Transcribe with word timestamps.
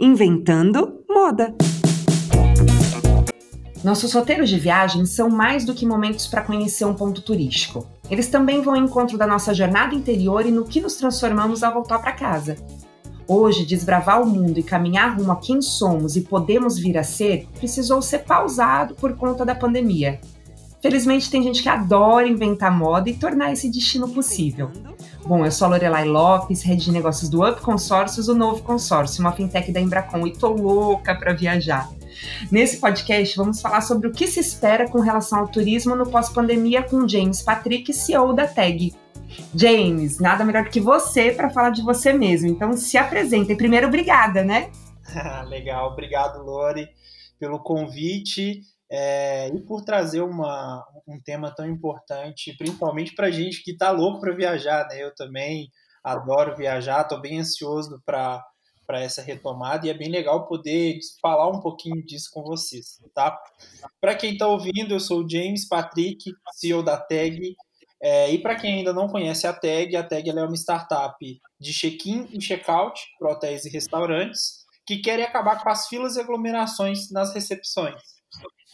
Inventando 0.00 1.02
moda. 1.10 1.52
Nossos 3.82 4.12
roteiros 4.12 4.48
de 4.48 4.56
viagem 4.56 5.04
são 5.04 5.28
mais 5.28 5.64
do 5.64 5.74
que 5.74 5.84
momentos 5.84 6.28
para 6.28 6.42
conhecer 6.42 6.84
um 6.84 6.94
ponto 6.94 7.20
turístico. 7.20 7.84
Eles 8.08 8.28
também 8.28 8.62
vão 8.62 8.74
ao 8.74 8.80
encontro 8.80 9.18
da 9.18 9.26
nossa 9.26 9.52
jornada 9.52 9.96
interior 9.96 10.46
e 10.46 10.52
no 10.52 10.64
que 10.64 10.80
nos 10.80 10.94
transformamos 10.94 11.64
ao 11.64 11.74
voltar 11.74 11.98
para 11.98 12.12
casa. 12.12 12.56
Hoje, 13.26 13.66
desbravar 13.66 14.22
o 14.22 14.26
mundo 14.26 14.60
e 14.60 14.62
caminhar 14.62 15.16
rumo 15.18 15.32
a 15.32 15.36
quem 15.36 15.60
somos 15.60 16.14
e 16.14 16.20
podemos 16.20 16.78
vir 16.78 16.96
a 16.96 17.02
ser 17.02 17.48
precisou 17.58 18.00
ser 18.00 18.20
pausado 18.20 18.94
por 18.94 19.16
conta 19.16 19.44
da 19.44 19.54
pandemia. 19.54 20.20
Felizmente, 20.80 21.30
tem 21.30 21.42
gente 21.42 21.62
que 21.62 21.68
adora 21.68 22.28
inventar 22.28 22.70
moda 22.70 23.10
e 23.10 23.14
tornar 23.14 23.52
esse 23.52 23.68
destino 23.68 24.08
possível. 24.08 24.70
Bom, 25.26 25.44
eu 25.44 25.50
sou 25.50 25.66
a 25.66 25.70
Lorelai 25.70 26.04
Lopes, 26.04 26.62
rede 26.62 26.84
de 26.84 26.92
negócios 26.92 27.28
do 27.28 27.46
Up 27.46 27.60
Consórcios, 27.60 28.28
o 28.28 28.34
novo 28.34 28.62
consórcio, 28.62 29.20
uma 29.20 29.32
fintech 29.32 29.72
da 29.72 29.80
Embracon, 29.80 30.26
e 30.26 30.32
tô 30.32 30.48
louca 30.52 31.14
para 31.16 31.34
viajar. 31.34 31.90
Nesse 32.50 32.78
podcast, 32.78 33.36
vamos 33.36 33.60
falar 33.60 33.80
sobre 33.80 34.08
o 34.08 34.12
que 34.12 34.26
se 34.26 34.38
espera 34.38 34.88
com 34.88 35.00
relação 35.00 35.40
ao 35.40 35.48
turismo 35.48 35.96
no 35.96 36.08
pós-pandemia 36.08 36.82
com 36.82 37.06
James 37.08 37.42
Patrick, 37.42 37.92
CEO 37.92 38.32
da 38.32 38.46
TAG. 38.46 38.94
James, 39.54 40.18
nada 40.18 40.44
melhor 40.44 40.68
que 40.68 40.80
você 40.80 41.32
para 41.32 41.50
falar 41.50 41.70
de 41.70 41.82
você 41.82 42.12
mesmo. 42.12 42.48
Então 42.48 42.76
se 42.76 42.96
apresenta. 42.96 43.52
E 43.52 43.56
primeiro, 43.56 43.88
obrigada, 43.88 44.42
né? 44.42 44.70
Legal, 45.48 45.90
obrigado, 45.90 46.42
Lori, 46.42 46.88
pelo 47.38 47.58
convite 47.58 48.62
é, 48.90 49.48
e 49.48 49.60
por 49.60 49.84
trazer 49.84 50.22
uma, 50.22 50.84
um 51.06 51.20
tema 51.20 51.54
tão 51.54 51.66
importante, 51.66 52.56
principalmente 52.56 53.14
para 53.14 53.30
gente 53.30 53.62
que 53.62 53.72
está 53.72 53.90
louco 53.90 54.20
para 54.20 54.34
viajar, 54.34 54.86
né? 54.88 55.02
Eu 55.02 55.14
também 55.14 55.70
adoro 56.02 56.56
viajar, 56.56 57.02
estou 57.02 57.20
bem 57.20 57.40
ansioso 57.40 58.00
para 58.04 58.42
para 58.86 59.02
essa 59.02 59.20
retomada 59.20 59.86
e 59.86 59.90
é 59.90 59.94
bem 59.94 60.08
legal 60.08 60.46
poder 60.46 60.98
falar 61.20 61.46
um 61.50 61.60
pouquinho 61.60 62.02
disso 62.02 62.30
com 62.32 62.42
vocês, 62.42 62.98
tá? 63.14 63.38
Para 64.00 64.14
quem 64.14 64.32
está 64.32 64.46
ouvindo, 64.46 64.94
eu 64.94 64.98
sou 64.98 65.22
o 65.22 65.28
James 65.28 65.68
Patrick, 65.68 66.32
CEO 66.52 66.82
da 66.82 66.96
Tag, 66.96 67.54
é, 68.00 68.30
e 68.30 68.38
para 68.38 68.56
quem 68.56 68.76
ainda 68.76 68.94
não 68.94 69.06
conhece 69.06 69.46
a 69.46 69.52
Tag, 69.52 69.94
a 69.94 70.02
Tag 70.02 70.30
é 70.30 70.32
uma 70.32 70.56
startup 70.56 71.16
de 71.60 71.72
check-in 71.74 72.28
e 72.32 72.38
check-out 72.38 72.98
para 73.18 73.32
hotéis 73.32 73.66
e 73.66 73.70
restaurantes 73.70 74.64
que 74.86 74.96
querem 74.96 75.26
acabar 75.26 75.62
com 75.62 75.68
as 75.68 75.86
filas 75.86 76.16
e 76.16 76.20
aglomerações 76.20 77.10
nas 77.10 77.34
recepções. 77.34 78.17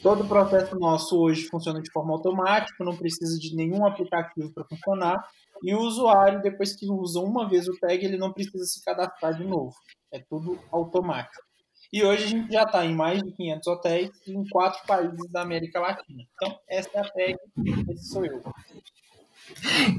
Todo 0.02 0.24
o 0.24 0.28
processo 0.28 0.78
nosso 0.78 1.18
hoje 1.18 1.48
funciona 1.48 1.80
de 1.80 1.90
forma 1.90 2.12
automática, 2.12 2.84
não 2.84 2.96
precisa 2.96 3.38
de 3.38 3.54
nenhum 3.54 3.86
aplicativo 3.86 4.52
para 4.52 4.64
funcionar. 4.64 5.24
E 5.62 5.74
o 5.74 5.80
usuário, 5.80 6.42
depois 6.42 6.74
que 6.74 6.90
usa 6.90 7.20
uma 7.20 7.48
vez 7.48 7.68
o 7.68 7.78
tag, 7.78 8.04
ele 8.04 8.18
não 8.18 8.32
precisa 8.32 8.64
se 8.64 8.84
cadastrar 8.84 9.34
de 9.34 9.44
novo. 9.44 9.74
É 10.12 10.18
tudo 10.28 10.58
automático. 10.70 11.42
E 11.92 12.02
hoje 12.02 12.24
a 12.24 12.26
gente 12.26 12.52
já 12.52 12.64
está 12.64 12.84
em 12.84 12.94
mais 12.94 13.22
de 13.22 13.30
500 13.32 13.66
hotéis 13.68 14.10
em 14.26 14.44
quatro 14.48 14.84
países 14.86 15.30
da 15.30 15.42
América 15.42 15.80
Latina. 15.80 16.24
Então, 16.34 16.58
essa 16.68 16.90
é 16.94 17.00
a 17.00 17.04
tag, 17.04 17.36
esse 17.88 18.08
sou 18.08 18.26
eu. 18.26 18.42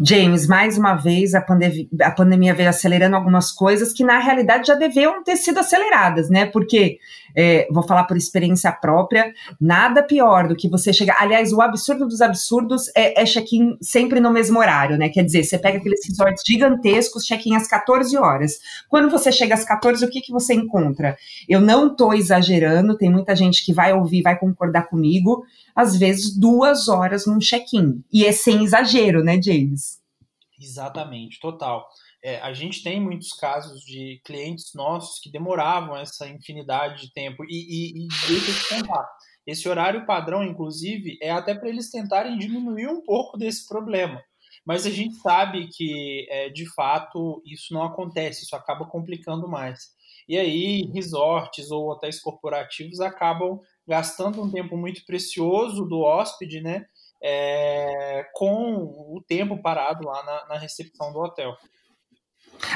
James, 0.04 0.48
mais 0.48 0.78
uma 0.78 0.96
vez 0.96 1.36
a, 1.36 1.42
pandem 1.42 1.90
a 2.02 2.12
pandemia 2.12 2.54
veio 2.54 2.70
acelerando 2.70 3.16
algumas 3.16 3.52
coisas 3.52 3.94
que 3.94 4.04
na 4.04 4.20
realidade 4.20 4.68
já 4.68 4.76
deviam 4.76 5.24
ter 5.24 5.38
sido 5.38 5.60
aceleradas, 5.60 6.30
né? 6.30 6.46
Porque, 6.46 6.98
é, 7.36 7.68
vou 7.72 7.84
falar 7.84 8.06
por 8.06 8.18
experiência 8.18 8.72
própria, 8.72 9.34
nada 9.60 10.02
pior 10.02 10.48
do 10.48 10.56
que 10.56 10.70
você 10.70 10.94
chegar. 10.94 11.18
Aliás, 11.20 11.52
o 11.52 11.62
absurdo 11.62 12.08
dos 12.08 12.22
absurdos 12.22 12.90
é, 12.96 13.22
é 13.22 13.26
check-in 13.26 13.78
sempre 13.82 14.20
no 14.20 14.32
mesmo 14.32 14.60
horário, 14.60 14.98
né? 14.98 15.10
Quer 15.10 15.24
dizer, 15.24 15.44
você 15.44 15.58
pega 15.58 15.78
aqueles 15.78 16.06
resorts 16.08 16.44
gigantescos, 16.46 17.26
check-in 17.26 17.56
às 17.56 17.68
14 17.68 18.16
horas. 18.18 18.60
Quando 18.90 19.10
você 19.10 19.32
chega 19.32 19.54
às 19.54 19.66
14, 19.66 20.06
o 20.06 20.10
que, 20.10 20.22
que 20.22 20.32
você 20.32 20.54
encontra? 20.54 21.18
Eu 21.48 21.60
não 21.60 21.88
estou 21.88 22.14
exagerando, 22.14 22.98
tem 22.98 23.10
muita 23.10 23.36
gente 23.36 23.66
que 23.66 23.74
vai 23.74 23.94
ouvir, 23.94 24.22
vai 24.22 24.38
concordar 24.38 24.88
comigo 24.88 25.44
às 25.76 25.98
vezes, 25.98 26.36
duas 26.36 26.88
horas 26.88 27.26
num 27.26 27.38
check-in. 27.38 28.02
E 28.12 28.26
é 28.26 28.32
sem 28.32 28.64
exagero, 28.64 29.22
né, 29.24 29.40
James? 29.42 30.00
Exatamente, 30.60 31.38
total. 31.40 31.86
É, 32.26 32.40
a 32.40 32.54
gente 32.54 32.82
tem 32.82 33.00
muitos 33.00 33.34
casos 33.34 33.82
de 33.82 34.20
clientes 34.26 34.74
nossos 34.74 35.20
que 35.20 35.32
demoravam 35.32 35.96
essa 35.96 36.28
infinidade 36.28 37.04
de 37.04 37.14
tempo. 37.14 37.46
E, 37.46 37.50
e, 37.50 38.06
e 38.06 38.08
deixa 38.28 38.76
contar, 38.76 39.08
esse 39.46 39.70
horário 39.70 40.08
padrão, 40.08 40.44
inclusive, 40.44 41.20
é 41.22 41.30
até 41.30 41.54
para 41.54 41.70
eles 41.70 41.92
tentarem 41.92 42.36
diminuir 42.36 42.88
um 42.88 43.00
pouco 43.00 43.38
desse 43.38 43.68
problema. 43.68 44.24
Mas 44.66 44.88
a 44.88 44.90
gente 44.90 45.14
sabe 45.18 45.68
que, 45.68 46.26
é, 46.32 46.50
de 46.50 46.66
fato, 46.74 47.44
isso 47.46 47.72
não 47.72 47.84
acontece, 47.84 48.44
isso 48.44 48.56
acaba 48.56 48.88
complicando 48.88 49.48
mais. 49.48 49.94
E 50.28 50.36
aí, 50.36 50.90
resorts 50.92 51.70
ou 51.70 51.92
hotéis 51.92 52.20
corporativos 52.20 53.02
acabam 53.02 53.62
gastando 53.88 54.42
um 54.42 54.50
tempo 54.50 54.76
muito 54.76 55.06
precioso 55.06 55.86
do 55.86 56.00
hóspede, 56.00 56.60
né? 56.60 56.88
É, 57.22 58.28
com 58.34 59.16
o 59.16 59.24
tempo 59.28 59.62
parado 59.62 60.08
lá 60.08 60.24
na, 60.24 60.48
na 60.48 60.58
recepção 60.58 61.14
do 61.14 61.20
hotel. 61.20 61.56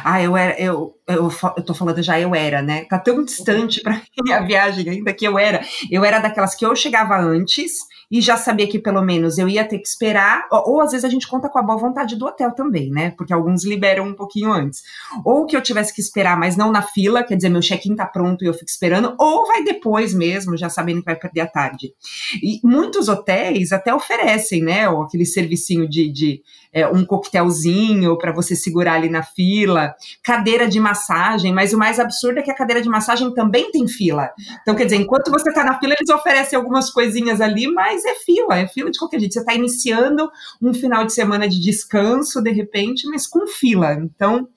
Ah, 0.04 0.22
eu 0.22 0.36
era, 0.36 0.60
eu, 0.60 0.96
eu, 1.08 1.30
eu 1.58 1.64
tô 1.64 1.74
falando 1.74 2.02
já 2.02 2.20
eu 2.20 2.36
era, 2.36 2.62
né? 2.62 2.86
Tá 2.86 3.00
tão 3.00 3.24
distante 3.24 3.82
para 3.82 4.02
mim 4.24 4.32
a 4.32 4.42
viagem 4.42 4.90
ainda 4.90 5.14
que 5.14 5.28
eu 5.28 5.38
era. 5.38 5.62
Eu 5.90 6.06
era 6.06 6.20
daquelas 6.20 6.56
que 6.56 6.66
eu 6.66 6.76
chegava 6.76 7.18
antes 7.18 7.88
e 8.12 8.22
já 8.22 8.38
sabia 8.38 8.68
que 8.68 8.80
pelo 8.80 9.02
menos 9.04 9.38
eu 9.38 9.48
ia 9.48 9.64
ter 9.64 9.78
que 9.78 9.88
esperar, 9.88 10.48
ou, 10.52 10.74
ou, 10.74 10.82
às 10.82 10.92
vezes 10.92 11.06
a 11.06 11.10
gente 11.10 11.28
conta 11.28 11.48
com 11.48 11.60
a 11.60 11.62
boa 11.62 11.78
vontade 11.78 12.16
do 12.16 12.26
hotel 12.26 12.52
também, 12.52 12.90
né? 12.90 13.12
Porque 13.12 13.32
alguns 13.32 13.64
liberam 13.64 14.08
um 14.08 14.16
pouquinho 14.16 14.52
antes. 14.52 14.82
Ou 15.24 15.46
que 15.46 15.56
eu 15.56 15.62
tivesse 15.62 15.94
que 15.94 16.02
esperar, 16.02 16.38
mas 16.38 16.58
não 16.58 16.72
na 16.72 16.82
fila, 16.82 17.24
quer 17.24 17.36
dizer, 17.36 17.50
meu 17.50 17.62
check-in 17.62 17.96
tá 17.96 18.08
pronto 18.08 18.44
e 18.44 18.48
eu 18.48 18.54
fico 18.54 18.70
esperando, 18.70 19.14
ou 19.20 19.46
vai 19.46 19.64
depois 19.64 20.14
mesmo, 20.14 20.58
já 20.58 20.70
sabendo 20.70 21.02
que 21.02 21.06
vai 21.06 21.16
perder 21.16 21.42
a 21.42 21.48
tarde. 21.48 21.94
E 22.42 22.60
muitos 22.64 23.08
hotéis 23.10 23.72
até 23.72 23.94
oferecem, 23.94 24.64
né? 24.64 24.88
Aquele 24.88 25.26
servicinho 25.26 25.88
de, 25.88 26.12
de 26.12 26.42
é, 26.72 26.88
um 26.88 27.06
coquetelzinho 27.06 28.18
para 28.18 28.32
você 28.32 28.56
segurar 28.56 28.94
ali 28.94 29.10
na 29.10 29.24
fila, 29.24 29.96
cadeira 30.24 30.68
de 30.68 30.80
massagem, 30.80 31.54
mas 31.54 31.74
o 31.74 31.78
mais 31.78 32.00
absurdo 32.00 32.40
é 32.40 32.42
que 32.42 32.52
a 32.52 32.56
cadeira 32.56 32.82
de 32.82 32.90
massagem 32.90 33.34
também 33.34 33.72
tem 33.72 33.88
fila. 33.88 34.32
Então, 34.62 34.76
quer 34.76 34.86
dizer, 34.86 34.98
enquanto 34.98 35.32
você 35.32 35.50
está 35.50 35.64
na 35.64 35.80
fila, 35.80 35.96
eles 35.98 36.10
oferecem 36.10 36.58
algumas 36.58 36.92
coisinhas 36.92 37.42
ali, 37.42 37.68
mas 37.68 38.06
é 38.06 38.16
fila, 38.16 38.58
é 38.58 38.68
fila 38.68 38.92
de 38.92 39.00
qualquer 39.00 39.20
jeito. 39.20 39.34
Você 39.34 39.40
está 39.40 39.54
iniciando 39.54 40.30
um 40.62 40.74
final 40.74 41.06
de 41.06 41.14
semana 41.14 41.48
de 41.48 41.60
descanso, 41.60 42.42
de 42.42 42.52
repente, 42.52 43.08
mas 43.08 43.28
com 43.28 43.48
fila. 43.48 43.94
Então, 43.94 44.48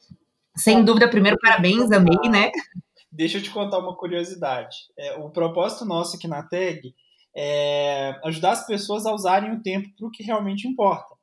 sem 0.57 0.85
dúvida, 0.85 1.09
primeiro, 1.09 1.39
parabéns, 1.41 1.91
amei, 1.91 2.29
né? 2.31 2.51
Deixa 3.11 3.39
eu 3.39 3.43
te 3.43 3.51
contar 3.51 3.79
uma 3.79 3.97
curiosidade. 3.97 4.77
É, 4.99 5.17
o 5.17 5.31
propósito 5.31 5.85
nosso 5.85 6.17
aqui 6.17 6.29
na 6.29 6.43
TAG 6.43 6.95
é 7.35 8.19
ajudar 8.25 8.53
as 8.53 8.67
pessoas 8.67 9.07
a 9.07 9.13
usarem 9.13 9.53
o 9.53 9.63
tempo 9.63 9.89
para 9.97 10.07
o 10.07 10.11
que 10.11 10.23
realmente 10.23 10.69
importa. 10.69 11.15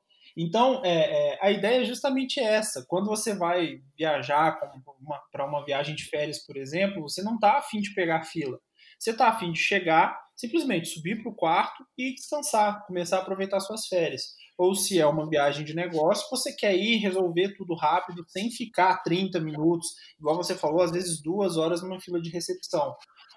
Então, 0.41 0.81
é, 0.85 1.33
é, 1.33 1.39
a 1.41 1.51
ideia 1.51 1.81
é 1.81 1.85
justamente 1.85 2.39
essa. 2.39 2.85
Quando 2.87 3.07
você 3.07 3.35
vai 3.35 3.81
viajar 3.97 4.57
para 5.29 5.45
uma 5.45 5.65
viagem 5.65 5.93
de 5.93 6.05
férias, 6.05 6.39
por 6.39 6.55
exemplo, 6.55 7.01
você 7.01 7.21
não 7.21 7.35
está 7.35 7.57
afim 7.57 7.81
de 7.81 7.93
pegar 7.93 8.23
fila. 8.23 8.57
Você 8.97 9.11
está 9.11 9.27
afim 9.27 9.51
de 9.51 9.59
chegar, 9.59 10.17
simplesmente 10.37 10.87
subir 10.87 11.21
para 11.21 11.29
o 11.29 11.35
quarto 11.35 11.83
e 11.97 12.15
descansar, 12.15 12.85
começar 12.85 13.17
a 13.17 13.21
aproveitar 13.21 13.59
suas 13.59 13.85
férias. 13.87 14.33
Ou 14.57 14.73
se 14.75 14.97
é 14.97 15.05
uma 15.05 15.29
viagem 15.29 15.65
de 15.65 15.75
negócio, 15.75 16.29
você 16.31 16.53
quer 16.53 16.73
ir 16.73 16.99
resolver 16.99 17.55
tudo 17.57 17.75
rápido, 17.75 18.23
sem 18.29 18.49
ficar 18.49 19.03
30 19.03 19.41
minutos, 19.41 19.89
igual 20.17 20.37
você 20.37 20.55
falou, 20.55 20.81
às 20.81 20.91
vezes 20.91 21.21
duas 21.21 21.57
horas 21.57 21.81
numa 21.81 21.99
fila 21.99 22.21
de 22.21 22.29
recepção. 22.29 22.95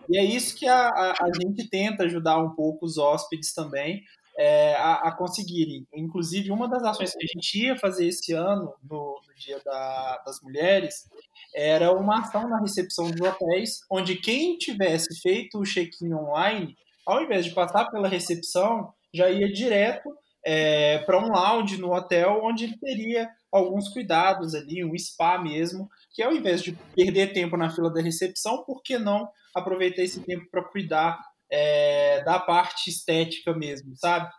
E 0.08 0.16
é 0.16 0.24
isso 0.24 0.56
que 0.56 0.68
a, 0.68 0.86
a, 0.86 1.10
a 1.10 1.30
gente 1.40 1.68
tenta 1.68 2.04
ajudar 2.04 2.38
um 2.38 2.54
pouco 2.54 2.86
os 2.86 2.96
hóspedes 2.96 3.52
também, 3.52 4.02
é, 4.36 4.74
a, 4.74 5.08
a, 5.08 5.12
conseguirem. 5.12 5.86
Inclusive, 5.94 6.50
uma 6.50 6.68
das 6.68 6.82
ações 6.82 7.14
que 7.14 7.24
a 7.24 7.28
gente 7.34 7.66
ia 7.66 7.76
fazer 7.76 8.06
esse 8.06 8.32
ano, 8.32 8.74
no, 8.82 9.20
no 9.26 9.34
Dia 9.36 9.60
da, 9.64 10.22
das 10.24 10.40
Mulheres, 10.40 11.08
era 11.54 11.92
uma 11.92 12.20
ação 12.20 12.48
na 12.48 12.60
recepção 12.60 13.10
dos 13.10 13.20
hotéis, 13.20 13.80
onde 13.90 14.16
quem 14.16 14.56
tivesse 14.56 15.20
feito 15.20 15.58
o 15.58 15.64
check-in 15.64 16.14
online, 16.14 16.76
ao 17.04 17.22
invés 17.22 17.44
de 17.44 17.52
passar 17.52 17.90
pela 17.90 18.08
recepção, 18.08 18.92
já 19.12 19.28
ia 19.28 19.52
direto 19.52 20.16
é, 20.44 20.98
para 20.98 21.18
um 21.18 21.30
lounge 21.30 21.78
no 21.78 21.92
hotel, 21.92 22.40
onde 22.42 22.64
ele 22.64 22.76
teria 22.78 23.28
alguns 23.50 23.88
cuidados 23.88 24.54
ali, 24.54 24.84
um 24.84 24.96
spa 24.98 25.38
mesmo, 25.38 25.88
que 26.12 26.22
ao 26.22 26.32
invés 26.32 26.62
de 26.62 26.72
perder 26.94 27.32
tempo 27.32 27.56
na 27.56 27.70
fila 27.70 27.92
da 27.92 28.00
recepção, 28.00 28.64
por 28.64 28.82
que 28.82 28.98
não 28.98 29.28
aproveitar 29.54 30.02
esse 30.02 30.20
tempo 30.20 30.46
para 30.50 30.64
cuidar 30.64 31.20
é, 31.52 32.24
da 32.24 32.40
parte 32.40 32.88
estética 32.88 33.54
mesmo, 33.54 33.94
sabe? 33.94 34.30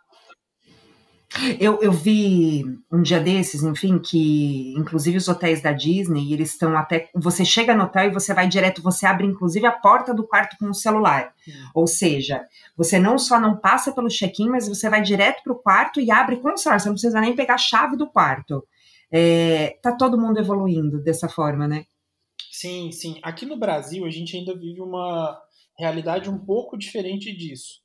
Eu, 1.58 1.80
eu 1.82 1.90
vi 1.90 2.64
um 2.92 3.02
dia 3.02 3.18
desses, 3.18 3.62
enfim, 3.64 3.98
que 3.98 4.72
inclusive 4.76 5.16
os 5.16 5.26
hotéis 5.26 5.60
da 5.60 5.72
Disney, 5.72 6.32
eles 6.32 6.52
estão 6.52 6.76
até. 6.76 7.10
Você 7.14 7.44
chega 7.44 7.74
no 7.74 7.84
hotel 7.84 8.06
e 8.06 8.12
você 8.12 8.32
vai 8.32 8.46
direto, 8.46 8.82
você 8.82 9.04
abre 9.04 9.26
inclusive 9.26 9.66
a 9.66 9.72
porta 9.72 10.14
do 10.14 10.26
quarto 10.26 10.56
com 10.58 10.66
o 10.66 10.74
celular. 10.74 11.34
Ou 11.74 11.88
seja, 11.88 12.44
você 12.76 13.00
não 13.00 13.18
só 13.18 13.40
não 13.40 13.56
passa 13.56 13.92
pelo 13.92 14.08
check-in, 14.08 14.48
mas 14.48 14.68
você 14.68 14.88
vai 14.88 15.02
direto 15.02 15.42
para 15.42 15.52
o 15.52 15.58
quarto 15.58 16.00
e 16.00 16.10
abre 16.10 16.36
com 16.36 16.52
o 16.52 16.56
celular. 16.56 16.78
Você 16.78 16.88
não 16.88 16.94
precisa 16.94 17.20
nem 17.20 17.34
pegar 17.34 17.54
a 17.54 17.58
chave 17.58 17.96
do 17.96 18.08
quarto. 18.08 18.64
É, 19.10 19.76
tá 19.82 19.92
todo 19.92 20.20
mundo 20.20 20.38
evoluindo 20.38 21.02
dessa 21.02 21.28
forma, 21.28 21.66
né? 21.66 21.84
Sim, 22.50 22.92
sim. 22.92 23.18
Aqui 23.24 23.44
no 23.44 23.56
Brasil, 23.56 24.04
a 24.04 24.10
gente 24.10 24.36
ainda 24.36 24.56
vive 24.56 24.80
uma 24.80 25.36
realidade 25.78 26.30
um 26.30 26.38
pouco 26.38 26.76
diferente 26.76 27.34
disso. 27.36 27.82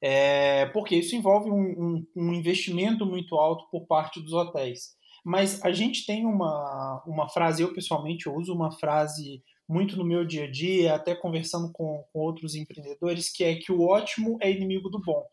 É, 0.00 0.66
porque 0.66 0.96
isso 0.96 1.14
envolve 1.14 1.50
um, 1.50 1.54
um, 1.54 2.06
um, 2.16 2.32
investimento 2.32 3.06
muito 3.06 3.36
alto 3.36 3.64
por 3.70 3.86
parte 3.86 4.20
dos 4.20 4.32
hotéis. 4.32 4.96
Mas 5.24 5.64
a 5.64 5.70
gente 5.72 6.04
tem 6.04 6.26
uma, 6.26 7.02
uma 7.06 7.28
frase, 7.28 7.62
eu 7.62 7.72
pessoalmente 7.72 8.28
uso 8.28 8.52
uma 8.52 8.72
frase 8.72 9.42
muito 9.68 9.96
no 9.96 10.04
meu 10.04 10.24
dia 10.26 10.44
a 10.44 10.50
dia, 10.50 10.94
até 10.94 11.14
conversando 11.14 11.70
com, 11.72 12.04
com 12.12 12.18
outros 12.18 12.56
empreendedores, 12.56 13.30
que 13.30 13.44
é 13.44 13.54
que 13.54 13.70
o 13.70 13.82
ótimo 13.82 14.36
é 14.40 14.50
inimigo 14.50 14.90
do 14.90 15.00
bom. 15.00 15.24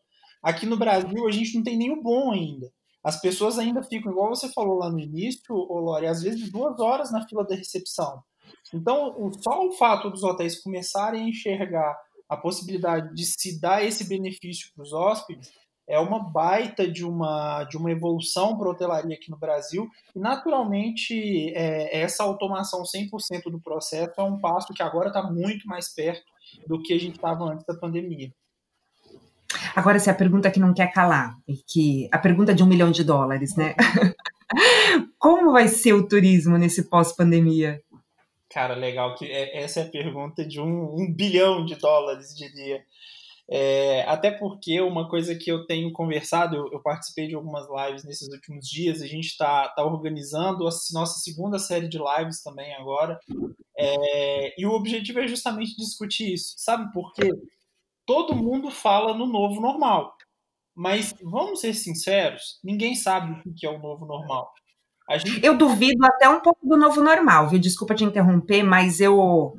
Aqui 0.42 0.66
no 0.66 0.76
Brasil, 0.76 1.26
a 1.26 1.32
gente 1.32 1.56
não 1.56 1.64
tem 1.64 1.76
nem 1.76 1.90
o 1.90 2.00
bom 2.00 2.30
ainda. 2.32 2.72
As 3.02 3.20
pessoas 3.20 3.58
ainda 3.58 3.82
ficam, 3.82 4.12
igual 4.12 4.28
você 4.28 4.48
falou 4.52 4.78
lá 4.78 4.90
no 4.90 5.00
início, 5.00 5.54
Lore, 5.54 6.06
às 6.06 6.22
vezes 6.22 6.50
duas 6.52 6.78
horas 6.78 7.10
na 7.10 7.26
fila 7.26 7.44
da 7.44 7.54
recepção. 7.54 8.22
Então, 8.72 9.30
só 9.40 9.66
o 9.66 9.72
fato 9.72 10.10
dos 10.10 10.22
hotéis 10.22 10.62
começarem 10.62 11.24
a 11.24 11.28
enxergar 11.28 11.96
a 12.28 12.36
possibilidade 12.36 13.12
de 13.14 13.24
se 13.24 13.60
dar 13.60 13.84
esse 13.84 14.04
benefício 14.04 14.70
para 14.74 14.84
os 14.84 14.92
hóspedes 14.92 15.52
é 15.90 15.98
uma 15.98 16.22
baita 16.22 16.88
de 16.88 17.04
uma, 17.04 17.64
de 17.64 17.76
uma 17.76 17.90
evolução 17.90 18.56
para 18.56 18.68
a 18.68 18.70
hotelaria 18.70 19.16
aqui 19.16 19.28
no 19.28 19.36
Brasil. 19.36 19.88
E, 20.14 20.20
naturalmente, 20.20 21.52
é, 21.52 22.00
essa 22.00 22.22
automação 22.22 22.84
100% 22.84 23.50
do 23.50 23.60
processo 23.60 24.12
é 24.16 24.22
um 24.22 24.38
passo 24.38 24.72
que 24.72 24.84
agora 24.84 25.08
está 25.08 25.20
muito 25.20 25.66
mais 25.66 25.92
perto 25.92 26.22
do 26.68 26.80
que 26.80 26.92
a 26.92 26.98
gente 26.98 27.16
estava 27.16 27.44
antes 27.44 27.66
da 27.66 27.74
pandemia. 27.74 28.32
Agora, 29.74 29.98
se 29.98 30.08
a 30.08 30.14
pergunta 30.14 30.50
que 30.50 30.60
não 30.60 30.72
quer 30.72 30.92
calar, 30.92 31.36
que 31.66 32.08
a 32.12 32.18
pergunta 32.18 32.54
de 32.54 32.62
um 32.62 32.66
milhão 32.66 32.92
de 32.92 33.02
dólares, 33.02 33.56
né? 33.56 33.74
Como 35.18 35.52
vai 35.52 35.66
ser 35.66 35.92
o 35.92 36.06
turismo 36.06 36.56
nesse 36.56 36.84
pós-pandemia? 36.88 37.82
Cara, 38.50 38.74
legal 38.74 39.14
que 39.14 39.26
é, 39.26 39.62
essa 39.62 39.80
é 39.80 39.82
a 39.84 39.90
pergunta 39.90 40.44
de 40.44 40.60
um, 40.60 40.94
um 40.94 41.12
bilhão 41.12 41.64
de 41.64 41.76
dólares, 41.76 42.34
diria. 42.36 42.84
É, 43.48 44.02
até 44.02 44.30
porque 44.30 44.80
uma 44.80 45.08
coisa 45.08 45.34
que 45.36 45.50
eu 45.50 45.66
tenho 45.66 45.92
conversado, 45.92 46.56
eu, 46.56 46.72
eu, 46.72 46.80
participei 46.80 47.28
de 47.28 47.34
algumas 47.34 47.66
lives 47.68 48.04
nesses 48.04 48.28
últimos 48.28 48.68
dias, 48.68 49.02
a 49.02 49.06
gente 49.06 49.26
está 49.26 49.68
tá 49.68 49.84
organizando 49.84 50.66
a 50.66 50.70
nossa 50.92 51.18
segunda 51.20 51.58
série 51.58 51.88
de 51.88 51.98
lives 51.98 52.42
também 52.42 52.72
agora, 52.74 53.18
é, 53.76 54.60
e 54.60 54.66
o 54.66 54.72
objetivo 54.72 55.20
é 55.20 55.26
justamente 55.26 55.76
discutir 55.76 56.32
isso. 56.32 56.54
Sabe 56.58 56.92
por 56.92 57.12
quê? 57.12 57.28
Todo 58.06 58.36
mundo 58.36 58.70
fala 58.70 59.14
no 59.14 59.26
novo 59.26 59.60
normal, 59.60 60.16
mas 60.74 61.12
vamos 61.22 61.60
ser 61.60 61.74
sinceros, 61.74 62.60
ninguém 62.62 62.94
sabe 62.94 63.48
o 63.48 63.54
que 63.54 63.66
é 63.66 63.70
o 63.70 63.80
novo 63.80 64.06
normal. 64.06 64.52
Gente... 65.18 65.44
Eu 65.44 65.56
duvido 65.56 66.04
até 66.04 66.28
um 66.28 66.40
pouco 66.40 66.60
do 66.66 66.76
novo 66.76 67.02
normal, 67.02 67.48
viu? 67.48 67.58
Desculpa 67.58 67.94
te 67.94 68.04
interromper, 68.04 68.62
mas 68.62 69.00
eu 69.00 69.54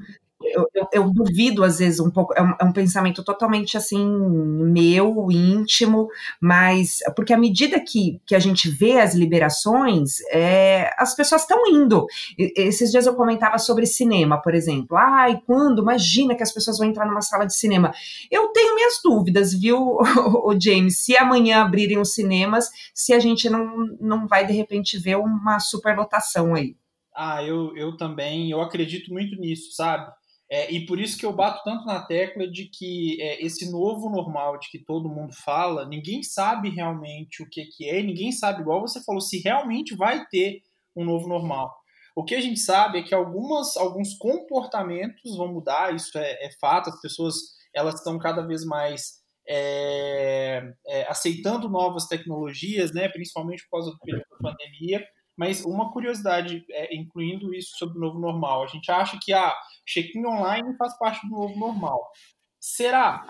eu, 0.53 0.87
eu, 0.93 1.09
duvido 1.11 1.63
às 1.63 1.79
vezes 1.79 1.99
um 1.99 2.09
pouco, 2.09 2.33
é 2.33 2.41
um, 2.41 2.53
é 2.59 2.65
um, 2.65 2.71
pensamento 2.71 3.23
totalmente 3.23 3.77
assim 3.77 4.05
meu, 4.05 5.27
íntimo, 5.31 6.07
mas 6.39 6.99
porque 7.15 7.33
à 7.33 7.37
medida 7.37 7.79
que, 7.79 8.21
que 8.25 8.35
a 8.35 8.39
gente 8.39 8.69
vê 8.69 8.99
as 8.99 9.13
liberações, 9.13 10.19
é, 10.31 10.93
as 10.97 11.15
pessoas 11.15 11.41
estão 11.41 11.67
indo. 11.67 12.05
E, 12.37 12.53
esses 12.55 12.91
dias 12.91 13.05
eu 13.05 13.15
comentava 13.15 13.57
sobre 13.57 13.85
cinema, 13.85 14.41
por 14.41 14.53
exemplo. 14.53 14.97
Ai, 14.97 15.41
quando? 15.45 15.81
Imagina 15.81 16.35
que 16.35 16.43
as 16.43 16.53
pessoas 16.53 16.77
vão 16.77 16.87
entrar 16.87 17.05
numa 17.05 17.21
sala 17.21 17.45
de 17.45 17.55
cinema. 17.55 17.91
Eu 18.29 18.49
tenho 18.49 18.75
minhas 18.75 18.99
dúvidas, 19.03 19.53
viu, 19.53 19.97
o 20.43 20.55
James? 20.59 20.99
Se 20.99 21.15
amanhã 21.17 21.61
abrirem 21.61 21.99
os 21.99 22.13
cinemas, 22.13 22.69
se 22.93 23.13
a 23.13 23.19
gente 23.19 23.49
não, 23.49 23.87
não 23.99 24.27
vai 24.27 24.45
de 24.45 24.53
repente 24.53 24.97
ver 24.97 25.17
uma 25.17 25.59
superlotação 25.59 26.55
aí. 26.55 26.75
Ah, 27.13 27.43
eu, 27.43 27.75
eu 27.75 27.97
também, 27.97 28.49
eu 28.49 28.61
acredito 28.61 29.11
muito 29.11 29.35
nisso, 29.35 29.73
sabe? 29.73 30.11
É, 30.51 30.69
e 30.69 30.85
por 30.85 30.99
isso 30.99 31.17
que 31.17 31.25
eu 31.25 31.31
bato 31.31 31.63
tanto 31.63 31.85
na 31.85 32.01
tecla 32.01 32.45
de 32.45 32.65
que 32.65 33.21
é, 33.21 33.41
esse 33.41 33.71
novo 33.71 34.09
normal 34.09 34.59
de 34.59 34.69
que 34.69 34.83
todo 34.83 35.07
mundo 35.07 35.33
fala, 35.33 35.87
ninguém 35.87 36.21
sabe 36.21 36.69
realmente 36.69 37.41
o 37.41 37.49
que, 37.49 37.63
que 37.67 37.89
é, 37.89 38.03
ninguém 38.03 38.33
sabe, 38.33 38.59
igual 38.59 38.81
você 38.81 39.01
falou, 39.01 39.21
se 39.21 39.39
realmente 39.39 39.95
vai 39.95 40.25
ter 40.27 40.61
um 40.93 41.05
novo 41.05 41.25
normal. 41.25 41.73
O 42.13 42.25
que 42.25 42.35
a 42.35 42.41
gente 42.41 42.59
sabe 42.59 42.99
é 42.99 43.01
que 43.01 43.15
algumas, 43.15 43.77
alguns 43.77 44.17
comportamentos 44.17 45.37
vão 45.37 45.53
mudar, 45.53 45.95
isso 45.95 46.17
é, 46.17 46.45
é 46.45 46.49
fato, 46.59 46.89
as 46.89 46.99
pessoas 46.99 47.35
elas 47.73 47.95
estão 47.95 48.19
cada 48.19 48.45
vez 48.45 48.65
mais 48.65 49.21
é, 49.47 50.61
é, 50.85 51.09
aceitando 51.09 51.69
novas 51.69 52.07
tecnologias, 52.07 52.93
né, 52.93 53.07
principalmente 53.07 53.63
por 53.63 53.77
causa 53.77 53.91
do 53.91 53.99
período 53.99 54.25
da 54.29 54.49
pandemia, 54.49 55.01
mas 55.37 55.63
uma 55.63 55.91
curiosidade, 55.91 56.65
é, 56.69 56.95
incluindo 56.95 57.53
isso 57.53 57.77
sobre 57.77 57.97
o 57.97 58.01
novo 58.01 58.19
normal, 58.19 58.63
a 58.63 58.67
gente 58.67 58.91
acha 58.91 59.17
que 59.21 59.33
a 59.33 59.47
ah, 59.47 59.57
check-in 59.85 60.25
online 60.25 60.75
faz 60.77 60.97
parte 60.97 61.27
do 61.27 61.35
novo 61.35 61.57
normal. 61.57 62.11
Será? 62.59 63.25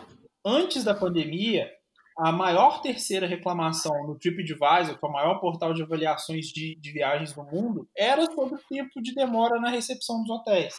Antes 0.46 0.84
da 0.84 0.96
pandemia, 0.96 1.72
a 2.18 2.32
maior 2.32 2.82
terceira 2.82 3.26
reclamação 3.26 4.06
no 4.06 4.18
TripAdvisor, 4.18 4.98
que 4.98 5.06
é 5.06 5.08
o 5.08 5.12
maior 5.12 5.40
portal 5.40 5.74
de 5.74 5.84
avaliações 5.84 6.48
de, 6.48 6.76
de 6.76 6.92
viagens 6.92 7.34
do 7.34 7.44
mundo, 7.44 7.88
era 7.96 8.26
sobre 8.26 8.56
o 8.56 8.64
tempo 8.70 9.02
de 9.02 9.14
demora 9.14 9.60
na 9.60 9.70
recepção 9.70 10.22
dos 10.22 10.30
hotéis. 10.30 10.76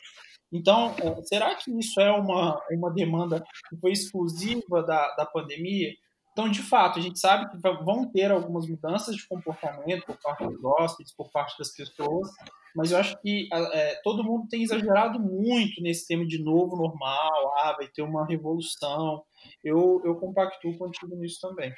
Então, 0.53 0.95
é, 0.99 1.23
será 1.23 1.55
que 1.55 1.71
isso 1.79 1.99
é 2.01 2.13
uma, 2.13 2.61
uma 2.71 2.93
demanda 2.93 3.43
que 3.69 3.77
foi 3.81 3.93
exclusiva 3.93 4.83
da, 4.83 5.15
da 5.15 5.25
pandemia? 5.25 5.95
Então, 6.33 6.49
de 6.49 6.63
fato, 6.63 6.99
a 6.99 7.03
gente 7.03 7.19
sabe 7.19 7.51
que 7.51 7.59
vão 7.59 8.11
ter 8.11 8.31
algumas 8.31 8.67
mudanças 8.67 9.15
de 9.15 9.27
comportamento 9.29 10.07
por 10.07 10.17
parte 10.17 10.47
dos 10.47 10.65
hóspedes, 10.65 11.15
por 11.15 11.31
parte 11.31 11.59
das 11.59 11.71
pessoas, 11.71 12.31
mas 12.75 12.91
eu 12.91 12.99
acho 12.99 13.21
que 13.21 13.49
é, 13.53 14.01
todo 14.03 14.25
mundo 14.25 14.49
tem 14.49 14.63
exagerado 14.63 15.21
muito 15.21 15.83
nesse 15.83 16.07
tema 16.07 16.27
de 16.27 16.43
novo 16.43 16.75
normal, 16.75 17.53
ah, 17.59 17.75
vai 17.77 17.87
ter 17.87 18.03
uma 18.03 18.27
revolução. 18.27 19.23
Eu, 19.63 20.01
eu 20.05 20.15
compactuo 20.17 20.77
contigo 20.79 21.15
nisso 21.17 21.39
também. 21.41 21.73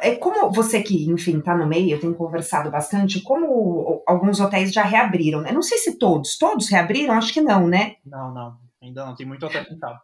É 0.00 0.14
como 0.16 0.52
você 0.52 0.82
que, 0.82 1.10
enfim, 1.10 1.38
está 1.38 1.56
no 1.56 1.66
meio, 1.66 1.90
eu 1.90 2.00
tenho 2.00 2.14
conversado 2.14 2.70
bastante, 2.70 3.20
como 3.20 4.02
alguns 4.06 4.38
hotéis 4.38 4.72
já 4.72 4.82
reabriram, 4.82 5.40
né? 5.40 5.50
Não 5.50 5.62
sei 5.62 5.78
se 5.78 5.98
todos, 5.98 6.36
todos 6.36 6.68
reabriram, 6.68 7.14
acho 7.14 7.32
que 7.32 7.40
não, 7.40 7.66
né? 7.66 7.96
Não, 8.04 8.32
não, 8.32 8.58
ainda 8.80 9.06
não, 9.06 9.14
tem 9.14 9.26
muito 9.26 9.44
hotel 9.46 9.64
pintado. 9.64 9.98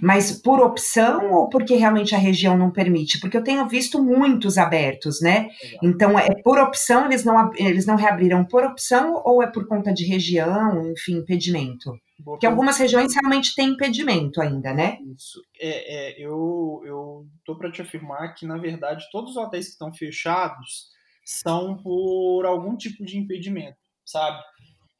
Mas 0.00 0.32
por 0.32 0.60
opção 0.60 1.32
ou 1.32 1.48
porque 1.48 1.74
realmente 1.74 2.14
a 2.14 2.18
região 2.18 2.56
não 2.56 2.70
permite? 2.70 3.18
Porque 3.20 3.36
eu 3.36 3.44
tenho 3.44 3.68
visto 3.68 4.02
muitos 4.02 4.56
abertos, 4.56 5.20
né? 5.20 5.48
Então, 5.82 6.18
é 6.18 6.34
por 6.42 6.58
opção, 6.58 7.06
eles 7.06 7.24
não, 7.24 7.50
eles 7.56 7.84
não 7.86 7.96
reabriram 7.96 8.44
por 8.44 8.64
opção 8.64 9.20
ou 9.24 9.42
é 9.42 9.46
por 9.46 9.66
conta 9.66 9.92
de 9.92 10.04
região, 10.04 10.90
enfim, 10.92 11.18
impedimento? 11.18 11.92
Boa 12.18 12.36
Porque 12.36 12.46
algumas 12.46 12.78
regiões 12.78 13.12
realmente 13.14 13.54
têm 13.54 13.70
impedimento 13.70 14.40
ainda, 14.40 14.72
né? 14.72 14.98
Isso. 15.16 15.42
É, 15.60 16.10
é 16.10 16.20
eu, 16.20 16.80
eu 16.84 17.26
tô 17.44 17.56
para 17.56 17.70
te 17.70 17.82
afirmar 17.82 18.34
que, 18.34 18.46
na 18.46 18.58
verdade, 18.58 19.08
todos 19.10 19.32
os 19.32 19.36
hotéis 19.36 19.66
que 19.66 19.72
estão 19.72 19.92
fechados 19.92 20.90
são 21.24 21.76
por 21.76 22.44
algum 22.44 22.76
tipo 22.76 23.04
de 23.04 23.18
impedimento, 23.18 23.78
sabe? 24.04 24.40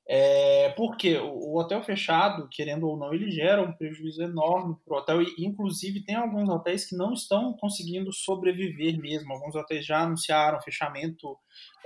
É, 0.09 0.71
porque 0.71 1.17
o, 1.17 1.57
hotel 1.57 1.83
fechado, 1.83 2.49
querendo 2.51 2.89
ou 2.89 2.97
não, 2.97 3.15
ele 3.15 3.31
gera 3.31 3.63
um 3.63 3.73
prejuízo 3.73 4.23
enorme 4.23 4.77
para 4.85 4.95
o 4.95 4.99
hotel 4.99 5.23
e, 5.23 5.35
inclusive, 5.39 6.05
tem 6.05 6.17
alguns 6.17 6.49
hotéis 6.49 6.85
que 6.85 6.97
não 6.97 7.13
estão 7.13 7.53
conseguindo 7.55 8.13
sobreviver 8.13 8.99
mesmo. 8.99 9.33
Alguns 9.33 9.55
hotéis 9.55 9.87
já 9.87 10.01
anunciaram 10.01 10.61
fechamento 10.61 11.37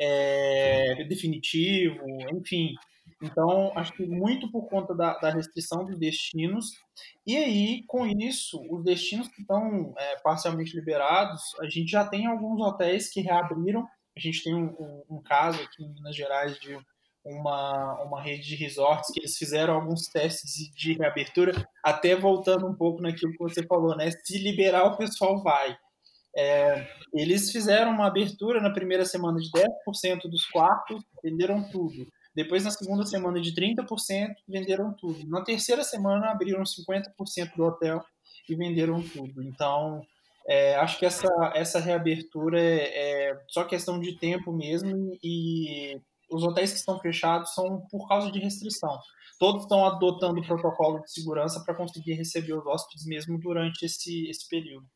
é, 0.00 1.04
definitivo, 1.04 2.00
enfim. 2.32 2.74
Então, 3.22 3.72
acho 3.76 3.92
que 3.92 4.06
muito 4.06 4.50
por 4.50 4.68
conta 4.68 4.94
da, 4.94 5.16
da, 5.18 5.30
restrição 5.30 5.84
dos 5.84 5.98
destinos. 5.98 6.72
E 7.26 7.36
aí, 7.36 7.82
com 7.86 8.06
isso, 8.06 8.60
os 8.70 8.82
destinos 8.82 9.28
que 9.28 9.42
estão 9.42 9.94
é, 9.96 10.16
parcialmente 10.20 10.74
liberados, 10.74 11.42
a 11.60 11.68
gente 11.68 11.90
já 11.90 12.04
tem 12.04 12.26
alguns 12.26 12.60
hotéis 12.60 13.10
que 13.10 13.20
reabriram. 13.20 13.86
A 14.16 14.20
gente 14.20 14.42
tem 14.42 14.54
um, 14.54 14.74
um, 14.78 15.02
um 15.16 15.22
caso 15.22 15.62
aqui 15.62 15.84
em 15.84 15.92
Minas 15.92 16.16
Gerais 16.16 16.58
de 16.58 16.78
uma, 17.26 18.02
uma 18.02 18.22
rede 18.22 18.48
de 18.48 18.54
resorts 18.54 19.10
que 19.12 19.20
eles 19.20 19.36
fizeram 19.36 19.74
alguns 19.74 20.06
testes 20.08 20.70
de 20.74 20.92
reabertura, 20.94 21.68
até 21.82 22.14
voltando 22.14 22.66
um 22.66 22.74
pouco 22.74 23.02
naquilo 23.02 23.32
que 23.32 23.38
você 23.38 23.66
falou, 23.66 23.96
né? 23.96 24.10
Se 24.24 24.38
liberar, 24.38 24.84
o 24.84 24.96
pessoal 24.96 25.42
vai. 25.42 25.76
É, 26.36 26.86
eles 27.14 27.50
fizeram 27.50 27.90
uma 27.90 28.06
abertura 28.06 28.60
na 28.60 28.70
primeira 28.70 29.04
semana 29.04 29.38
de 29.38 29.50
10% 29.50 30.28
dos 30.28 30.44
quartos, 30.46 31.02
venderam 31.22 31.68
tudo. 31.70 32.06
Depois, 32.34 32.62
na 32.64 32.70
segunda 32.70 33.06
semana, 33.06 33.40
de 33.40 33.54
30%, 33.54 34.34
venderam 34.46 34.92
tudo. 34.92 35.26
Na 35.26 35.42
terceira 35.42 35.82
semana, 35.82 36.30
abriram 36.30 36.62
50% 36.62 37.56
do 37.56 37.64
hotel 37.64 38.04
e 38.48 38.54
venderam 38.54 39.02
tudo. 39.02 39.42
Então, 39.42 40.02
é, 40.46 40.76
acho 40.76 40.98
que 40.98 41.06
essa, 41.06 41.28
essa 41.54 41.80
reabertura 41.80 42.60
é, 42.60 43.30
é, 43.30 43.40
só 43.48 43.64
questão 43.64 43.98
de 43.98 44.16
tempo 44.18 44.52
mesmo 44.52 45.16
e 45.22 45.98
os 46.30 46.42
hotéis 46.42 46.72
que 46.72 46.78
estão 46.78 46.98
fechados 46.98 47.54
são 47.54 47.82
por 47.90 48.08
causa 48.08 48.30
de 48.30 48.38
restrição. 48.38 48.98
Todos 49.38 49.62
estão 49.62 49.84
adotando 49.84 50.40
o 50.40 50.46
protocolo 50.46 51.00
de 51.00 51.12
segurança 51.12 51.62
para 51.64 51.74
conseguir 51.74 52.14
receber 52.14 52.54
os 52.54 52.66
hóspedes 52.66 53.06
mesmo 53.06 53.38
durante 53.38 53.84
esse, 53.84 54.28
esse 54.28 54.48
período. 54.48 54.86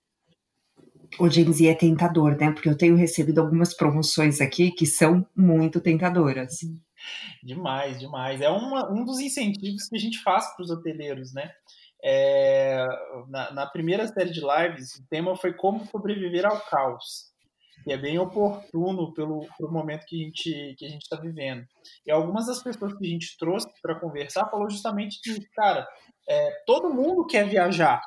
O 1.19 1.29
James, 1.29 1.61
e 1.61 1.69
é 1.69 1.75
tentador, 1.75 2.37
né? 2.37 2.53
Porque 2.53 2.69
eu 2.69 2.77
tenho 2.77 2.97
recebido 2.97 3.41
algumas 3.41 3.75
promoções 3.75 4.41
aqui 4.41 4.71
que 4.71 4.87
são 4.87 5.27
muito 5.37 5.81
tentadoras. 5.81 6.59
Demais, 7.43 7.99
demais. 7.99 8.41
É 8.41 8.49
uma, 8.49 8.91
um 8.91 9.05
dos 9.05 9.19
incentivos 9.19 9.89
que 9.89 9.97
a 9.97 10.01
gente 10.01 10.23
faz 10.23 10.55
para 10.55 10.63
os 10.63 10.71
hoteleiros, 10.71 11.33
né? 11.33 11.51
É, 12.03 12.87
na, 13.29 13.53
na, 13.53 13.67
primeira 13.67 14.07
série 14.09 14.31
de 14.31 14.41
lives, 14.41 14.95
o 14.95 15.07
tema 15.09 15.37
foi 15.37 15.53
como 15.53 15.85
sobreviver 15.87 16.47
ao 16.47 16.59
caos, 16.61 17.30
que 17.85 17.93
é 17.93 17.97
bem 17.97 18.19
oportuno 18.19 19.13
pelo, 19.13 19.47
pelo 19.57 19.73
momento 19.73 20.07
que 20.07 20.21
a 20.21 20.25
gente 20.25 20.75
que 20.77 20.87
a 20.87 20.89
gente 20.89 21.03
está 21.03 21.17
vivendo. 21.17 21.65
E 22.07 22.11
algumas 22.11 22.47
das 22.47 22.63
pessoas 22.63 22.95
que 22.95 23.07
a 23.07 23.09
gente 23.09 23.37
trouxe 23.39 23.69
para 23.83 23.99
conversar 23.99 24.49
falou 24.51 24.69
justamente 24.69 25.21
que, 25.23 25.41
cara, 25.51 25.87
é, 26.29 26.51
todo 26.67 26.93
mundo 26.93 27.27
quer 27.27 27.49
viajar, 27.49 28.01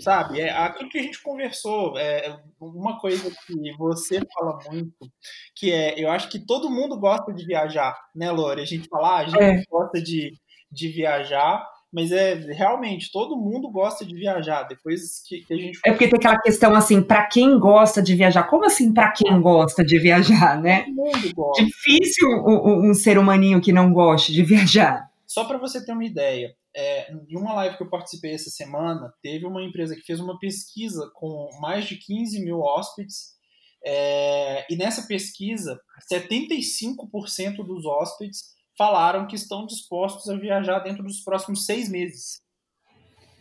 sabe? 0.00 0.40
É 0.40 0.50
aquilo 0.50 0.88
que 0.88 0.98
a 0.98 1.02
gente 1.02 1.22
conversou, 1.22 1.98
é 1.98 2.40
uma 2.60 2.98
coisa 2.98 3.30
que 3.46 3.72
você 3.76 4.20
fala 4.34 4.58
muito, 4.70 4.96
que 5.54 5.72
é, 5.72 6.02
eu 6.02 6.10
acho 6.10 6.28
que 6.28 6.44
todo 6.44 6.70
mundo 6.70 6.98
gosta 6.98 7.32
de 7.32 7.44
viajar, 7.44 7.96
né, 8.14 8.30
Lore? 8.30 8.62
A 8.62 8.66
gente 8.66 8.88
fala, 8.88 9.16
ah, 9.16 9.20
a 9.20 9.26
gente 9.26 9.42
é. 9.42 9.62
gosta 9.70 10.02
de, 10.02 10.32
de 10.70 10.88
viajar, 10.88 11.66
mas 11.94 12.10
é 12.10 12.34
realmente 12.34 13.12
todo 13.12 13.36
mundo 13.36 13.70
gosta 13.70 14.04
de 14.04 14.16
viajar. 14.16 14.64
Depois 14.64 15.22
que, 15.24 15.42
que 15.44 15.54
a 15.54 15.56
gente 15.56 15.78
é 15.86 15.92
porque 15.92 16.08
tem 16.08 16.18
aquela 16.18 16.40
questão 16.40 16.74
assim, 16.74 17.00
para 17.00 17.24
quem 17.26 17.56
gosta 17.56 18.02
de 18.02 18.16
viajar, 18.16 18.42
como 18.42 18.64
assim 18.64 18.92
para 18.92 19.12
quem 19.12 19.40
gosta 19.40 19.84
de 19.84 19.96
viajar, 20.00 20.60
né? 20.60 20.82
Todo 20.82 20.94
mundo 20.96 21.34
gosta. 21.34 21.64
Difícil 21.64 22.28
um, 22.28 22.90
um 22.90 22.94
ser 22.94 23.16
humaninho 23.16 23.60
que 23.60 23.72
não 23.72 23.92
goste 23.92 24.32
de 24.32 24.42
viajar. 24.42 25.08
Só 25.24 25.44
para 25.44 25.56
você 25.56 25.84
ter 25.84 25.92
uma 25.92 26.04
ideia, 26.04 26.52
é, 26.74 27.12
em 27.12 27.38
uma 27.38 27.54
live 27.54 27.76
que 27.76 27.84
eu 27.84 27.90
participei 27.90 28.34
essa 28.34 28.50
semana, 28.50 29.14
teve 29.22 29.46
uma 29.46 29.62
empresa 29.62 29.94
que 29.94 30.02
fez 30.02 30.18
uma 30.18 30.36
pesquisa 30.40 31.08
com 31.14 31.48
mais 31.60 31.86
de 31.86 31.96
15 31.96 32.44
mil 32.44 32.58
hóspedes, 32.58 33.34
é, 33.86 34.66
e 34.68 34.76
nessa 34.76 35.06
pesquisa, 35.06 35.80
75% 36.12 37.56
dos 37.64 37.86
hóspedes 37.86 38.54
falaram 38.76 39.26
que 39.26 39.36
estão 39.36 39.66
dispostos 39.66 40.28
a 40.28 40.36
viajar 40.36 40.80
dentro 40.80 41.02
dos 41.02 41.20
próximos 41.20 41.64
seis 41.66 41.88
meses. 41.88 42.42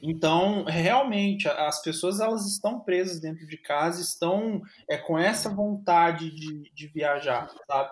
Então, 0.01 0.65
realmente, 0.65 1.47
as 1.47 1.81
pessoas 1.81 2.19
elas 2.19 2.45
estão 2.45 2.79
presas 2.79 3.21
dentro 3.21 3.47
de 3.47 3.57
casa, 3.57 4.01
estão 4.01 4.61
é, 4.89 4.97
com 4.97 5.17
essa 5.17 5.49
vontade 5.49 6.29
de, 6.29 6.69
de 6.73 6.87
viajar, 6.87 7.49
sabe? 7.65 7.89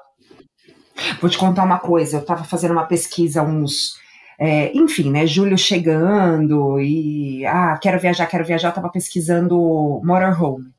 Vou 1.21 1.29
te 1.29 1.37
contar 1.37 1.63
uma 1.63 1.79
coisa, 1.79 2.17
eu 2.17 2.21
estava 2.21 2.43
fazendo 2.43 2.71
uma 2.71 2.85
pesquisa 2.85 3.41
uns 3.41 3.95
é, 4.43 4.75
enfim, 4.75 5.11
né, 5.11 5.27
julho 5.27 5.55
chegando 5.55 6.79
e, 6.79 7.45
ah, 7.45 7.77
quero 7.79 7.99
viajar, 7.99 8.25
quero 8.25 8.43
viajar, 8.43 8.69
estava 8.69 8.89
pesquisando 8.89 10.01
motorhome. 10.03 10.70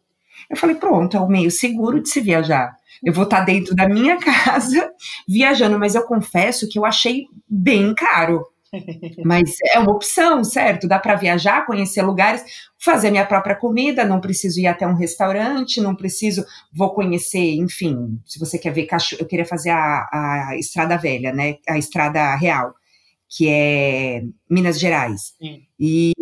Eu 0.51 0.57
falei, 0.57 0.77
pronto, 0.77 1.17
é 1.17 1.21
o 1.21 1.29
meio 1.29 1.51
seguro 1.51 2.01
de 2.03 2.09
se 2.09 2.21
viajar. 2.21 2.75
Eu 3.03 3.13
vou 3.13 3.25
estar 3.25 3.39
tá 3.39 3.45
dentro 3.45 3.75
da 3.75 3.89
minha 3.89 4.17
casa 4.21 4.91
viajando, 5.29 5.79
mas 5.79 5.95
eu 5.95 6.03
confesso 6.03 6.69
que 6.69 6.79
eu 6.79 6.85
achei 6.85 7.27
bem 7.49 7.95
caro. 7.95 8.47
Mas 9.23 9.57
é 9.71 9.79
uma 9.79 9.93
opção, 9.93 10.43
certo? 10.43 10.89
Dá 10.89 10.99
para 10.99 11.15
viajar, 11.15 11.67
conhecer 11.67 12.01
lugares, 12.01 12.43
fazer 12.79 13.11
minha 13.11 13.27
própria 13.27 13.55
comida, 13.55 14.03
não 14.03 14.19
preciso 14.19 14.59
ir 14.61 14.67
até 14.67 14.87
um 14.87 14.95
restaurante, 14.95 15.79
não 15.79 15.95
preciso, 15.95 16.43
vou 16.73 16.95
conhecer, 16.95 17.55
enfim, 17.57 18.19
se 18.25 18.39
você 18.39 18.59
quer 18.59 18.73
ver 18.73 18.87
cachorro, 18.87 19.21
eu 19.21 19.27
queria 19.27 19.45
fazer 19.45 19.69
a, 19.69 20.09
a 20.11 20.57
Estrada 20.59 20.97
Velha, 20.97 21.35
né? 21.35 21.57
A 21.69 21.77
Estrada 21.77 22.35
Real 22.37 22.75
que 23.35 23.49
é 23.49 24.25
Minas 24.49 24.79
Gerais. 24.79 25.35
Sim. 25.39 25.63
E 25.81 26.13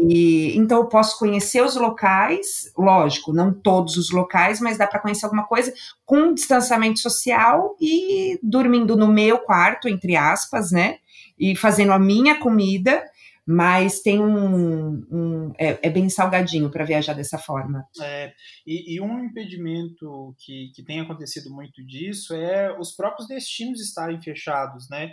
então 0.54 0.78
eu 0.78 0.86
posso 0.86 1.18
conhecer 1.18 1.60
os 1.60 1.74
locais, 1.74 2.72
lógico, 2.78 3.32
não 3.32 3.52
todos 3.52 3.96
os 3.96 4.10
locais, 4.10 4.60
mas 4.60 4.78
dá 4.78 4.86
para 4.86 5.00
conhecer 5.00 5.24
alguma 5.24 5.44
coisa 5.44 5.74
com 6.06 6.32
distanciamento 6.32 7.00
social 7.00 7.76
e 7.80 8.38
dormindo 8.40 8.96
no 8.96 9.08
meu 9.08 9.38
quarto, 9.38 9.88
entre 9.88 10.14
aspas, 10.14 10.70
né? 10.70 10.98
E 11.36 11.56
fazendo 11.56 11.92
a 11.92 11.98
minha 11.98 12.38
comida, 12.38 13.02
mas 13.44 14.00
tem 14.00 14.22
um, 14.22 15.04
um 15.10 15.52
é, 15.58 15.80
é, 15.82 15.90
bem 15.90 16.08
salgadinho 16.08 16.70
para 16.70 16.84
viajar 16.84 17.14
dessa 17.14 17.38
forma. 17.38 17.84
É, 18.00 18.32
e, 18.64 18.94
e, 18.94 19.00
um 19.00 19.24
impedimento 19.24 20.32
que, 20.38 20.70
que 20.76 20.84
tem 20.84 21.00
acontecido 21.00 21.50
muito 21.52 21.84
disso 21.84 22.34
é 22.34 22.72
os 22.78 22.92
próprios 22.92 23.26
destinos 23.26 23.80
estarem 23.80 24.22
fechados, 24.22 24.88
né? 24.88 25.12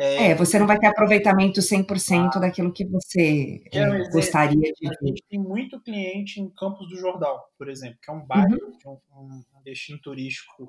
É, 0.00 0.30
é, 0.30 0.34
você 0.34 0.60
não 0.60 0.66
vai 0.66 0.78
ter 0.78 0.86
aproveitamento 0.86 1.60
100% 1.60 2.30
ah, 2.36 2.38
daquilo 2.38 2.72
que 2.72 2.84
você 2.84 3.60
é, 3.72 4.08
gostaria 4.10 4.72
de 4.72 4.88
ver. 4.88 4.96
A 5.02 5.06
gente 5.06 5.24
tem 5.28 5.40
muito 5.40 5.80
cliente 5.80 6.40
em 6.40 6.48
Campos 6.50 6.88
do 6.88 6.96
Jordão, 6.96 7.36
por 7.58 7.68
exemplo, 7.68 7.98
que 8.00 8.08
é 8.08 8.14
um 8.14 8.24
bairro, 8.24 8.56
uhum. 8.86 8.98
um, 9.12 9.44
um, 9.58 9.62
destino 9.64 9.98
turístico 10.00 10.68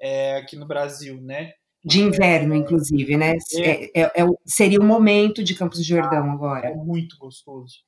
é, 0.00 0.36
aqui 0.36 0.54
no 0.54 0.66
Brasil, 0.66 1.20
né? 1.20 1.54
De 1.84 2.00
inverno, 2.00 2.54
inclusive, 2.54 3.16
né? 3.16 3.34
É. 3.56 4.00
É, 4.00 4.02
é 4.02 4.26
seria 4.46 4.78
o 4.78 4.84
momento 4.84 5.42
de 5.42 5.56
Campos 5.56 5.78
do 5.78 5.84
Jordão 5.84 6.30
ah, 6.30 6.32
agora. 6.32 6.68
É 6.68 6.74
muito 6.74 7.18
gostoso. 7.18 7.78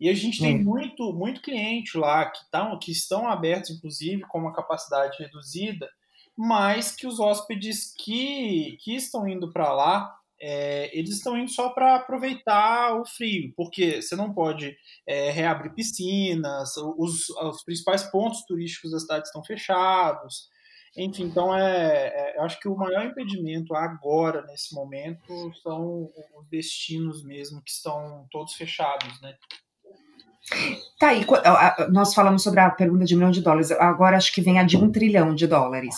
E 0.00 0.08
a 0.08 0.14
gente 0.14 0.40
tem 0.40 0.58
muito, 0.64 1.12
muito 1.12 1.42
cliente 1.42 1.96
lá 1.96 2.24
que, 2.28 2.40
tão, 2.50 2.76
que 2.76 2.90
estão 2.90 3.28
abertos, 3.28 3.70
inclusive, 3.70 4.22
com 4.22 4.38
uma 4.38 4.52
capacidade 4.52 5.16
reduzida, 5.18 5.88
mas 6.36 6.96
que 6.96 7.06
os 7.06 7.20
hóspedes 7.20 7.94
que, 8.02 8.78
que 8.80 8.96
estão 8.96 9.28
indo 9.28 9.52
para 9.52 9.72
lá 9.72 10.19
é, 10.40 10.96
eles 10.96 11.10
estão 11.10 11.36
indo 11.36 11.50
só 11.50 11.68
para 11.68 11.96
aproveitar 11.96 12.98
o 12.98 13.04
frio, 13.04 13.52
porque 13.54 14.00
você 14.00 14.16
não 14.16 14.32
pode 14.32 14.74
é, 15.06 15.30
reabrir 15.30 15.74
piscinas, 15.74 16.76
os, 16.96 17.28
os, 17.28 17.62
principais 17.62 18.04
pontos 18.04 18.42
turísticos 18.46 18.92
da 18.92 18.98
cidade 18.98 19.26
estão 19.26 19.44
fechados. 19.44 20.48
Enfim, 20.96 21.24
então 21.24 21.54
é, 21.56 22.06
é, 22.06 22.40
acho 22.40 22.58
que 22.58 22.68
o 22.68 22.76
maior 22.76 23.04
impedimento 23.04 23.74
agora, 23.74 24.42
nesse 24.46 24.74
momento, 24.74 25.52
são 25.62 26.10
os 26.36 26.48
destinos 26.48 27.22
mesmo 27.22 27.62
que 27.62 27.70
estão 27.70 28.26
todos 28.30 28.54
fechados, 28.54 29.20
né? 29.20 29.36
Tá 30.98 31.10
aí, 31.10 31.24
nós 31.92 32.12
falamos 32.12 32.42
sobre 32.42 32.58
a 32.58 32.70
pergunta 32.70 33.04
de 33.04 33.14
um 33.14 33.18
milhão 33.18 33.30
de 33.30 33.40
dólares, 33.40 33.70
agora 33.70 34.16
acho 34.16 34.32
que 34.32 34.40
vem 34.40 34.58
a 34.58 34.64
de 34.64 34.76
um 34.76 34.90
trilhão 34.90 35.32
de 35.32 35.46
dólares. 35.46 35.94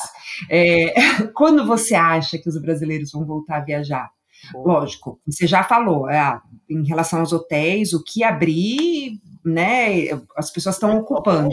É, 0.50 0.92
quando 1.32 1.66
você 1.66 1.94
acha 1.94 2.36
que 2.36 2.48
os 2.48 2.60
brasileiros 2.60 3.12
vão 3.12 3.24
voltar 3.24 3.58
a 3.58 3.64
viajar? 3.64 4.10
Lógico, 4.54 5.20
você 5.26 5.46
já 5.46 5.62
falou, 5.62 6.08
é, 6.10 6.40
em 6.68 6.86
relação 6.86 7.20
aos 7.20 7.32
hotéis, 7.32 7.92
o 7.92 8.02
que 8.02 8.24
abrir, 8.24 9.20
né, 9.44 10.08
as 10.36 10.50
pessoas 10.50 10.76
estão 10.76 10.96
ocupando. 10.98 11.50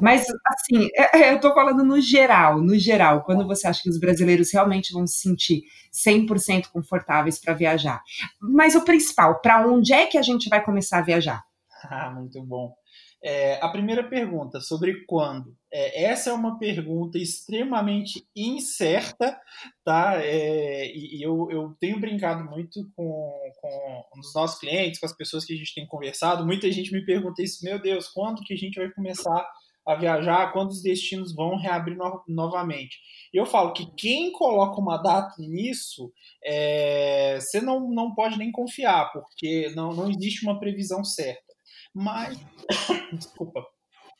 Mas, 0.00 0.24
assim, 0.46 0.88
é, 0.94 1.18
é 1.22 1.32
eu 1.32 1.36
estou 1.36 1.54
falando 1.54 1.84
no 1.84 2.00
geral, 2.00 2.60
no 2.60 2.78
geral, 2.78 3.22
quando 3.24 3.46
você 3.46 3.66
acha 3.66 3.82
que 3.82 3.90
os 3.90 3.98
brasileiros 3.98 4.52
realmente 4.52 4.92
vão 4.92 5.06
se 5.06 5.20
sentir 5.20 5.62
100% 5.92 6.68
confortáveis 6.72 7.38
para 7.38 7.54
viajar. 7.54 8.02
Mas 8.40 8.74
o 8.74 8.84
principal, 8.84 9.40
para 9.40 9.66
onde 9.66 9.92
é 9.92 10.06
que 10.06 10.18
a 10.18 10.22
gente 10.22 10.48
vai 10.48 10.64
começar 10.64 10.98
a 10.98 11.02
viajar? 11.02 11.42
Ah, 11.90 12.10
muito 12.10 12.42
bom. 12.44 12.74
É, 13.22 13.64
a 13.64 13.68
primeira 13.68 14.02
pergunta, 14.02 14.60
sobre 14.60 15.04
quando? 15.06 15.56
É, 15.72 16.04
essa 16.04 16.30
é 16.30 16.32
uma 16.32 16.58
pergunta 16.58 17.18
extremamente 17.18 18.26
incerta, 18.34 19.38
tá? 19.84 20.14
É, 20.22 20.90
e, 20.94 21.22
eu, 21.22 21.48
eu 21.50 21.76
tenho 21.78 22.00
brincado 22.00 22.44
muito 22.44 22.90
com, 22.96 23.52
com 23.60 24.20
os 24.20 24.34
nossos 24.34 24.58
clientes, 24.58 24.98
com 24.98 25.06
as 25.06 25.16
pessoas 25.16 25.44
que 25.44 25.52
a 25.52 25.56
gente 25.56 25.74
tem 25.74 25.86
conversado. 25.86 26.46
Muita 26.46 26.70
gente 26.72 26.92
me 26.92 27.04
pergunta 27.04 27.42
isso, 27.42 27.64
meu 27.64 27.80
Deus, 27.80 28.08
quando 28.08 28.42
que 28.42 28.54
a 28.54 28.56
gente 28.56 28.78
vai 28.78 28.90
começar 28.90 29.46
a 29.86 29.94
viajar? 29.94 30.52
Quando 30.52 30.70
os 30.70 30.82
destinos 30.82 31.34
vão 31.34 31.56
reabrir 31.56 31.96
no, 31.96 32.22
novamente? 32.28 32.98
Eu 33.32 33.46
falo 33.46 33.72
que 33.72 33.90
quem 33.96 34.32
coloca 34.32 34.80
uma 34.80 34.96
data 34.98 35.34
nisso, 35.38 36.12
é, 36.44 37.38
você 37.40 37.60
não, 37.60 37.90
não 37.90 38.14
pode 38.14 38.38
nem 38.38 38.50
confiar, 38.50 39.10
porque 39.12 39.72
não, 39.74 39.94
não 39.94 40.10
existe 40.10 40.44
uma 40.44 40.58
previsão 40.58 41.04
certa 41.04 41.48
mas 41.94 42.38
desculpa, 43.12 43.66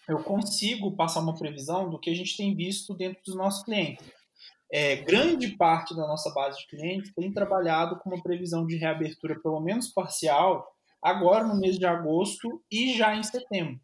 eu 0.08 0.22
consigo 0.22 0.96
passar 0.96 1.20
uma 1.20 1.36
previsão 1.36 1.90
do 1.90 1.98
que 1.98 2.08
a 2.08 2.14
gente 2.14 2.36
tem 2.36 2.54
visto 2.54 2.94
dentro 2.94 3.22
dos 3.24 3.36
nossos 3.36 3.62
clientes. 3.62 4.04
É, 4.72 4.96
grande 4.96 5.56
parte 5.56 5.94
da 5.94 6.06
nossa 6.06 6.32
base 6.32 6.58
de 6.58 6.66
clientes 6.66 7.12
tem 7.14 7.32
trabalhado 7.32 7.98
com 7.98 8.10
uma 8.10 8.22
previsão 8.22 8.66
de 8.66 8.76
reabertura, 8.76 9.40
pelo 9.40 9.60
menos 9.60 9.88
parcial, 9.88 10.66
agora 11.02 11.44
no 11.44 11.58
mês 11.58 11.78
de 11.78 11.86
agosto 11.86 12.62
e 12.70 12.96
já 12.96 13.14
em 13.14 13.22
setembro. 13.22 13.80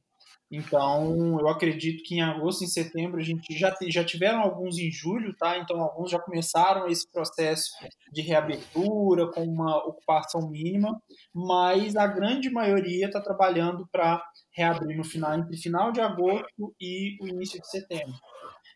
Então, 0.51 1.41
eu 1.41 1.49
acredito 1.49 2.03
que 2.05 2.17
em 2.17 2.23
agosto 2.23 2.63
em 2.63 2.69
setembro 2.69 3.19
a 3.19 3.23
gente 3.23 3.59
já, 3.59 3.75
já 3.89 4.05
tiveram 4.05 4.41
alguns 4.41 4.79
em 4.79 4.91
julho, 4.91 5.35
tá? 5.37 5.59
Então, 5.59 5.81
alguns 5.81 6.11
já 6.11 6.19
começaram 6.19 6.87
esse 6.87 7.11
processo 7.11 7.71
de 8.13 8.23
reabertura 8.23 9.31
com 9.33 9.43
uma 9.43 9.79
ocupação 9.79 10.49
mínima, 10.49 11.01
mas 11.35 11.97
a 11.97 12.07
grande 12.07 12.51
maioria 12.51 13.07
está 13.07 13.21
trabalhando 13.21 13.89
para 13.91 14.23
reabrir 14.53 14.97
no 14.97 15.05
final, 15.05 15.35
entre 15.35 15.57
final 15.57 15.91
de 15.91 16.01
agosto 16.01 16.75
e 16.81 17.17
o 17.21 17.27
início 17.27 17.61
de 17.61 17.69
setembro. 17.69 18.15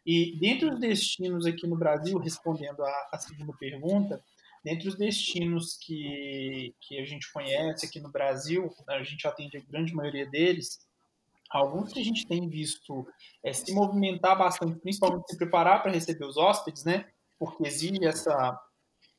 E 0.05 0.39
dentre 0.41 0.71
os 0.71 0.81
destinos 0.81 1.45
aqui 1.47 1.67
no 1.67 1.77
Brasil, 1.77 2.19
respondendo 2.19 2.83
a 2.83 3.19
segunda 3.19 3.53
pergunta, 3.59 4.23
dentre 4.65 4.89
os 4.89 4.97
destinos 4.97 5.77
que, 5.77 6.75
que 6.81 6.99
a 6.99 7.05
gente 7.05 7.31
conhece 7.33 7.87
aqui 7.87 8.01
no 8.01 8.11
Brasil, 8.11 8.71
a 8.89 9.03
gente 9.03 9.27
atende 9.27 9.57
a 9.59 9.63
grande 9.71 9.95
maioria 9.95 10.27
deles, 10.27 10.79
alguns 11.51 11.93
que 11.93 12.01
a 12.01 12.05
gente 12.05 12.27
tem 12.27 12.49
visto 12.49 13.07
é, 13.45 13.53
se 13.53 13.73
movimentar 13.73 14.37
bastante, 14.37 14.79
principalmente 14.81 15.31
se 15.31 15.37
preparar 15.37 15.83
para 15.83 15.93
receber 15.93 16.25
os 16.25 16.37
hóspedes, 16.37 16.85
né? 16.85 17.07
Porque 17.39 17.67
exige 17.67 18.05
essa, 18.05 18.59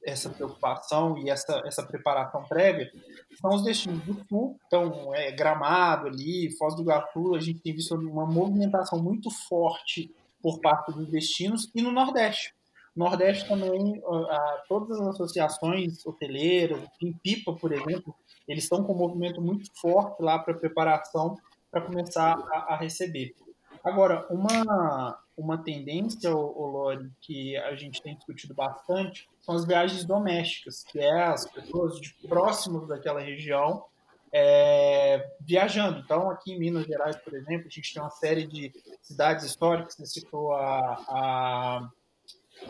essa 0.03 0.29
preocupação 0.29 1.17
e 1.17 1.29
essa, 1.29 1.61
essa 1.65 1.83
preparação 1.83 2.43
prévia 2.43 2.91
são 3.39 3.51
os 3.51 3.63
destinos 3.63 4.03
do 4.03 4.25
sul, 4.27 4.57
então 4.67 5.13
é, 5.15 5.31
Gramado 5.31 6.07
ali, 6.07 6.55
Foz 6.57 6.75
do 6.75 6.81
Iguaçu, 6.81 7.35
a 7.35 7.39
gente 7.39 7.61
tem 7.61 7.73
visto 7.73 7.95
uma 7.95 8.25
movimentação 8.25 9.01
muito 9.01 9.29
forte 9.47 10.13
por 10.41 10.59
parte 10.59 10.93
dos 10.93 11.09
destinos 11.09 11.69
e 11.75 11.81
no 11.81 11.91
Nordeste. 11.91 12.53
No 12.95 13.05
Nordeste 13.05 13.47
também, 13.47 14.01
a, 14.05 14.63
todas 14.67 14.99
as 14.99 15.07
associações 15.09 16.05
hoteleiras, 16.05 16.81
em 17.01 17.13
Pipa, 17.13 17.53
por 17.53 17.71
exemplo, 17.71 18.15
eles 18.47 18.63
estão 18.63 18.83
com 18.83 18.93
um 18.93 18.97
movimento 18.97 19.41
muito 19.41 19.69
forte 19.79 20.21
lá 20.21 20.39
para 20.39 20.53
preparação 20.53 21.37
para 21.71 21.81
começar 21.81 22.37
a, 22.51 22.73
a, 22.73 22.77
receber. 22.77 23.35
Agora, 23.83 24.25
uma, 24.29 25.19
uma 25.37 25.57
tendência, 25.57 26.35
o 26.35 26.65
Lore, 26.65 27.11
que 27.21 27.55
a 27.57 27.75
gente 27.75 28.01
tem 28.01 28.15
discutido 28.15 28.53
bastante, 28.53 29.29
são 29.41 29.55
as 29.55 29.65
viagens 29.65 30.03
domésticas, 30.03 30.83
que 30.83 30.99
é 30.99 31.23
as 31.23 31.49
pessoas 31.49 31.99
de 31.99 32.13
próximos 32.27 32.87
daquela 32.87 33.21
região 33.21 33.85
é, 34.31 35.27
viajando. 35.41 35.99
Então, 35.99 36.29
aqui 36.29 36.53
em 36.53 36.59
Minas 36.59 36.85
Gerais, 36.85 37.15
por 37.17 37.33
exemplo, 37.33 37.67
a 37.67 37.69
gente 37.69 37.93
tem 37.93 38.01
uma 38.01 38.11
série 38.11 38.45
de 38.45 38.71
cidades 39.01 39.45
históricas, 39.45 39.95
você 39.95 40.05
citou 40.05 40.53
a, 40.53 40.79
a 41.09 41.89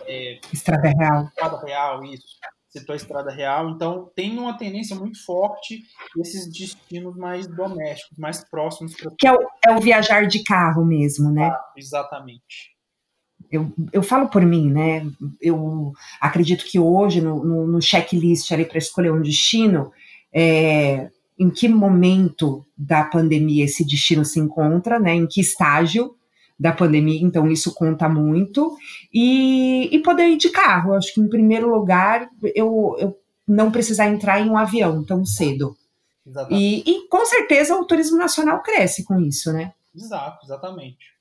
é, 0.05 0.39
Estrada 0.53 0.89
Real. 0.89 1.23
Estrada 1.25 1.65
Real, 1.65 2.03
isso. 2.03 2.39
Citou 2.69 2.93
a 2.93 2.95
Estrada 2.95 3.31
Real. 3.31 3.71
Então, 3.71 4.11
tem 4.15 4.37
uma 4.37 4.57
tendência 4.57 4.95
muito 4.95 5.23
forte 5.25 5.81
desses 6.15 6.47
destinos 6.47 7.17
mais 7.17 7.47
domésticos, 7.47 8.17
mais 8.17 8.47
próximos. 8.47 8.95
Pra... 8.95 9.11
Que 9.17 9.27
é 9.27 9.33
o, 9.33 9.39
é 9.67 9.75
o 9.75 9.79
viajar 9.81 10.27
de 10.27 10.43
carro 10.43 10.85
mesmo, 10.85 11.31
né? 11.31 11.49
Ah, 11.51 11.73
exatamente. 11.75 12.77
Eu, 13.51 13.73
eu 13.91 14.03
falo 14.03 14.27
por 14.27 14.45
mim, 14.45 14.69
né? 14.69 15.09
Eu 15.41 15.91
acredito 16.21 16.63
que 16.65 16.79
hoje, 16.79 17.21
no, 17.21 17.43
no, 17.43 17.67
no 17.67 17.81
checklist 17.81 18.51
ali 18.51 18.65
para 18.65 18.77
escolher 18.77 19.11
um 19.11 19.21
destino, 19.21 19.91
é, 20.31 21.09
em 21.39 21.49
que 21.49 21.67
momento 21.67 22.63
da 22.77 23.03
pandemia 23.03 23.65
esse 23.65 23.83
destino 23.83 24.23
se 24.23 24.39
encontra, 24.39 24.99
né? 24.99 25.15
Em 25.15 25.25
que 25.25 25.41
estágio 25.41 26.15
da 26.59 26.73
pandemia, 26.73 27.21
então 27.21 27.47
isso 27.47 27.73
conta 27.73 28.09
muito. 28.09 28.75
E, 29.13 29.95
e 29.95 29.99
poder 29.99 30.27
ir 30.27 30.37
de 30.37 30.49
carro. 30.49 30.93
Acho 30.93 31.13
que, 31.13 31.21
em 31.21 31.29
primeiro 31.29 31.69
lugar, 31.69 32.29
eu, 32.53 32.95
eu 32.99 33.17
não 33.47 33.71
precisar 33.71 34.07
entrar 34.07 34.41
em 34.41 34.49
um 34.49 34.57
avião 34.57 35.03
tão 35.03 35.25
cedo. 35.25 35.75
E, 36.49 36.83
e, 36.85 37.07
com 37.07 37.25
certeza 37.25 37.75
o 37.75 37.85
turismo 37.85 38.17
nacional 38.17 38.61
cresce 38.61 39.03
com 39.03 39.19
isso, 39.19 39.51
né? 39.51 39.73
Exato, 39.95 40.45
exatamente. 40.45 41.18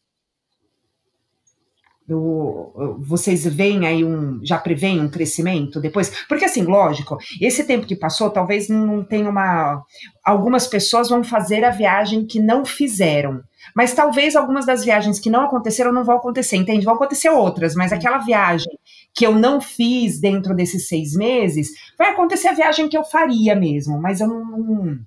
Vocês 3.01 3.45
veem 3.47 3.87
aí 3.87 4.03
um, 4.03 4.41
já 4.43 4.57
preveem 4.57 5.01
um 5.01 5.11
crescimento 5.11 5.81
depois? 5.81 6.11
Porque 6.27 6.47
assim, 6.47 6.63
lógico, 6.63 7.19
esse 7.41 7.65
tempo 7.65 7.87
que 7.87 7.95
passou, 7.95 8.31
talvez 8.31 8.69
não 8.69 9.05
tenha 9.05 9.29
uma. 9.29 9.83
Algumas 10.25 10.67
pessoas 10.67 11.11
vão 11.11 11.23
fazer 11.23 11.65
a 11.65 11.71
viagem 11.71 12.27
que 12.27 12.41
não 12.41 12.65
fizeram. 12.65 13.43
Mas 13.77 13.93
talvez 13.93 14.35
algumas 14.35 14.65
das 14.65 14.85
viagens 14.85 15.19
que 15.19 15.29
não 15.29 15.43
aconteceram 15.43 15.93
não 15.93 16.05
vão 16.05 16.17
acontecer, 16.17 16.57
entende? 16.57 16.85
Vão 16.85 16.95
acontecer 16.95 17.29
outras, 17.29 17.75
mas 17.75 17.93
aquela 17.93 18.19
viagem 18.19 18.73
que 19.15 19.27
eu 19.27 19.35
não 19.35 19.61
fiz 19.61 20.19
dentro 20.21 20.55
desses 20.55 20.89
seis 20.89 21.13
meses, 21.15 21.71
vai 21.99 22.11
acontecer 22.11 22.49
a 22.49 22.55
viagem 22.55 22.89
que 22.89 22.97
eu 22.97 23.05
faria 23.05 23.55
mesmo, 23.55 24.01
mas 24.01 24.21
eu 24.21 24.29
não. 24.29 24.99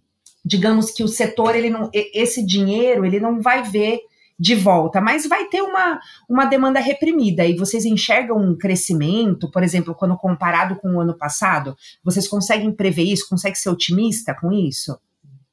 Digamos 0.43 0.91
que 0.91 1.03
o 1.03 1.07
setor, 1.07 1.55
ele 1.55 1.69
não. 1.69 1.89
Esse 1.93 2.45
dinheiro, 2.45 3.05
ele 3.05 3.19
não 3.19 3.41
vai 3.41 3.63
ver 3.63 3.99
de 4.41 4.55
volta, 4.55 4.99
mas 4.99 5.27
vai 5.27 5.45
ter 5.49 5.61
uma, 5.61 6.01
uma 6.27 6.45
demanda 6.45 6.79
reprimida 6.79 7.45
e 7.45 7.55
vocês 7.55 7.85
enxergam 7.85 8.37
um 8.37 8.57
crescimento, 8.57 9.51
por 9.51 9.61
exemplo, 9.61 9.93
quando 9.93 10.17
comparado 10.17 10.77
com 10.77 10.95
o 10.95 10.99
ano 10.99 11.15
passado? 11.15 11.77
Vocês 12.03 12.27
conseguem 12.27 12.71
prever 12.71 13.03
isso? 13.03 13.29
Conseguem 13.29 13.53
ser 13.53 13.69
otimista 13.69 14.33
com 14.33 14.51
isso? 14.51 14.99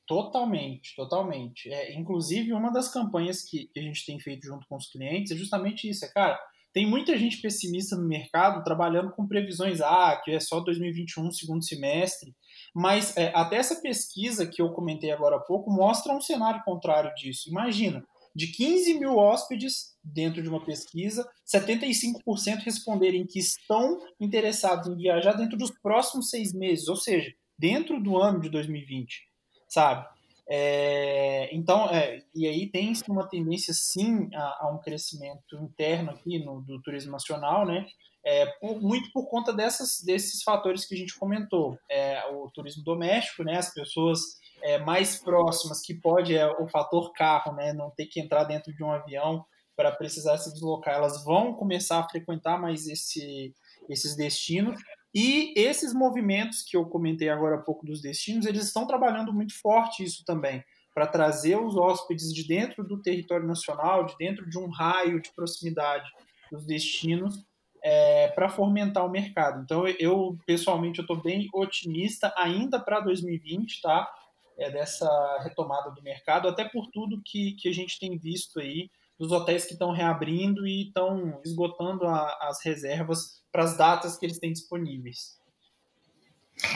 Totalmente, 0.07 0.97
totalmente. 0.97 1.71
É, 1.71 1.95
inclusive, 1.99 2.54
uma 2.54 2.73
das 2.73 2.90
campanhas 2.90 3.42
que, 3.42 3.66
que 3.66 3.78
a 3.78 3.83
gente 3.83 4.07
tem 4.07 4.18
feito 4.18 4.47
junto 4.47 4.66
com 4.66 4.77
os 4.77 4.90
clientes 4.90 5.33
é 5.33 5.37
justamente 5.37 5.87
isso, 5.87 6.07
é, 6.07 6.09
cara, 6.09 6.40
tem 6.72 6.87
muita 6.87 7.14
gente 7.18 7.42
pessimista 7.42 7.94
no 7.94 8.09
mercado 8.09 8.64
trabalhando 8.64 9.11
com 9.11 9.27
previsões, 9.27 9.83
ah, 9.83 10.18
que 10.24 10.31
é 10.31 10.40
só 10.40 10.61
2021, 10.61 11.31
segundo 11.31 11.62
semestre, 11.62 12.35
mas 12.74 13.14
é, 13.18 13.33
até 13.35 13.57
essa 13.57 13.83
pesquisa 13.83 14.46
que 14.46 14.62
eu 14.62 14.70
comentei 14.70 15.11
agora 15.11 15.37
há 15.37 15.40
pouco 15.40 15.70
mostra 15.70 16.14
um 16.14 16.22
cenário 16.22 16.62
contrário 16.64 17.14
disso. 17.14 17.51
Imagina, 17.51 18.03
de 18.38 18.53
15 18.53 18.94
mil 19.01 19.16
hóspedes 19.16 19.96
dentro 20.03 20.42
de 20.42 20.48
uma 20.48 20.64
pesquisa, 20.64 21.29
75% 21.44 22.62
responderem 22.64 23.27
que 23.27 23.38
estão 23.38 23.98
interessados 24.20 24.87
em 24.87 24.96
viajar 24.96 25.33
dentro 25.33 25.59
dos 25.59 25.72
próximos 25.83 26.31
seis 26.31 26.53
meses, 26.55 26.88
ou 26.88 26.96
seja, 26.96 27.33
dentro 27.59 28.01
do 28.01 28.16
ano 28.16 28.40
de 28.40 28.48
2020 28.48 29.29
sabe? 29.68 30.07
É, 30.51 31.55
então, 31.55 31.90
é, 31.90 32.22
e 32.35 32.46
aí 32.46 32.70
tem 32.70 32.94
uma 33.07 33.29
tendência 33.29 33.74
sim 33.74 34.31
a, 34.35 34.64
a, 34.64 34.72
um 34.72 34.79
crescimento 34.79 35.57
interno 35.61 36.11
aqui 36.11 36.38
no, 36.38 36.62
do 36.62 36.81
turismo 36.81 37.12
nacional, 37.12 37.66
né? 37.66 37.87
É, 38.24 38.46
por, 38.59 38.81
muito 38.81 39.12
por 39.12 39.29
conta 39.29 39.53
dessas, 39.53 40.03
desses 40.05 40.42
fatores 40.42 40.87
que 40.87 40.94
a 40.94 40.98
gente 40.98 41.18
comentou. 41.18 41.79
É, 41.90 42.24
o 42.33 42.51
turismo 42.51 42.83
doméstico, 42.83 43.44
né? 43.44 43.59
As 43.59 43.72
pessoas 43.72 44.20
é, 44.62 44.79
mais 44.79 45.16
próximas, 45.16 45.81
que 45.81 45.94
pode 45.94 46.37
é 46.37 46.47
o 46.47 46.68
fator 46.68 47.12
carro, 47.12 47.53
né? 47.55 47.73
Não 47.73 47.90
ter 47.90 48.07
que 48.07 48.21
entrar 48.21 48.44
dentro 48.44 48.73
de 48.73 48.83
um 48.83 48.90
avião 48.90 49.44
para 49.77 49.92
precisar 49.92 50.37
se 50.38 50.53
deslocar, 50.53 50.97
elas 50.97 51.23
vão 51.25 51.55
começar 51.55 52.01
a 52.01 52.09
frequentar 52.09 52.61
mais 52.61 52.88
esse, 52.88 53.55
esses 53.88 54.16
destinos 54.16 54.81
e 55.14 55.55
esses 55.57 55.94
movimentos 55.94 56.62
que 56.62 56.77
eu 56.77 56.85
comentei 56.85 57.29
agora 57.29 57.57
há 57.57 57.61
pouco 57.61 57.87
dos 57.87 58.01
destinos, 58.01 58.44
eles 58.44 58.64
estão 58.64 58.87
trabalhando 58.87 59.33
muito 59.33 59.59
forte 59.59 60.03
isso 60.03 60.25
também, 60.25 60.64
para 60.92 61.07
trazer 61.07 61.57
os 61.57 61.77
hóspedes 61.77 62.35
de 62.35 62.47
dentro 62.47 62.85
do 62.85 63.01
território 63.01 63.47
nacional, 63.47 64.05
de 64.05 64.16
dentro 64.18 64.49
de 64.51 64.59
um 64.59 64.68
raio 64.68 65.23
de 65.23 65.33
proximidade 65.33 66.11
dos 66.51 66.66
destinos, 66.66 67.47
é, 67.83 68.29
para 68.29 68.49
fomentar 68.49 69.07
o 69.07 69.11
mercado. 69.11 69.62
Então, 69.62 69.87
eu, 69.87 70.37
pessoalmente, 70.44 70.99
eu 70.99 71.03
estou 71.03 71.23
bem 71.23 71.49
otimista 71.55 72.35
ainda 72.37 72.81
para 72.81 73.01
2020, 73.01 73.81
tá? 73.81 74.11
É, 74.59 74.71
dessa 74.71 75.09
retomada 75.44 75.90
do 75.92 76.03
mercado, 76.03 76.49
até 76.49 76.64
por 76.64 76.88
tudo 76.90 77.23
que, 77.25 77.53
que 77.53 77.68
a 77.68 77.73
gente 77.73 77.99
tem 78.01 78.18
visto 78.18 78.59
aí 78.59 78.90
dos 79.18 79.31
hotéis 79.33 79.64
que 79.64 79.73
estão 79.73 79.92
reabrindo 79.92 80.66
e 80.66 80.88
estão 80.88 81.40
esgotando 81.44 82.07
a, 82.07 82.38
as 82.42 82.64
reservas 82.64 83.42
para 83.51 83.64
as 83.64 83.77
datas 83.77 84.16
que 84.16 84.27
eles 84.27 84.38
têm 84.38 84.53
disponíveis. 84.53 85.38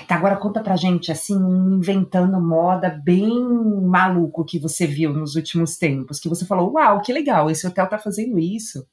Tá, 0.06 0.14
agora 0.14 0.36
conta 0.36 0.62
pra 0.62 0.76
gente, 0.76 1.10
assim, 1.10 1.34
inventando 1.34 2.40
moda 2.40 2.88
bem 2.88 3.28
maluco 3.82 4.44
que 4.44 4.58
você 4.58 4.86
viu 4.86 5.12
nos 5.12 5.34
últimos 5.34 5.76
tempos, 5.76 6.20
que 6.20 6.28
você 6.28 6.46
falou, 6.46 6.72
uau, 6.72 7.00
que 7.00 7.12
legal, 7.12 7.50
esse 7.50 7.66
hotel 7.66 7.88
tá 7.88 7.98
fazendo 7.98 8.38
isso. 8.38 8.86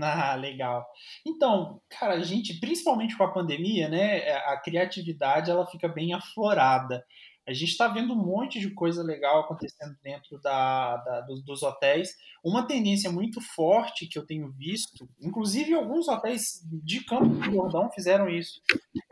Ah, 0.00 0.34
legal. 0.34 0.84
Então, 1.24 1.80
cara, 1.88 2.14
a 2.14 2.22
gente, 2.22 2.58
principalmente 2.58 3.16
com 3.16 3.24
a 3.24 3.32
pandemia, 3.32 3.88
né, 3.88 4.28
a 4.46 4.56
criatividade 4.56 5.50
ela 5.50 5.66
fica 5.66 5.88
bem 5.88 6.12
aflorada. 6.12 7.04
A 7.46 7.52
gente 7.52 7.72
está 7.72 7.88
vendo 7.88 8.14
um 8.14 8.24
monte 8.24 8.58
de 8.58 8.70
coisa 8.70 9.02
legal 9.02 9.40
acontecendo 9.40 9.94
dentro 10.02 10.40
da, 10.40 10.96
da 10.96 11.20
dos, 11.20 11.42
dos, 11.42 11.62
hotéis. 11.62 12.16
Uma 12.42 12.66
tendência 12.66 13.12
muito 13.12 13.38
forte 13.40 14.06
que 14.06 14.18
eu 14.18 14.26
tenho 14.26 14.50
visto, 14.52 15.06
inclusive 15.20 15.74
alguns 15.74 16.08
hotéis 16.08 16.62
de 16.82 17.04
Campo 17.04 17.26
do 17.26 17.44
Jordão 17.52 17.90
fizeram 17.90 18.30
isso, 18.30 18.62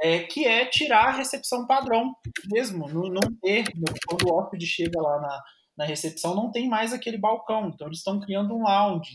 é, 0.00 0.20
que 0.20 0.46
é 0.46 0.64
tirar 0.64 1.08
a 1.08 1.16
recepção 1.16 1.66
padrão 1.66 2.14
mesmo, 2.50 2.88
não, 2.88 3.20
ter, 3.42 3.64
quando 4.06 4.26
o 4.26 4.34
hóspede 4.34 4.66
chega 4.66 5.00
lá 5.00 5.20
na, 5.20 5.42
na 5.76 5.84
recepção, 5.84 6.34
não 6.34 6.50
tem 6.50 6.68
mais 6.68 6.94
aquele 6.94 7.18
balcão. 7.18 7.68
Então 7.68 7.86
eles 7.86 7.98
estão 7.98 8.18
criando 8.18 8.54
um 8.54 8.62
lounge 8.62 9.12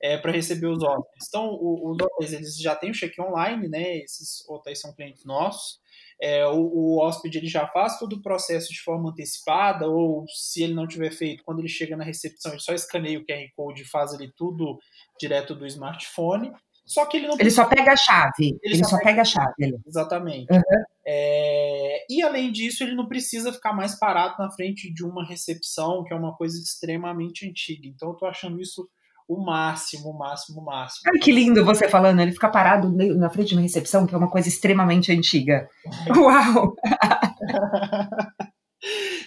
é, 0.00 0.16
para 0.16 0.32
receber 0.32 0.68
os 0.68 0.82
hóspedes. 0.82 1.28
Então 1.28 1.58
os 1.60 1.98
hotéis 2.00 2.32
eles 2.32 2.58
já 2.58 2.74
têm 2.74 2.90
o 2.90 2.94
check 2.94 3.18
online, 3.18 3.68
né? 3.68 3.98
Esses 3.98 4.48
hotéis 4.48 4.80
são 4.80 4.94
clientes 4.94 5.26
nossos 5.26 5.84
é, 6.20 6.46
o, 6.46 6.60
o 6.60 6.98
hóspede 6.98 7.38
ele 7.38 7.48
já 7.48 7.66
faz 7.66 7.98
todo 7.98 8.14
o 8.14 8.22
processo 8.22 8.72
de 8.72 8.80
forma 8.80 9.10
antecipada, 9.10 9.88
ou 9.88 10.24
se 10.28 10.62
ele 10.62 10.74
não 10.74 10.86
tiver 10.86 11.10
feito, 11.10 11.44
quando 11.44 11.58
ele 11.58 11.68
chega 11.68 11.96
na 11.96 12.04
recepção, 12.04 12.52
ele 12.52 12.60
só 12.60 12.72
escaneia 12.72 13.18
o 13.18 13.24
QR 13.24 13.46
Code 13.54 13.82
e 13.82 13.86
faz 13.86 14.14
ali 14.14 14.32
tudo 14.34 14.78
direto 15.20 15.54
do 15.54 15.66
smartphone. 15.66 16.52
Só 16.86 17.04
que 17.04 17.16
ele 17.16 17.26
não. 17.26 17.36
Ele 17.38 17.50
só 17.50 17.64
pega 17.64 17.92
a 17.92 17.96
chave. 17.96 18.30
Ele, 18.40 18.58
ele 18.62 18.84
só, 18.84 18.90
só, 18.90 18.98
pega, 19.00 19.22
a 19.22 19.24
chave. 19.24 19.54
Ele. 19.58 19.76
Exatamente. 19.84 20.46
Uhum. 20.52 20.84
É, 21.04 22.06
e 22.08 22.22
além 22.22 22.52
disso, 22.52 22.84
ele 22.84 22.94
não 22.94 23.08
precisa 23.08 23.52
ficar 23.52 23.72
mais 23.72 23.98
parado 23.98 24.36
na 24.38 24.50
frente 24.52 24.92
de 24.92 25.04
uma 25.04 25.26
recepção, 25.26 26.04
que 26.04 26.14
é 26.14 26.16
uma 26.16 26.36
coisa 26.36 26.56
extremamente 26.56 27.48
antiga. 27.48 27.88
Então, 27.88 28.10
eu 28.10 28.14
tô 28.14 28.24
achando 28.24 28.60
isso 28.60 28.88
o 29.28 29.44
máximo, 29.44 30.10
o 30.10 30.18
máximo, 30.18 30.60
o 30.60 30.64
máximo. 30.64 31.10
Ai, 31.12 31.18
que 31.18 31.32
lindo 31.32 31.64
você 31.64 31.88
falando, 31.88 32.20
ele 32.20 32.32
fica 32.32 32.48
parado 32.48 32.90
na 32.90 33.30
frente 33.30 33.48
de 33.48 33.54
uma 33.54 33.62
recepção, 33.62 34.06
que 34.06 34.14
é 34.14 34.18
uma 34.18 34.30
coisa 34.30 34.48
extremamente 34.48 35.12
antiga. 35.12 35.68
Uau! 36.16 36.74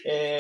é, 0.06 0.38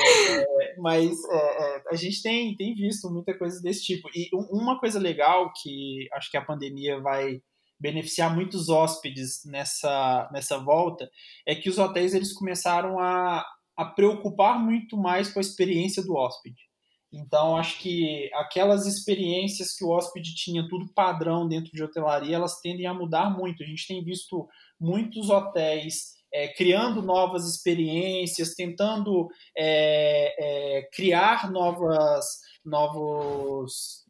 mas 0.77 1.11
é, 1.29 1.35
é, 1.35 1.83
a 1.91 1.95
gente 1.95 2.21
tem, 2.21 2.55
tem 2.55 2.73
visto 2.73 3.09
muita 3.09 3.37
coisa 3.37 3.61
desse 3.61 3.83
tipo. 3.83 4.07
E 4.15 4.29
uma 4.51 4.79
coisa 4.79 4.99
legal 4.99 5.51
que 5.61 6.07
acho 6.13 6.31
que 6.31 6.37
a 6.37 6.45
pandemia 6.45 6.99
vai, 7.01 7.41
beneficiar 7.79 8.35
muitos 8.35 8.67
hóspedes 8.67 9.41
nessa, 9.45 10.29
nessa 10.33 10.57
volta, 10.57 11.09
é 11.47 11.55
que 11.55 11.69
os 11.69 11.77
hotéis 11.77 12.13
eles 12.13 12.33
começaram 12.33 12.99
a, 12.99 13.45
a 13.77 13.85
preocupar 13.85 14.59
muito 14.59 14.97
mais 14.97 15.31
com 15.31 15.39
a 15.39 15.41
experiência 15.41 16.03
do 16.03 16.13
hóspede. 16.13 16.68
Então, 17.11 17.57
acho 17.57 17.79
que 17.79 18.29
aquelas 18.35 18.85
experiências 18.85 19.75
que 19.75 19.83
o 19.83 19.89
hóspede 19.89 20.35
tinha 20.35 20.67
tudo 20.67 20.93
padrão 20.93 21.47
dentro 21.47 21.71
de 21.71 21.83
hotelaria, 21.83 22.35
elas 22.35 22.59
tendem 22.61 22.85
a 22.85 22.93
mudar 22.93 23.35
muito. 23.35 23.63
A 23.63 23.65
gente 23.65 23.87
tem 23.87 24.03
visto 24.03 24.47
muitos 24.79 25.29
hotéis 25.29 26.19
é, 26.31 26.47
criando 26.49 27.01
novas 27.01 27.47
experiências, 27.47 28.53
tentando 28.53 29.27
é, 29.57 30.77
é, 30.77 30.89
criar 30.93 31.51
novas, 31.51 32.25
novos, 32.63 34.05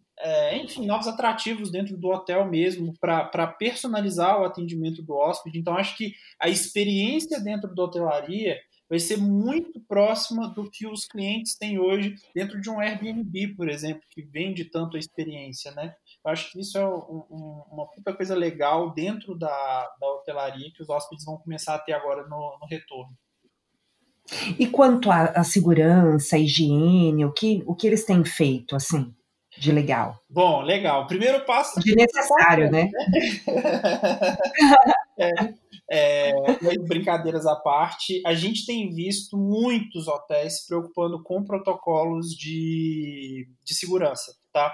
enfim, 0.53 0.85
novos 0.85 1.07
atrativos 1.07 1.71
dentro 1.71 1.97
do 1.97 2.09
hotel 2.09 2.45
mesmo 2.45 2.93
para 2.99 3.47
personalizar 3.47 4.41
o 4.41 4.43
atendimento 4.43 5.01
do 5.01 5.13
hóspede. 5.15 5.57
Então, 5.57 5.77
acho 5.77 5.95
que 5.95 6.13
a 6.37 6.49
experiência 6.49 7.39
dentro 7.39 7.73
da 7.73 7.83
hotelaria 7.83 8.59
vai 8.89 8.99
ser 8.99 9.17
muito 9.17 9.79
próxima 9.81 10.47
do 10.47 10.69
que 10.69 10.87
os 10.87 11.05
clientes 11.05 11.55
têm 11.55 11.77
hoje 11.79 12.15
dentro 12.33 12.59
de 12.59 12.69
um 12.69 12.79
Airbnb, 12.79 13.55
por 13.55 13.69
exemplo, 13.69 14.01
que 14.09 14.21
vende 14.21 14.65
tanto 14.65 14.97
a 14.97 14.99
experiência, 14.99 15.71
né? 15.71 15.93
Eu 16.25 16.31
acho 16.31 16.51
que 16.51 16.59
isso 16.59 16.77
é 16.77 16.87
um, 16.87 17.23
um, 17.29 17.63
uma 17.71 17.87
puta 17.87 18.13
coisa 18.13 18.35
legal 18.35 18.91
dentro 18.93 19.37
da, 19.37 19.95
da 19.99 20.07
hotelaria 20.07 20.71
que 20.73 20.81
os 20.81 20.89
hóspedes 20.89 21.23
vão 21.23 21.37
começar 21.37 21.75
a 21.75 21.79
ter 21.79 21.93
agora 21.93 22.27
no, 22.27 22.57
no 22.59 22.67
retorno. 22.67 23.15
E 24.59 24.67
quanto 24.67 25.11
à 25.11 25.43
segurança, 25.43 26.35
à 26.35 26.39
higiene, 26.39 27.25
o 27.25 27.31
que, 27.31 27.63
o 27.65 27.75
que 27.75 27.87
eles 27.87 28.05
têm 28.05 28.23
feito, 28.23 28.75
assim, 28.75 29.13
de 29.59 29.71
legal? 29.71 30.17
Bom, 30.29 30.61
legal. 30.61 31.05
Primeiro 31.05 31.45
passo... 31.45 31.79
De 31.79 31.93
necessário, 31.95 32.71
né? 32.71 32.89
é, 35.19 36.29
é, 36.31 36.33
brincadeiras 36.87 37.45
à 37.45 37.55
parte, 37.55 38.21
a 38.25 38.33
gente 38.33 38.65
tem 38.65 38.89
visto 38.89 39.37
muitos 39.37 40.07
hotéis 40.07 40.61
se 40.61 40.67
preocupando 40.67 41.21
com 41.23 41.43
protocolos 41.43 42.29
de, 42.29 43.47
de 43.65 43.75
segurança, 43.75 44.33
tá? 44.53 44.73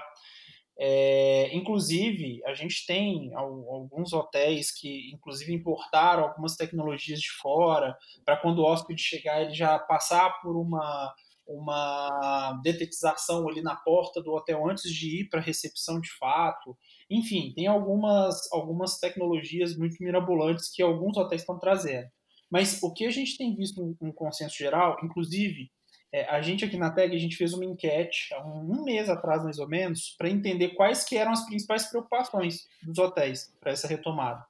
É, 0.78 1.56
inclusive, 1.56 2.42
a 2.44 2.52
gente 2.52 2.84
tem 2.86 3.34
alguns 3.34 4.12
hotéis 4.12 4.70
que, 4.70 5.10
inclusive, 5.12 5.54
importaram 5.54 6.24
algumas 6.24 6.54
tecnologias 6.54 7.18
de 7.18 7.30
fora 7.40 7.96
para 8.24 8.36
quando 8.36 8.58
o 8.58 8.64
hóspede 8.64 9.02
chegar, 9.02 9.42
ele 9.42 9.54
já 9.54 9.78
passar 9.78 10.38
por 10.42 10.54
uma, 10.54 11.14
uma 11.46 12.60
detetização 12.62 13.48
ali 13.48 13.62
na 13.62 13.76
porta 13.76 14.20
do 14.22 14.32
hotel 14.32 14.68
antes 14.68 14.90
de 14.90 15.20
ir 15.20 15.28
para 15.28 15.40
a 15.40 15.42
recepção 15.42 16.00
de 16.00 16.10
fato. 16.18 16.76
Enfim, 17.08 17.52
tem 17.54 17.66
algumas, 17.66 18.50
algumas 18.52 18.98
tecnologias 18.98 19.76
muito 19.76 19.96
mirabolantes 20.00 20.70
que 20.70 20.82
alguns 20.82 21.16
hotéis 21.16 21.42
estão 21.42 21.58
trazendo. 21.58 22.08
Mas 22.50 22.82
o 22.82 22.92
que 22.92 23.06
a 23.06 23.10
gente 23.10 23.36
tem 23.36 23.54
visto 23.54 23.96
um 24.00 24.12
consenso 24.12 24.56
geral, 24.56 24.96
inclusive, 25.02 25.70
é, 26.12 26.24
a 26.30 26.40
gente 26.40 26.64
aqui 26.64 26.76
na 26.76 26.90
TEG, 26.90 27.14
a 27.14 27.18
gente 27.18 27.36
fez 27.36 27.52
uma 27.52 27.64
enquete 27.64 28.32
há 28.32 28.44
um, 28.46 28.80
um 28.80 28.84
mês 28.84 29.08
atrás, 29.08 29.42
mais 29.42 29.58
ou 29.58 29.68
menos, 29.68 30.14
para 30.16 30.30
entender 30.30 30.70
quais 30.70 31.04
que 31.04 31.16
eram 31.16 31.32
as 31.32 31.44
principais 31.44 31.86
preocupações 31.86 32.66
dos 32.82 32.98
hotéis 32.98 33.52
para 33.60 33.72
essa 33.72 33.88
retomada. 33.88 34.44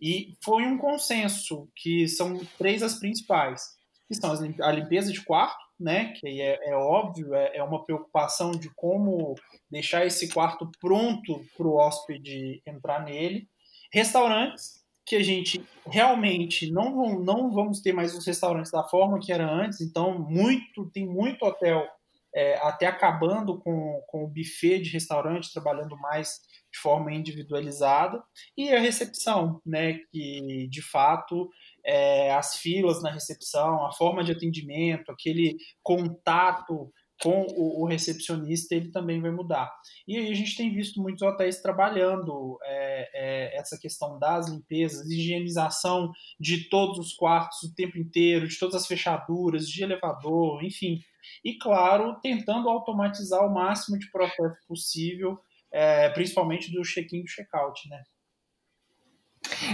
E 0.00 0.34
foi 0.42 0.64
um 0.64 0.78
consenso 0.78 1.68
que 1.74 2.06
são 2.08 2.40
três 2.56 2.82
as 2.82 2.98
principais, 2.98 3.76
que 4.08 4.14
são 4.14 4.32
a 4.32 4.72
limpeza 4.72 5.12
de 5.12 5.22
quarto, 5.22 5.69
né, 5.80 6.12
que 6.12 6.40
é, 6.40 6.70
é 6.70 6.76
óbvio, 6.76 7.34
é, 7.34 7.56
é, 7.56 7.62
uma 7.62 7.82
preocupação 7.84 8.50
de 8.50 8.68
como 8.74 9.34
deixar 9.70 10.04
esse 10.06 10.32
quarto 10.32 10.70
pronto 10.78 11.42
para 11.56 11.66
o 11.66 11.76
hóspede 11.76 12.62
entrar 12.66 13.02
nele. 13.02 13.48
Restaurantes, 13.92 14.80
que 15.06 15.16
a 15.16 15.22
gente 15.22 15.64
realmente 15.86 16.70
não, 16.70 17.18
não 17.18 17.50
vamos 17.50 17.80
ter 17.80 17.92
mais 17.92 18.14
os 18.14 18.26
restaurantes 18.26 18.70
da 18.70 18.84
forma 18.84 19.18
que 19.18 19.32
era 19.32 19.50
antes, 19.50 19.80
então 19.80 20.18
muito 20.18 20.88
tem 20.90 21.06
muito 21.06 21.44
hotel 21.44 21.88
é, 22.34 22.56
até 22.58 22.86
acabando 22.86 23.58
com, 23.58 24.02
com 24.06 24.24
o 24.24 24.28
buffet 24.28 24.80
de 24.80 24.90
restaurante, 24.90 25.52
trabalhando 25.52 25.96
mais 25.96 26.40
de 26.72 26.78
forma 26.78 27.12
individualizada, 27.12 28.22
e 28.56 28.70
a 28.70 28.78
recepção, 28.78 29.60
né, 29.66 29.98
que 30.10 30.68
de 30.68 30.82
fato 30.82 31.50
é, 31.84 32.32
as 32.32 32.56
filas 32.56 33.02
na 33.02 33.10
recepção, 33.10 33.84
a 33.84 33.92
forma 33.92 34.22
de 34.22 34.32
atendimento, 34.32 35.10
aquele 35.10 35.56
contato 35.82 36.92
com 37.22 37.46
o, 37.50 37.82
o, 37.82 37.86
recepcionista, 37.86 38.74
ele 38.74 38.90
também 38.90 39.20
vai 39.20 39.30
mudar. 39.30 39.70
E 40.08 40.16
aí 40.16 40.30
a 40.30 40.34
gente 40.34 40.56
tem 40.56 40.74
visto 40.74 41.02
muitos 41.02 41.22
hotéis 41.22 41.60
trabalhando 41.60 42.58
é, 42.64 43.10
é, 43.12 43.58
essa 43.58 43.78
questão 43.78 44.18
das 44.18 44.48
limpezas, 44.48 45.08
higienização 45.10 46.10
de 46.38 46.68
todos 46.70 46.98
os 46.98 47.12
quartos 47.12 47.62
o 47.62 47.74
tempo 47.74 47.98
inteiro, 47.98 48.48
de 48.48 48.58
todas 48.58 48.74
as 48.74 48.86
fechaduras, 48.86 49.68
de 49.68 49.82
elevador, 49.82 50.64
enfim. 50.64 50.98
E, 51.44 51.58
claro, 51.58 52.18
tentando 52.22 52.70
automatizar 52.70 53.44
o 53.44 53.52
máximo 53.52 53.98
de 53.98 54.10
processo 54.10 54.56
possível, 54.66 55.38
é, 55.72 56.08
principalmente 56.10 56.72
do 56.72 56.82
check-in 56.82 57.18
e 57.18 57.22
do 57.22 57.28
check-out, 57.28 57.88
né? 57.88 58.02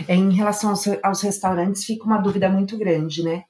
É, 0.09 0.15
em 0.15 0.33
relação 0.33 0.71
aos, 0.71 0.87
aos 1.03 1.23
restaurantes, 1.23 1.85
fica 1.85 2.05
uma 2.05 2.19
dúvida 2.19 2.49
muito 2.49 2.79
grande, 2.79 3.23
né? 3.23 3.45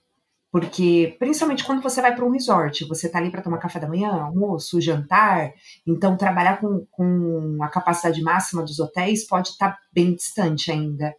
Porque, 0.50 1.14
principalmente 1.18 1.64
quando 1.64 1.82
você 1.82 2.00
vai 2.00 2.14
para 2.14 2.24
um 2.24 2.30
resort, 2.30 2.86
você 2.86 3.08
está 3.08 3.18
ali 3.18 3.30
para 3.30 3.42
tomar 3.42 3.58
café 3.58 3.78
da 3.78 3.88
manhã, 3.88 4.10
almoço, 4.10 4.80
jantar, 4.80 5.52
então 5.86 6.16
trabalhar 6.16 6.60
com, 6.60 6.86
com 6.90 7.58
a 7.60 7.68
capacidade 7.68 8.22
máxima 8.22 8.62
dos 8.62 8.78
hotéis 8.78 9.26
pode 9.26 9.48
estar 9.48 9.72
tá 9.72 9.78
bem 9.92 10.14
distante 10.14 10.70
ainda. 10.70 11.14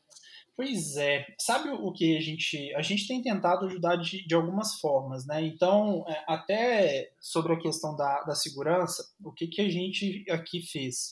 Pois 0.57 0.97
é, 0.97 1.23
sabe 1.39 1.69
o 1.69 1.91
que 1.91 2.17
a 2.17 2.19
gente 2.19 2.73
a 2.73 2.81
gente 2.81 3.07
tem 3.07 3.21
tentado 3.21 3.67
ajudar 3.67 3.95
de, 3.97 4.25
de 4.25 4.33
algumas 4.33 4.79
formas, 4.79 5.23
né? 5.27 5.45
Então, 5.45 6.03
é, 6.07 6.23
até 6.27 7.11
sobre 7.21 7.53
a 7.53 7.59
questão 7.59 7.95
da, 7.95 8.23
da 8.23 8.33
segurança, 8.33 9.07
o 9.23 9.31
que, 9.31 9.45
que 9.45 9.61
a 9.61 9.69
gente 9.69 10.25
aqui 10.31 10.63
fez? 10.63 11.09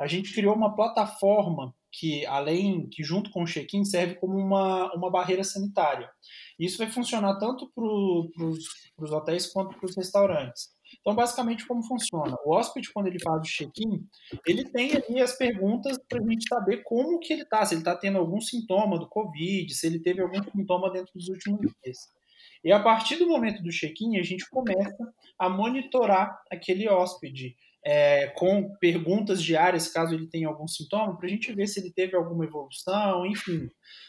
A 0.00 0.06
gente 0.06 0.32
criou 0.32 0.54
uma 0.54 0.74
plataforma 0.74 1.74
que, 1.92 2.24
além 2.24 2.88
que 2.88 3.04
junto 3.04 3.30
com 3.30 3.42
o 3.42 3.46
check-in, 3.46 3.84
serve 3.84 4.14
como 4.14 4.38
uma, 4.38 4.90
uma 4.94 5.10
barreira 5.10 5.44
sanitária. 5.44 6.10
Isso 6.58 6.78
vai 6.78 6.88
funcionar 6.88 7.38
tanto 7.38 7.70
para 7.74 7.84
os 7.84 9.12
hotéis 9.12 9.46
quanto 9.52 9.76
para 9.76 9.86
os 9.86 9.96
restaurantes. 9.96 10.70
Então, 11.08 11.16
basicamente, 11.16 11.66
como 11.66 11.82
funciona? 11.82 12.36
O 12.44 12.54
hóspede, 12.54 12.92
quando 12.92 13.06
ele 13.06 13.18
faz 13.18 13.40
o 13.40 13.50
check-in, 13.50 14.06
ele 14.46 14.62
tem 14.66 14.92
ali 14.94 15.22
as 15.22 15.38
perguntas 15.38 15.96
para 16.06 16.20
a 16.20 16.22
gente 16.22 16.46
saber 16.46 16.82
como 16.84 17.18
que 17.18 17.32
ele 17.32 17.44
está, 17.44 17.64
se 17.64 17.72
ele 17.72 17.80
está 17.80 17.96
tendo 17.96 18.18
algum 18.18 18.38
sintoma 18.42 18.98
do 18.98 19.08
Covid, 19.08 19.72
se 19.72 19.86
ele 19.86 20.00
teve 20.00 20.20
algum 20.20 20.42
sintoma 20.54 20.92
dentro 20.92 21.10
dos 21.14 21.28
últimos 21.28 21.60
dias. 21.82 21.96
E 22.62 22.70
a 22.70 22.78
partir 22.78 23.16
do 23.16 23.26
momento 23.26 23.62
do 23.62 23.70
check-in, 23.70 24.18
a 24.18 24.22
gente 24.22 24.50
começa 24.50 25.10
a 25.38 25.48
monitorar 25.48 26.42
aquele 26.50 26.86
hóspede 26.86 27.56
é, 27.82 28.26
com 28.36 28.76
perguntas 28.78 29.42
diárias, 29.42 29.88
caso 29.88 30.14
ele 30.14 30.26
tenha 30.26 30.46
algum 30.46 30.68
sintoma, 30.68 31.16
para 31.16 31.26
a 31.26 31.30
gente 31.30 31.50
ver 31.54 31.68
se 31.68 31.80
ele 31.80 31.90
teve 31.90 32.16
alguma 32.16 32.44
evolução, 32.44 33.24
enfim. 33.24 33.66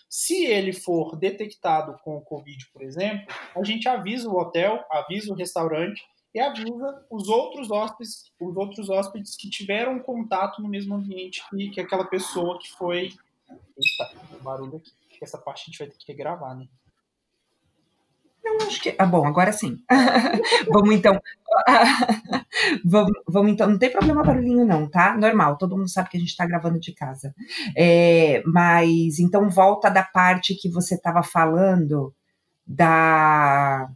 Se 0.10 0.46
ele 0.46 0.74
for 0.74 1.16
detectado 1.16 1.96
com 2.04 2.18
o 2.18 2.22
Covid, 2.22 2.58
por 2.74 2.82
exemplo, 2.82 3.26
a 3.56 3.64
gente 3.64 3.88
avisa 3.88 4.28
o 4.28 4.38
hotel, 4.38 4.84
avisa 4.92 5.32
o 5.32 5.36
restaurante 5.36 6.04
e 6.34 6.40
avisa 6.40 7.06
os 7.10 7.28
outros 7.28 7.72
hóspedes, 7.72 8.32
os 8.40 8.56
outros 8.56 8.90
hóspedes 8.90 9.36
que 9.36 9.50
tiveram 9.50 10.00
contato 10.00 10.62
no 10.62 10.70
mesmo 10.70 10.96
ambiente 10.96 11.44
que, 11.50 11.70
que 11.70 11.82
aquela 11.82 12.06
pessoa 12.06 12.60
que 12.60 12.70
foi. 12.72 13.14
Eita, 13.50 14.42
barulho 14.42 14.78
aqui. 14.78 14.92
Essa 15.22 15.38
parte 15.38 15.64
a 15.64 15.66
gente 15.66 15.80
vai 15.80 15.88
ter 15.88 15.98
que 15.98 16.14
gravar, 16.14 16.56
né? 16.56 16.68
Eu 18.44 18.58
acho 18.68 18.82
que. 18.82 18.96
Ah, 18.98 19.06
bom, 19.06 19.26
agora 19.26 19.52
sim. 19.52 19.84
vamos 20.72 20.96
então. 20.96 21.20
vamos, 22.86 23.12
vamos, 23.28 23.52
então. 23.52 23.70
Não 23.70 23.78
tem 23.78 23.92
problema 23.92 24.24
barulhinho, 24.24 24.66
não, 24.66 24.88
tá? 24.88 25.18
Normal, 25.18 25.58
todo 25.58 25.76
mundo 25.76 25.90
sabe 25.90 26.10
que 26.10 26.18
a 26.18 26.20
gente 26.20 26.38
tá 26.38 26.46
gravando 26.46 26.80
de 26.80 26.94
casa. 26.94 27.36
É, 27.76 28.42
mas 28.46 29.20
então 29.20 29.50
volta 29.50 29.90
da 29.90 30.04
parte 30.04 30.56
que 30.56 30.70
você 30.70 30.96
estava 30.96 31.22
falando 31.22 32.14
da. 32.66 33.90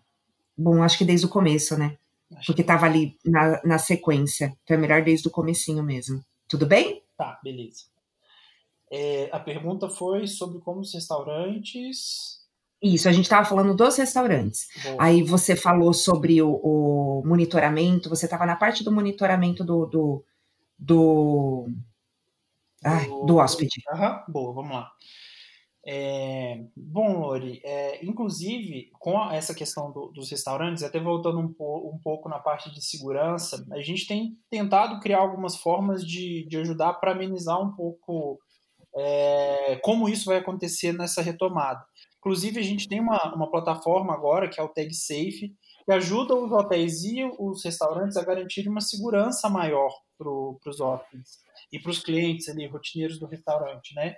Bom, 0.58 0.84
acho 0.84 0.98
que 0.98 1.06
desde 1.06 1.26
o 1.26 1.30
começo, 1.30 1.78
né? 1.78 1.98
Porque 2.46 2.62
estava 2.62 2.86
ali 2.86 3.17
na, 3.26 3.62
na 3.63 3.78
sequência. 3.78 4.56
Então 4.63 4.78
é 4.78 4.80
melhor 4.80 5.04
desde 5.04 5.28
o 5.28 5.32
comecinho 5.32 5.84
mesmo. 5.84 6.24
Tudo 6.48 6.65
bem? 6.65 7.04
Tá, 7.17 7.39
beleza. 7.43 7.84
É, 8.91 9.30
a 9.32 9.39
pergunta 9.39 9.89
foi 9.89 10.28
sobre 10.28 10.60
como 10.60 10.82
os 10.82 10.93
restaurantes 10.93 12.43
isso, 12.84 13.08
a 13.08 13.13
gente 13.13 13.24
estava 13.24 13.46
falando 13.46 13.74
dos 13.74 13.96
restaurantes. 13.96 14.67
Aí 15.00 15.24
você 15.24 15.56
falou 15.56 15.93
sobre 15.93 16.41
o, 16.41 16.52
o 16.52 17.24
monitoramento, 17.26 18.10
você 18.10 18.26
estava 18.26 18.46
na 18.46 18.58
parte 18.58 18.84
do 18.84 18.91
monitoramento 18.91 19.63
do. 19.63 19.86
do, 19.86 20.26
do, 20.78 21.67
ai, 22.84 23.08
do 23.08 23.38
hóspede. 23.38 23.82
Aham, 23.89 24.26
boa, 24.28 24.54
vamos 24.54 24.74
lá. 24.74 24.91
É, 25.86 26.63
bom, 26.78 27.19
Lori, 27.19 27.60
é, 27.63 28.06
inclusive 28.06 28.89
com 29.00 29.19
essa 29.30 29.54
questão 29.54 29.91
do, 29.91 30.08
dos 30.13 30.32
restaurantes, 30.32 30.82
até 30.82 30.98
voltando 30.98 31.39
um, 31.39 31.52
po, 31.52 31.91
um, 31.93 32.00
pouco 32.02 32.30
na 32.30 32.39
parte 32.39 32.74
de 32.74 32.82
segurança, 32.82 33.65
a 33.72 33.82
gente 33.82 34.08
tem 34.08 34.38
tentado 34.50 35.02
criar 35.02 35.19
algumas 35.19 35.58
formas 35.58 36.06
de, 36.06 36.48
de 36.48 36.58
ajudar 36.58 36.93
para 36.93 37.12
amenizar 37.12 37.62
um 37.62 37.76
pouco 37.76 38.39
é, 38.96 39.76
como 39.84 40.08
isso 40.08 40.26
vai 40.26 40.38
acontecer 40.38 40.93
nessa 40.93 41.22
retomada. 41.22 41.84
Inclusive, 42.19 42.60
a 42.62 42.63
gente 42.63 42.88
tem 42.88 43.02
uma, 43.02 43.36
uma 43.36 43.52
plataforma 43.52 44.13
agora, 44.13 44.48
que 44.48 44.62
é 44.62 44.63
o 44.63 44.69
TagSafe, 44.69 45.54
que 45.86 45.91
ajuda 45.91 46.34
os 46.34 46.50
hotéis 46.50 47.04
e 47.04 47.26
os 47.38 47.65
restaurantes 47.65 48.15
a 48.15 48.24
garantir 48.24 48.69
uma 48.69 48.80
segurança 48.80 49.50
maior 49.50 49.91
para 50.17 50.30
os 50.30 50.80
hóspedes 50.80 51.39
e 51.69 51.78
para 51.78 51.91
os 51.91 52.00
clientes 52.00 52.48
ali, 52.48 52.65
rotineiros 52.67 53.19
do 53.19 53.26
restaurante, 53.26 53.93
né? 53.96 54.15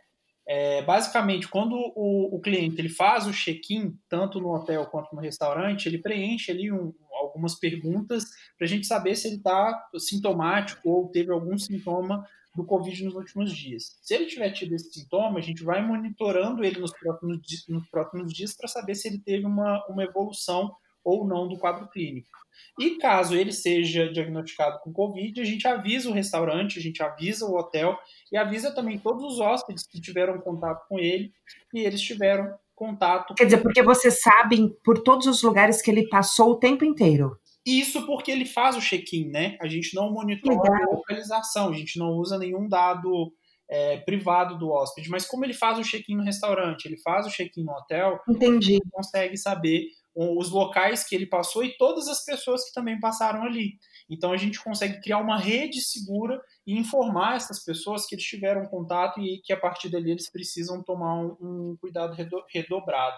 É, 0.47 0.84
basicamente, 0.84 1.47
quando 1.47 1.73
o, 1.73 2.36
o, 2.36 2.39
cliente 2.39 2.79
ele 2.79 2.89
faz 2.89 3.25
o 3.25 3.34
check-in, 3.34 3.97
tanto 4.08 4.39
no 4.39 4.53
hotel 4.53 4.86
quanto 4.86 5.15
no 5.15 5.21
restaurante, 5.21 5.88
ele 5.88 5.97
preenche 5.97 6.51
ali 6.51 6.71
um, 6.71 6.93
algumas 7.12 7.55
perguntas 7.55 8.25
para 8.58 8.65
a 8.65 8.67
gente 8.67 8.86
saber 8.86 9.15
se 9.15 9.27
ele 9.27 9.38
está 9.38 9.89
sintomático 9.97 10.88
ou 10.88 11.10
teve 11.10 11.31
algum 11.31 11.58
sintoma 11.58 12.23
do 12.55 12.63
Covid 12.63 13.03
nos 13.03 13.15
últimos 13.15 13.51
dias. 13.53 13.97
Se 14.01 14.13
ele 14.13 14.27
tiver 14.27 14.51
tido 14.51 14.73
esse 14.73 14.93
sintoma, 14.93 15.39
a 15.39 15.41
gente 15.41 15.63
vai 15.63 15.86
monitorando 15.86 16.63
ele 16.63 16.79
nos 16.79 16.91
próximos, 16.91 17.39
nos 17.67 17.89
próximos 17.89 18.31
dias 18.31 18.55
para 18.55 18.67
saber 18.67 18.95
se 18.95 19.08
ele 19.08 19.19
teve 19.19 19.45
uma, 19.45 19.84
uma 19.88 20.03
evolução 20.03 20.73
ou 21.03 21.27
não 21.27 21.47
do 21.47 21.58
quadro 21.58 21.88
clínico. 21.89 22.44
E 22.79 22.97
caso 22.97 23.35
ele 23.35 23.51
seja 23.51 24.11
diagnosticado 24.11 24.79
com 24.81 24.91
Covid, 24.91 25.39
a 25.39 25.45
gente 25.45 25.67
avisa 25.67 26.09
o 26.09 26.13
restaurante, 26.13 26.79
a 26.79 26.81
gente 26.81 27.01
avisa 27.01 27.45
o 27.45 27.55
hotel 27.57 27.97
e 28.31 28.37
avisa 28.37 28.73
também 28.73 28.99
todos 28.99 29.23
os 29.23 29.39
hóspedes 29.39 29.85
que 29.87 30.01
tiveram 30.01 30.39
contato 30.39 30.87
com 30.87 30.99
ele 30.99 31.31
e 31.73 31.79
eles 31.79 32.01
tiveram 32.01 32.53
contato. 32.75 33.33
Quer 33.33 33.45
dizer, 33.45 33.61
porque 33.63 33.81
vocês 33.81 34.21
sabem 34.21 34.69
por 34.83 35.01
todos 35.01 35.27
os 35.27 35.41
lugares 35.41 35.81
que 35.81 35.89
ele 35.89 36.07
passou 36.09 36.51
o 36.51 36.59
tempo 36.59 36.83
inteiro. 36.83 37.39
Isso 37.65 38.05
porque 38.05 38.29
ele 38.29 38.45
faz 38.45 38.75
o 38.75 38.81
check-in, 38.81 39.29
né? 39.29 39.57
A 39.59 39.67
gente 39.67 39.95
não 39.95 40.11
monitora 40.11 40.85
a 40.85 40.91
localização, 40.91 41.69
a 41.69 41.73
gente 41.73 41.97
não 41.97 42.11
usa 42.11 42.37
nenhum 42.37 42.67
dado 42.67 43.33
é, 43.67 43.97
privado 43.97 44.57
do 44.57 44.69
hóspede, 44.69 45.09
mas 45.09 45.25
como 45.25 45.43
ele 45.43 45.53
faz 45.53 45.79
o 45.79 45.83
check-in 45.83 46.15
no 46.15 46.23
restaurante, 46.23 46.85
ele 46.85 46.97
faz 46.97 47.25
o 47.25 47.31
check-in 47.31 47.63
no 47.63 47.71
hotel, 47.71 48.19
Entendi. 48.29 48.79
consegue 48.91 49.35
saber 49.37 49.87
os 50.15 50.49
locais 50.49 51.04
que 51.04 51.13
ele 51.13 51.25
passou 51.25 51.63
e 51.63 51.75
todas 51.78 52.08
as 52.08 52.23
pessoas 52.23 52.65
que 52.65 52.73
também 52.73 52.99
passaram 52.99 53.43
ali. 53.43 53.78
Então 54.10 54.32
a 54.32 54.38
gente 54.38 54.63
consegue 54.63 55.01
criar 55.01 55.17
uma 55.17 55.38
rede 55.38 55.82
segura 55.82 56.41
e 56.65 56.78
informar 56.78 57.36
essas 57.36 57.63
pessoas 57.63 58.06
que 58.06 58.15
eles 58.15 58.25
tiveram 58.25 58.65
contato 58.65 59.19
e 59.19 59.41
que 59.43 59.51
a 59.51 59.60
partir 59.60 59.89
dali 59.89 60.12
eles 60.12 60.32
precisam 60.32 60.82
tomar 60.82 61.15
um, 61.15 61.36
um 61.41 61.78
cuidado 61.80 62.15
redobrado. 62.49 63.17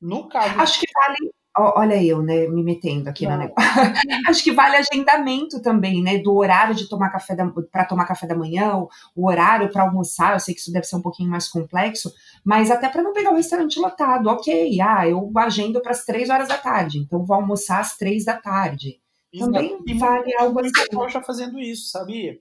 No 0.00 0.28
caso. 0.28 0.60
Acho 0.60 0.80
que 0.80 0.86
vale 0.92 1.32
olha 1.58 2.02
eu, 2.02 2.22
né, 2.22 2.46
me 2.48 2.62
metendo 2.62 3.08
aqui 3.08 3.26
na 3.26 3.36
negócio. 3.36 3.56
Acho 4.28 4.44
que 4.44 4.52
vale 4.52 4.76
agendamento 4.76 5.60
também, 5.60 6.02
né, 6.02 6.18
do 6.18 6.34
horário 6.34 6.74
de 6.74 6.88
tomar 6.88 7.10
café 7.10 7.36
para 7.70 7.84
tomar 7.84 8.04
café 8.04 8.26
da 8.26 8.34
manhã, 8.34 8.76
o, 9.14 9.26
horário 9.26 9.70
para 9.70 9.82
almoçar. 9.82 10.34
Eu 10.34 10.40
sei 10.40 10.54
que 10.54 10.60
isso 10.60 10.72
deve 10.72 10.86
ser 10.86 10.96
um 10.96 11.02
pouquinho 11.02 11.30
mais 11.30 11.48
complexo, 11.48 12.12
mas 12.44 12.70
até 12.70 12.88
para 12.88 13.02
não 13.02 13.12
pegar 13.12 13.32
o 13.32 13.36
restaurante 13.36 13.78
lotado. 13.78 14.28
Ok, 14.28 14.80
ah, 14.80 15.08
eu 15.08 15.30
agendo 15.36 15.80
para 15.80 15.92
as 15.92 16.04
três 16.04 16.30
horas 16.30 16.48
da 16.48 16.58
tarde, 16.58 16.98
então 16.98 17.24
vou 17.24 17.36
almoçar 17.36 17.80
às 17.80 17.96
três 17.96 18.24
da 18.24 18.36
tarde. 18.36 19.00
Também 19.38 19.78
e 19.86 19.94
vale 19.94 20.34
algo 20.36 20.60
assim. 20.60 21.10
já 21.10 21.22
fazendo 21.22 21.58
isso, 21.58 21.90
sabia? 21.90 22.38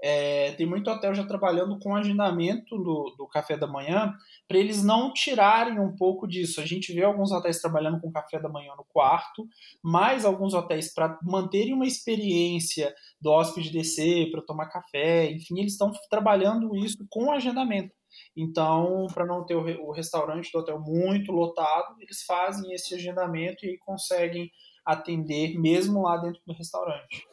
É, 0.00 0.52
tem 0.52 0.66
muito 0.66 0.90
hotel 0.90 1.12
já 1.14 1.26
trabalhando 1.26 1.78
com 1.80 1.96
agendamento 1.96 2.76
do, 2.78 3.14
do 3.18 3.26
café 3.26 3.56
da 3.56 3.66
manhã 3.66 4.14
para 4.46 4.58
eles 4.58 4.84
não 4.84 5.12
tirarem 5.12 5.80
um 5.80 5.94
pouco 5.96 6.26
disso. 6.26 6.60
A 6.60 6.66
gente 6.66 6.92
vê 6.92 7.02
alguns 7.02 7.32
hotéis 7.32 7.60
trabalhando 7.60 8.00
com 8.00 8.12
café 8.12 8.38
da 8.38 8.48
manhã 8.48 8.72
no 8.76 8.84
quarto, 8.84 9.46
mas 9.82 10.24
alguns 10.24 10.54
hotéis 10.54 10.94
para 10.94 11.18
manterem 11.22 11.74
uma 11.74 11.86
experiência 11.86 12.94
do 13.20 13.30
hóspede 13.30 13.72
descer 13.72 14.30
para 14.30 14.42
tomar 14.42 14.68
café, 14.68 15.30
enfim, 15.30 15.58
eles 15.58 15.72
estão 15.72 15.90
trabalhando 16.08 16.76
isso 16.76 17.04
com 17.10 17.32
agendamento. 17.32 17.92
Então, 18.36 19.06
para 19.12 19.26
não 19.26 19.44
ter 19.44 19.54
o 19.54 19.90
restaurante 19.90 20.50
do 20.52 20.60
hotel 20.60 20.80
muito 20.80 21.32
lotado, 21.32 21.96
eles 22.00 22.22
fazem 22.22 22.72
esse 22.72 22.94
agendamento 22.94 23.66
e 23.66 23.78
conseguem 23.78 24.50
atender 24.84 25.58
mesmo 25.58 26.02
lá 26.02 26.16
dentro 26.16 26.40
do 26.46 26.54
restaurante. 26.54 27.26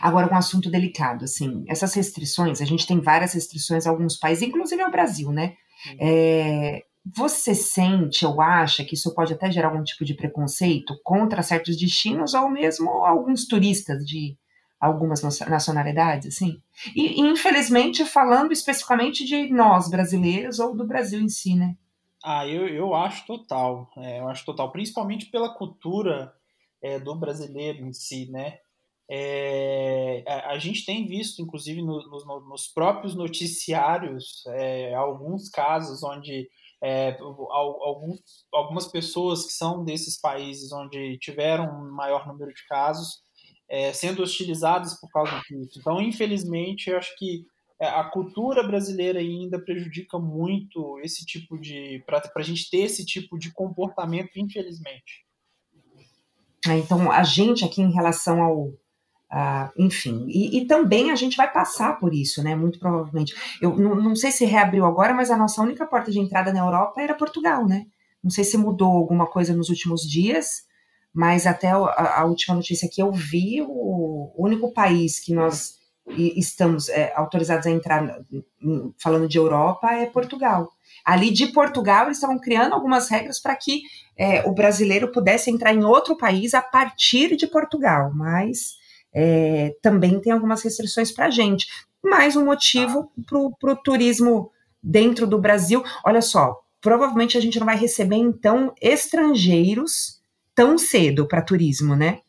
Agora, 0.00 0.32
um 0.32 0.36
assunto 0.36 0.70
delicado, 0.70 1.24
assim, 1.24 1.64
essas 1.68 1.92
restrições, 1.94 2.60
a 2.60 2.64
gente 2.64 2.86
tem 2.86 3.00
várias 3.00 3.32
restrições 3.32 3.84
em 3.84 3.88
alguns 3.88 4.16
países, 4.16 4.46
inclusive 4.46 4.82
o 4.84 4.90
Brasil, 4.90 5.32
né? 5.32 5.54
É, 6.00 6.84
você 7.14 7.54
sente 7.54 8.26
ou 8.26 8.40
acha 8.40 8.84
que 8.84 8.94
isso 8.94 9.14
pode 9.14 9.32
até 9.32 9.50
gerar 9.50 9.68
algum 9.68 9.84
tipo 9.84 10.04
de 10.04 10.14
preconceito 10.14 10.98
contra 11.04 11.42
certos 11.42 11.76
destinos 11.76 12.34
ou 12.34 12.48
mesmo 12.48 12.90
alguns 13.04 13.46
turistas 13.46 14.04
de 14.04 14.36
algumas 14.80 15.22
nacionalidades, 15.22 16.34
assim? 16.34 16.60
E, 16.94 17.20
infelizmente, 17.20 18.04
falando 18.04 18.52
especificamente 18.52 19.24
de 19.24 19.48
nós, 19.50 19.88
brasileiros, 19.88 20.58
ou 20.58 20.76
do 20.76 20.86
Brasil 20.86 21.20
em 21.20 21.28
si, 21.28 21.54
né? 21.54 21.76
Ah, 22.24 22.46
eu, 22.46 22.68
eu 22.68 22.94
acho 22.94 23.24
total. 23.26 23.90
É, 23.96 24.20
eu 24.20 24.28
acho 24.28 24.44
total, 24.44 24.70
principalmente 24.70 25.26
pela 25.26 25.54
cultura 25.54 26.32
é, 26.82 26.98
do 26.98 27.14
brasileiro 27.14 27.86
em 27.86 27.92
si, 27.92 28.30
né? 28.30 28.58
É, 29.08 30.24
a, 30.26 30.52
a, 30.52 30.58
gente 30.58 30.84
tem 30.84 31.06
visto, 31.06 31.40
inclusive, 31.40 31.80
no, 31.80 32.02
no, 32.08 32.40
nos 32.48 32.66
próprios 32.66 33.14
noticiários, 33.14 34.44
é, 34.48 34.94
alguns 34.94 35.48
casos 35.48 36.02
onde 36.02 36.48
é, 36.82 37.16
alguns, 37.20 38.20
algumas 38.52 38.86
pessoas 38.86 39.46
que 39.46 39.52
são 39.52 39.84
desses 39.84 40.20
países 40.20 40.72
onde 40.72 41.18
tiveram 41.18 41.64
um 41.64 41.90
maior 41.92 42.26
número 42.26 42.52
de 42.52 42.66
casos 42.66 43.24
é, 43.68 43.92
sendo 43.92 44.22
hostilizadas 44.22 44.98
por 45.00 45.10
causa 45.10 45.40
disso. 45.48 45.78
Então, 45.78 46.00
infelizmente, 46.00 46.90
eu 46.90 46.98
acho 46.98 47.16
que 47.16 47.44
é, 47.80 47.86
a 47.86 48.04
cultura 48.04 48.62
brasileira 48.62 49.18
ainda 49.18 49.58
prejudica 49.58 50.18
muito 50.18 50.98
esse 51.00 51.24
tipo 51.24 51.58
de. 51.58 52.02
para 52.06 52.22
a 52.36 52.42
gente 52.42 52.70
ter 52.70 52.78
esse 52.78 53.04
tipo 53.04 53.38
de 53.38 53.52
comportamento, 53.52 54.30
infelizmente. 54.36 55.24
É, 56.66 56.76
então, 56.78 57.10
a 57.10 57.22
gente 57.22 57.64
aqui 57.64 57.82
em 57.82 57.92
relação 57.92 58.42
ao 58.42 58.72
Uh, 59.32 59.68
enfim, 59.76 60.24
e, 60.28 60.58
e, 60.58 60.66
também 60.66 61.10
a 61.10 61.16
gente 61.16 61.36
vai 61.36 61.52
passar 61.52 61.98
por 61.98 62.14
isso, 62.14 62.44
né? 62.44 62.54
Muito 62.54 62.78
provavelmente. 62.78 63.34
Eu 63.60 63.76
não, 63.76 63.96
não, 63.96 64.14
sei 64.14 64.30
se 64.30 64.44
reabriu 64.44 64.84
agora, 64.84 65.12
mas 65.12 65.30
a 65.32 65.36
nossa 65.36 65.60
única 65.60 65.84
porta 65.84 66.12
de 66.12 66.20
entrada 66.20 66.52
na 66.52 66.60
Europa 66.60 67.00
era 67.02 67.12
Portugal, 67.12 67.66
né? 67.66 67.86
Não 68.22 68.30
sei 68.30 68.44
se 68.44 68.56
mudou 68.56 68.88
alguma 68.88 69.26
coisa 69.26 69.54
nos 69.54 69.68
últimos 69.68 70.02
dias, 70.02 70.62
mas 71.12 71.44
até 71.46 71.70
a, 71.70 72.20
a 72.20 72.24
última 72.24 72.54
notícia 72.54 72.88
que 72.90 73.02
eu 73.02 73.10
vi, 73.10 73.60
o, 73.62 73.66
o 73.68 74.46
único 74.46 74.72
país 74.72 75.18
que 75.18 75.34
nós 75.34 75.76
estamos 76.08 76.88
é, 76.88 77.12
autorizados 77.16 77.66
a 77.66 77.70
entrar, 77.70 78.20
falando 78.98 79.28
de 79.28 79.38
Europa, 79.38 79.92
é 79.92 80.06
Portugal. 80.06 80.70
Ali 81.04 81.30
de 81.30 81.48
Portugal, 81.48 82.06
eles 82.06 82.18
estavam 82.18 82.38
criando 82.38 82.74
algumas 82.74 83.08
regras 83.08 83.40
para 83.40 83.56
que 83.56 83.82
é, 84.16 84.48
o 84.48 84.52
brasileiro 84.52 85.10
pudesse 85.10 85.50
entrar 85.50 85.74
em 85.74 85.84
outro 85.84 86.16
país 86.16 86.54
a 86.54 86.62
partir 86.62 87.36
de 87.36 87.46
Portugal, 87.46 88.12
mas 88.14 88.76
é, 89.16 89.74
também 89.80 90.20
tem 90.20 90.30
algumas 90.30 90.62
restrições 90.62 91.10
para 91.10 91.26
a 91.26 91.30
gente. 91.30 91.66
Mais 92.04 92.36
um 92.36 92.44
motivo 92.44 93.10
para 93.26 93.72
o 93.72 93.76
turismo 93.76 94.52
dentro 94.82 95.26
do 95.26 95.40
Brasil. 95.40 95.82
Olha 96.04 96.20
só, 96.20 96.60
provavelmente 96.82 97.38
a 97.38 97.40
gente 97.40 97.58
não 97.58 97.64
vai 97.64 97.78
receber, 97.78 98.16
então, 98.16 98.74
estrangeiros 98.80 100.20
tão 100.54 100.76
cedo 100.76 101.26
para 101.26 101.40
turismo, 101.40 101.96
né? 101.96 102.20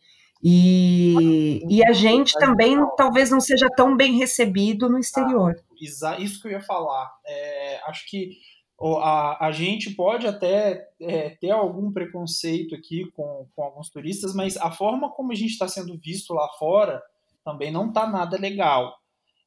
E, 0.41 1.61
e 1.67 1.85
a 1.85 1.91
gente 1.91 2.33
também 2.33 2.77
talvez 2.95 3.29
não 3.29 3.41
seja 3.41 3.67
tão 3.75 3.97
bem 3.97 4.17
recebido 4.17 4.87
no 4.87 4.97
exterior. 4.97 5.55
Ah, 6.03 6.19
isso 6.19 6.41
que 6.41 6.47
eu 6.47 6.51
ia 6.51 6.61
falar. 6.61 7.11
É, 7.25 7.81
acho 7.87 8.09
que 8.09 8.37
a, 8.79 9.47
a 9.47 9.51
gente 9.51 9.91
pode 9.91 10.27
até 10.27 10.87
é, 11.01 11.31
ter 11.31 11.49
algum 11.49 11.91
preconceito 11.91 12.75
aqui 12.75 13.09
com, 13.11 13.47
com 13.55 13.63
alguns 13.63 13.89
turistas, 13.89 14.35
mas 14.35 14.55
a 14.57 14.71
forma 14.71 15.09
como 15.09 15.31
a 15.31 15.35
gente 15.35 15.51
está 15.51 15.67
sendo 15.67 15.97
visto 15.97 16.33
lá 16.33 16.47
fora 16.59 17.01
também 17.43 17.71
não 17.71 17.87
está 17.87 18.05
nada 18.07 18.37
legal. 18.37 18.95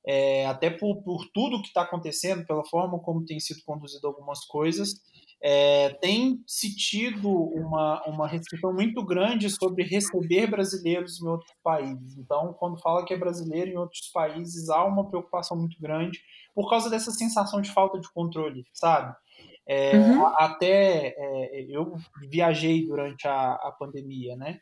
É, 0.05 0.47
até 0.47 0.71
por, 0.71 1.03
por 1.03 1.27
tudo 1.33 1.61
que 1.61 1.69
está 1.69 1.83
acontecendo, 1.83 2.47
pela 2.47 2.65
forma 2.65 2.99
como 2.99 3.25
tem 3.25 3.39
sido 3.39 3.63
conduzido 3.65 4.07
algumas 4.07 4.45
coisas, 4.47 4.95
é, 5.43 5.89
tem 6.01 6.43
se 6.47 6.75
tido 6.77 7.31
uma, 7.31 8.03
uma 8.07 8.29
restrição 8.29 8.73
muito 8.73 9.03
grande 9.03 9.49
sobre 9.49 9.83
receber 9.83 10.47
brasileiros 10.47 11.21
em 11.21 11.27
outros 11.27 11.53
países. 11.63 12.19
Então, 12.19 12.53
quando 12.59 12.81
fala 12.81 13.05
que 13.05 13.15
é 13.15 13.19
brasileiro 13.19 13.71
em 13.71 13.77
outros 13.77 14.11
países, 14.13 14.69
há 14.69 14.85
uma 14.85 15.09
preocupação 15.09 15.57
muito 15.57 15.81
grande 15.81 16.21
por 16.55 16.69
causa 16.69 16.91
dessa 16.91 17.11
sensação 17.11 17.61
de 17.61 17.71
falta 17.71 17.99
de 17.99 18.13
controle, 18.13 18.67
sabe? 18.73 19.15
É, 19.67 19.97
uhum. 19.97 20.27
Até 20.27 21.15
é, 21.17 21.67
eu 21.69 21.97
viajei 22.29 22.87
durante 22.87 23.27
a, 23.27 23.53
a 23.53 23.75
pandemia, 23.79 24.37
né? 24.37 24.61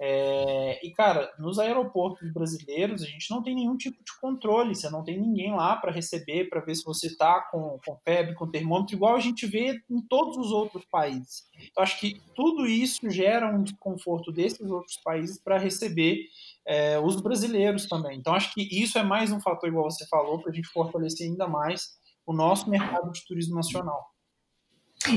É, 0.00 0.86
e, 0.86 0.92
cara, 0.92 1.32
nos 1.40 1.58
aeroportos 1.58 2.32
brasileiros, 2.32 3.02
a 3.02 3.06
gente 3.06 3.28
não 3.30 3.42
tem 3.42 3.54
nenhum 3.54 3.76
tipo 3.76 3.96
de 3.96 4.20
controle, 4.20 4.74
você 4.74 4.88
não 4.88 5.02
tem 5.02 5.20
ninguém 5.20 5.52
lá 5.52 5.74
para 5.76 5.90
receber, 5.90 6.48
para 6.48 6.60
ver 6.60 6.76
se 6.76 6.84
você 6.84 7.08
está 7.08 7.40
com, 7.50 7.80
com 7.84 7.98
febre, 8.04 8.34
com 8.36 8.48
termômetro, 8.48 8.94
igual 8.94 9.16
a 9.16 9.20
gente 9.20 9.44
vê 9.46 9.80
em 9.90 10.00
todos 10.08 10.36
os 10.36 10.52
outros 10.52 10.84
países. 10.84 11.48
Então, 11.70 11.82
acho 11.82 11.98
que 11.98 12.22
tudo 12.34 12.64
isso 12.64 13.10
gera 13.10 13.52
um 13.52 13.62
desconforto 13.62 14.30
desses 14.30 14.70
outros 14.70 14.96
países 15.02 15.42
para 15.42 15.58
receber 15.58 16.26
é, 16.64 16.98
os 17.00 17.20
brasileiros 17.20 17.86
também. 17.88 18.18
Então, 18.18 18.34
acho 18.34 18.54
que 18.54 18.62
isso 18.62 18.98
é 18.98 19.02
mais 19.02 19.32
um 19.32 19.40
fator, 19.40 19.68
igual 19.68 19.90
você 19.90 20.06
falou, 20.06 20.40
para 20.40 20.52
a 20.52 20.54
gente 20.54 20.68
fortalecer 20.68 21.26
ainda 21.26 21.48
mais 21.48 21.98
o 22.24 22.32
nosso 22.32 22.70
mercado 22.70 23.10
de 23.10 23.24
turismo 23.26 23.56
nacional. 23.56 24.06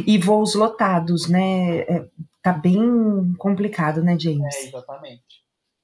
E 0.05 0.17
voos 0.17 0.55
lotados, 0.55 1.27
né? 1.27 1.79
É, 1.79 2.07
tá 2.41 2.53
bem 2.53 3.33
complicado, 3.37 4.03
né, 4.03 4.17
James? 4.19 4.55
É, 4.55 4.67
exatamente. 4.67 5.41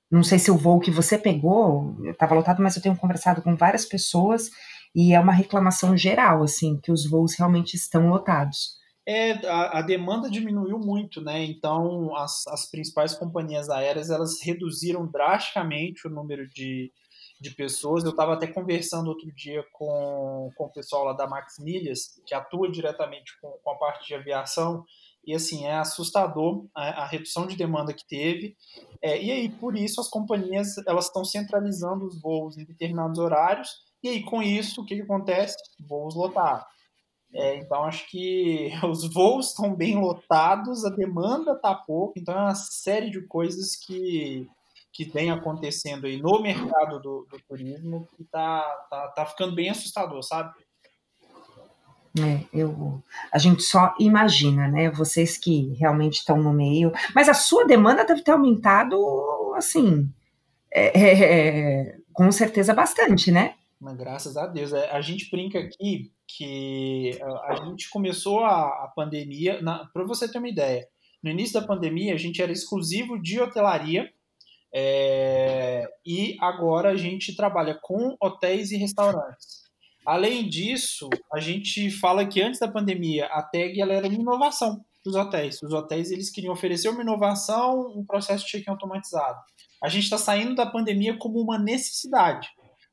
Não 0.10 0.24
sei 0.24 0.40
se 0.40 0.50
o 0.50 0.58
voo 0.58 0.80
que 0.80 0.92
você 0.92 1.18
pegou 1.18 1.98
estava 2.06 2.36
lotado, 2.36 2.62
mas 2.62 2.76
eu 2.76 2.82
tenho 2.82 2.96
conversado 2.96 3.42
com 3.42 3.56
várias 3.56 3.86
pessoas 3.86 4.50
e 4.96 5.14
é 5.14 5.20
uma 5.20 5.34
reclamação 5.34 5.98
geral, 5.98 6.44
assim, 6.44 6.80
que 6.82 6.92
os 6.92 7.10
voos 7.10 7.36
realmente 7.38 7.76
estão 7.76 8.10
lotados. 8.10 8.78
É, 9.06 9.34
a, 9.48 9.80
a 9.80 9.82
demanda 9.82 10.30
diminuiu 10.30 10.80
muito, 10.80 11.22
né? 11.22 11.44
Então, 11.46 12.16
as, 12.16 12.46
as 12.48 12.70
principais 12.70 13.14
companhias 13.14 13.70
aéreas 13.70 14.10
elas 14.10 14.42
reduziram 14.42 15.06
drasticamente 15.06 16.08
o 16.08 16.10
número 16.10 16.48
de, 16.50 16.92
de 17.40 17.52
pessoas. 17.52 18.04
Eu 18.04 18.12
estava 18.12 18.34
até 18.34 18.48
conversando 18.48 19.08
outro 19.08 19.32
dia 19.34 19.64
com, 19.74 20.52
com 20.56 20.66
o 20.66 20.72
pessoal 20.72 21.06
lá 21.06 21.14
da 21.14 21.28
Max 21.28 21.60
Milhas, 21.60 22.22
que 22.26 22.34
atua 22.34 22.70
diretamente 22.72 23.40
com, 23.42 23.50
com 23.64 23.72
a 23.72 23.76
parte 23.76 24.08
de 24.08 24.16
aviação, 24.16 24.84
e 25.26 25.34
assim, 25.36 25.66
é 25.66 25.76
assustador 25.76 26.66
a, 26.74 27.04
a 27.04 27.06
redução 27.06 27.46
de 27.46 27.58
demanda 27.58 27.94
que 27.94 28.08
teve. 28.08 28.56
É, 29.02 29.22
e 29.22 29.30
aí, 29.30 29.50
por 29.50 29.76
isso, 29.76 30.00
as 30.00 30.08
companhias 30.08 30.78
elas 30.88 31.08
estão 31.08 31.26
centralizando 31.26 32.06
os 32.06 32.22
voos 32.22 32.58
em 32.58 32.64
determinados 32.64 33.20
horários, 33.20 33.70
e 34.02 34.10
aí, 34.10 34.24
com 34.24 34.42
isso, 34.42 34.82
o 34.82 34.86
que, 34.86 34.96
que 34.96 35.02
acontece? 35.02 35.58
Voos 35.80 36.16
lotados. 36.16 36.66
É, 37.34 37.58
então, 37.58 37.84
acho 37.84 38.10
que 38.10 38.72
os 38.90 39.12
voos 39.14 39.50
estão 39.50 39.76
bem 39.76 40.00
lotados, 40.00 40.86
a 40.86 40.90
demanda 40.90 41.54
está 41.54 41.76
pouco, 41.76 42.14
então 42.18 42.34
é 42.34 42.42
uma 42.42 42.56
série 42.56 43.10
de 43.10 43.22
coisas 43.28 43.76
que, 43.76 44.48
que 44.98 45.06
vem 45.06 45.30
acontecendo 45.30 46.08
aí 46.08 46.20
no 46.20 46.42
mercado 46.42 47.00
do, 47.00 47.28
do 47.30 47.40
turismo 47.48 48.10
que 48.18 48.24
está 48.24 48.62
tá, 48.90 49.08
tá 49.10 49.26
ficando 49.28 49.54
bem 49.54 49.70
assustador, 49.70 50.24
sabe? 50.24 50.52
É, 52.20 52.44
eu, 52.52 53.00
a 53.32 53.38
gente 53.38 53.62
só 53.62 53.94
imagina, 54.00 54.68
né? 54.68 54.90
Vocês 54.90 55.38
que 55.38 55.76
realmente 55.76 56.16
estão 56.16 56.42
no 56.42 56.52
meio. 56.52 56.92
Mas 57.14 57.30
a 57.30 57.36
sua 57.36 57.68
demanda 57.68 58.04
deve 58.04 58.24
ter 58.24 58.32
aumentado, 58.32 59.54
assim, 59.56 60.12
é, 60.74 61.00
é, 61.00 61.24
é 61.92 61.98
com 62.12 62.32
certeza 62.32 62.74
bastante, 62.74 63.32
né? 63.32 63.54
Mas, 63.80 63.96
graças 63.96 64.36
a 64.36 64.48
Deus. 64.48 64.74
É, 64.74 64.90
a 64.90 65.00
gente 65.00 65.30
brinca 65.30 65.60
aqui 65.60 66.12
que 66.28 67.12
a 67.48 67.56
gente 67.68 67.88
começou 67.92 68.40
a, 68.40 68.86
a 68.86 68.92
pandemia. 68.96 69.60
Para 69.94 70.04
você 70.04 70.28
ter 70.28 70.40
uma 70.40 70.50
ideia, 70.50 70.88
no 71.22 71.30
início 71.30 71.62
da 71.62 71.68
pandemia 71.68 72.16
a 72.16 72.18
gente 72.18 72.42
era 72.42 72.52
exclusivo 72.52 73.22
de 73.22 73.40
hotelaria. 73.40 74.12
É, 74.74 75.88
e 76.06 76.38
agora 76.40 76.90
a 76.90 76.96
gente 76.96 77.36
trabalha 77.36 77.78
com 77.82 78.16
hotéis 78.22 78.72
e 78.72 78.78
restaurantes. 78.78 79.68
Além 80.06 80.48
disso, 80.48 81.10
a 81.34 81.40
gente 81.40 81.92
fala 81.92 82.26
que 82.26 82.42
antes 82.42 82.60
da 82.60 82.68
pandemia 82.68 83.26
a 83.26 83.42
tag 83.42 83.80
ela 83.80 83.94
era 83.94 84.08
uma 84.08 84.16
inovação 84.16 84.84
dos 85.04 85.16
hotéis. 85.16 85.62
Os 85.62 85.74
hotéis 85.74 86.12
eles 86.12 86.30
queriam 86.30 86.54
oferecer 86.54 86.90
uma 86.90 87.02
inovação, 87.02 87.94
um 87.96 88.06
processo 88.06 88.46
de 88.46 88.52
check-in 88.52 88.70
automatizado. 88.70 89.40
A 89.84 89.90
gente 89.90 90.04
está 90.04 90.18
saindo 90.18 90.56
da 90.56 90.66
pandemia 90.66 91.18
como 91.18 91.40
uma 91.40 91.58
necessidade, 91.60 92.50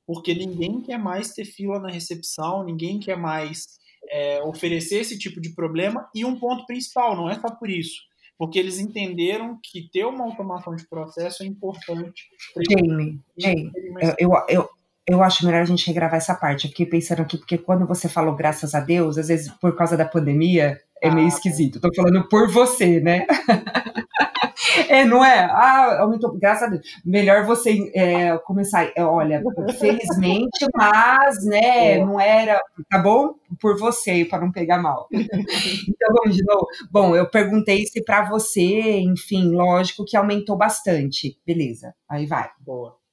porque 0.06 0.34
ninguém 0.34 0.80
quer 0.80 0.98
mais 0.98 1.32
ter 1.32 1.44
fila 1.44 1.78
na 1.78 1.88
recepção, 1.88 2.64
ninguém 2.64 2.98
quer 2.98 3.16
mais 3.16 3.78
é, 4.10 4.42
oferecer 4.42 4.96
esse 4.96 5.18
tipo 5.18 5.40
de 5.40 5.54
problema. 5.54 6.08
E 6.14 6.24
um 6.24 6.38
ponto 6.38 6.66
principal, 6.66 7.16
não 7.16 7.30
é 7.30 7.38
só 7.40 7.50
por 7.50 7.70
isso, 7.70 8.02
porque 8.38 8.58
eles 8.58 8.78
entenderam 8.78 9.58
que 9.62 9.88
ter 9.90 10.04
uma 10.04 10.24
automação 10.24 10.74
de 10.74 10.86
processo 10.88 11.42
é 11.42 11.46
importante. 11.46 12.28
Jamie, 12.70 13.20
Jamie 13.38 13.70
eu, 14.18 14.32
eu, 14.48 14.68
eu 15.06 15.22
acho 15.22 15.44
melhor 15.46 15.62
a 15.62 15.66
gente 15.66 15.86
regravar 15.86 16.16
essa 16.16 16.34
parte. 16.34 16.64
Eu 16.64 16.70
fiquei 16.70 16.86
pensando 16.86 17.22
aqui, 17.22 17.36
porque 17.38 17.58
quando 17.58 17.86
você 17.86 18.08
falou 18.08 18.34
graças 18.34 18.74
a 18.74 18.80
Deus, 18.80 19.18
às 19.18 19.28
vezes 19.28 19.50
por 19.60 19.76
causa 19.76 19.96
da 19.96 20.04
pandemia, 20.04 20.80
é 21.04 21.10
meio 21.10 21.28
esquisito. 21.28 21.80
Tô 21.80 21.90
falando 21.94 22.26
por 22.28 22.50
você, 22.50 23.00
né? 23.00 23.26
é, 24.88 25.04
não 25.04 25.24
é? 25.24 25.40
Ah, 25.44 26.00
aumentou, 26.00 26.36
graças 26.38 26.62
a 26.62 26.70
Deus. 26.70 26.82
Melhor 27.04 27.44
você 27.44 27.90
é, 27.94 28.36
começar. 28.38 28.90
É, 28.96 29.04
olha, 29.04 29.42
felizmente, 29.78 30.66
mas, 30.74 31.44
né, 31.44 31.98
não 31.98 32.20
era. 32.20 32.60
Tá 32.90 32.98
bom? 32.98 33.34
Por 33.60 33.78
você, 33.78 34.24
para 34.24 34.40
não 34.40 34.50
pegar 34.50 34.78
mal. 34.78 35.06
então 35.12 36.14
vamos 36.14 36.36
de 36.36 36.44
novo. 36.44 36.66
Bom, 36.90 37.14
eu 37.14 37.28
perguntei 37.28 37.84
se 37.86 38.02
para 38.02 38.28
você, 38.28 38.98
enfim, 38.98 39.50
lógico 39.54 40.04
que 40.04 40.16
aumentou 40.16 40.56
bastante. 40.56 41.38
Beleza, 41.46 41.94
aí 42.08 42.26
vai. 42.26 42.48
Boa. 42.60 43.03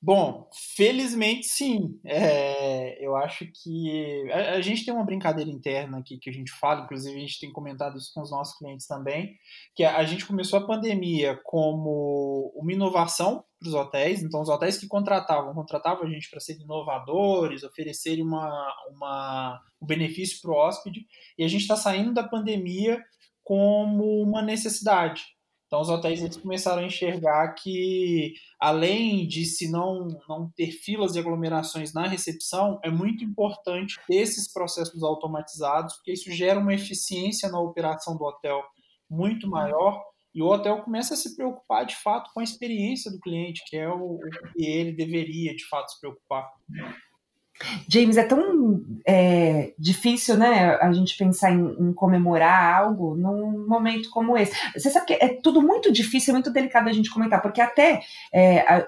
Bom, 0.00 0.48
felizmente 0.76 1.48
sim. 1.48 1.98
É, 2.04 3.04
eu 3.04 3.16
acho 3.16 3.44
que 3.52 4.30
a, 4.30 4.52
a, 4.52 4.60
gente 4.60 4.84
tem 4.84 4.94
uma 4.94 5.04
brincadeira 5.04 5.50
interna 5.50 5.98
aqui 5.98 6.18
que 6.18 6.30
a 6.30 6.32
gente 6.32 6.52
fala, 6.52 6.82
inclusive 6.84 7.16
a 7.16 7.20
gente 7.20 7.40
tem 7.40 7.52
comentado 7.52 7.98
isso 7.98 8.12
com 8.14 8.22
os 8.22 8.30
nossos 8.30 8.56
clientes 8.56 8.86
também, 8.86 9.34
que 9.74 9.82
a, 9.82 9.96
a 9.96 10.04
gente 10.04 10.24
começou 10.24 10.60
a 10.60 10.66
pandemia 10.66 11.38
como 11.42 12.52
uma 12.54 12.72
inovação 12.72 13.44
para 13.58 13.68
os 13.68 13.74
hotéis. 13.74 14.22
Então, 14.22 14.40
os 14.40 14.48
hotéis 14.48 14.78
que 14.78 14.86
contratavam, 14.86 15.52
contratavam 15.52 16.06
a 16.06 16.10
gente 16.10 16.30
para 16.30 16.38
ser 16.38 16.60
inovadores, 16.60 17.64
oferecerem 17.64 18.22
uma, 18.24 18.72
uma, 18.90 19.60
um 19.82 19.86
benefício 19.86 20.40
para 20.40 20.52
o 20.52 20.54
hóspede, 20.54 21.06
e 21.36 21.42
a 21.42 21.48
gente 21.48 21.62
está 21.62 21.74
saindo 21.74 22.14
da 22.14 22.22
pandemia 22.22 23.02
como 23.42 24.22
uma 24.22 24.42
necessidade. 24.42 25.24
Então, 25.68 25.82
os 25.82 25.90
hotéis 25.90 26.22
eles 26.22 26.38
começaram 26.38 26.82
a 26.82 26.86
enxergar 26.86 27.52
que, 27.52 28.32
além 28.58 29.28
de 29.28 29.44
se 29.44 29.70
não, 29.70 30.08
não 30.26 30.50
ter 30.56 30.72
filas 30.72 31.14
e 31.14 31.18
aglomerações 31.18 31.92
na 31.92 32.08
recepção, 32.08 32.80
é 32.82 32.90
muito 32.90 33.22
importante 33.22 34.00
ter 34.08 34.16
esses 34.16 34.50
processos 34.50 35.02
automatizados, 35.02 35.96
porque 35.96 36.12
isso 36.12 36.32
gera 36.32 36.58
uma 36.58 36.72
eficiência 36.72 37.50
na 37.50 37.60
operação 37.60 38.16
do 38.16 38.24
hotel 38.24 38.64
muito 39.10 39.46
maior 39.46 40.02
e 40.34 40.42
o 40.42 40.46
hotel 40.46 40.82
começa 40.82 41.14
a 41.14 41.16
se 41.16 41.36
preocupar 41.36 41.84
de 41.84 41.96
fato 41.96 42.30
com 42.32 42.40
a 42.40 42.44
experiência 42.44 43.10
do 43.10 43.20
cliente, 43.20 43.62
que 43.66 43.76
é 43.76 43.88
o, 43.88 44.14
o 44.14 44.20
que 44.54 44.64
ele 44.64 44.92
deveria 44.92 45.54
de 45.54 45.66
fato 45.66 45.90
se 45.90 46.00
preocupar. 46.00 46.50
James, 47.88 48.16
é 48.16 48.22
tão 48.22 48.82
é, 49.04 49.72
difícil, 49.78 50.36
né, 50.36 50.76
a 50.80 50.92
gente 50.92 51.16
pensar 51.16 51.50
em, 51.52 51.76
em, 51.80 51.92
comemorar 51.92 52.76
algo 52.76 53.16
num 53.16 53.66
momento 53.66 54.10
como 54.10 54.36
esse. 54.36 54.52
Você 54.74 54.90
sabe 54.90 55.06
que 55.06 55.14
é 55.14 55.28
tudo 55.28 55.60
muito 55.60 55.92
difícil, 55.92 56.32
é 56.32 56.34
muito 56.34 56.52
delicado 56.52 56.88
a 56.88 56.92
gente 56.92 57.10
comentar, 57.10 57.42
porque 57.42 57.60
até 57.60 58.02
é, 58.32 58.60
a, 58.60 58.86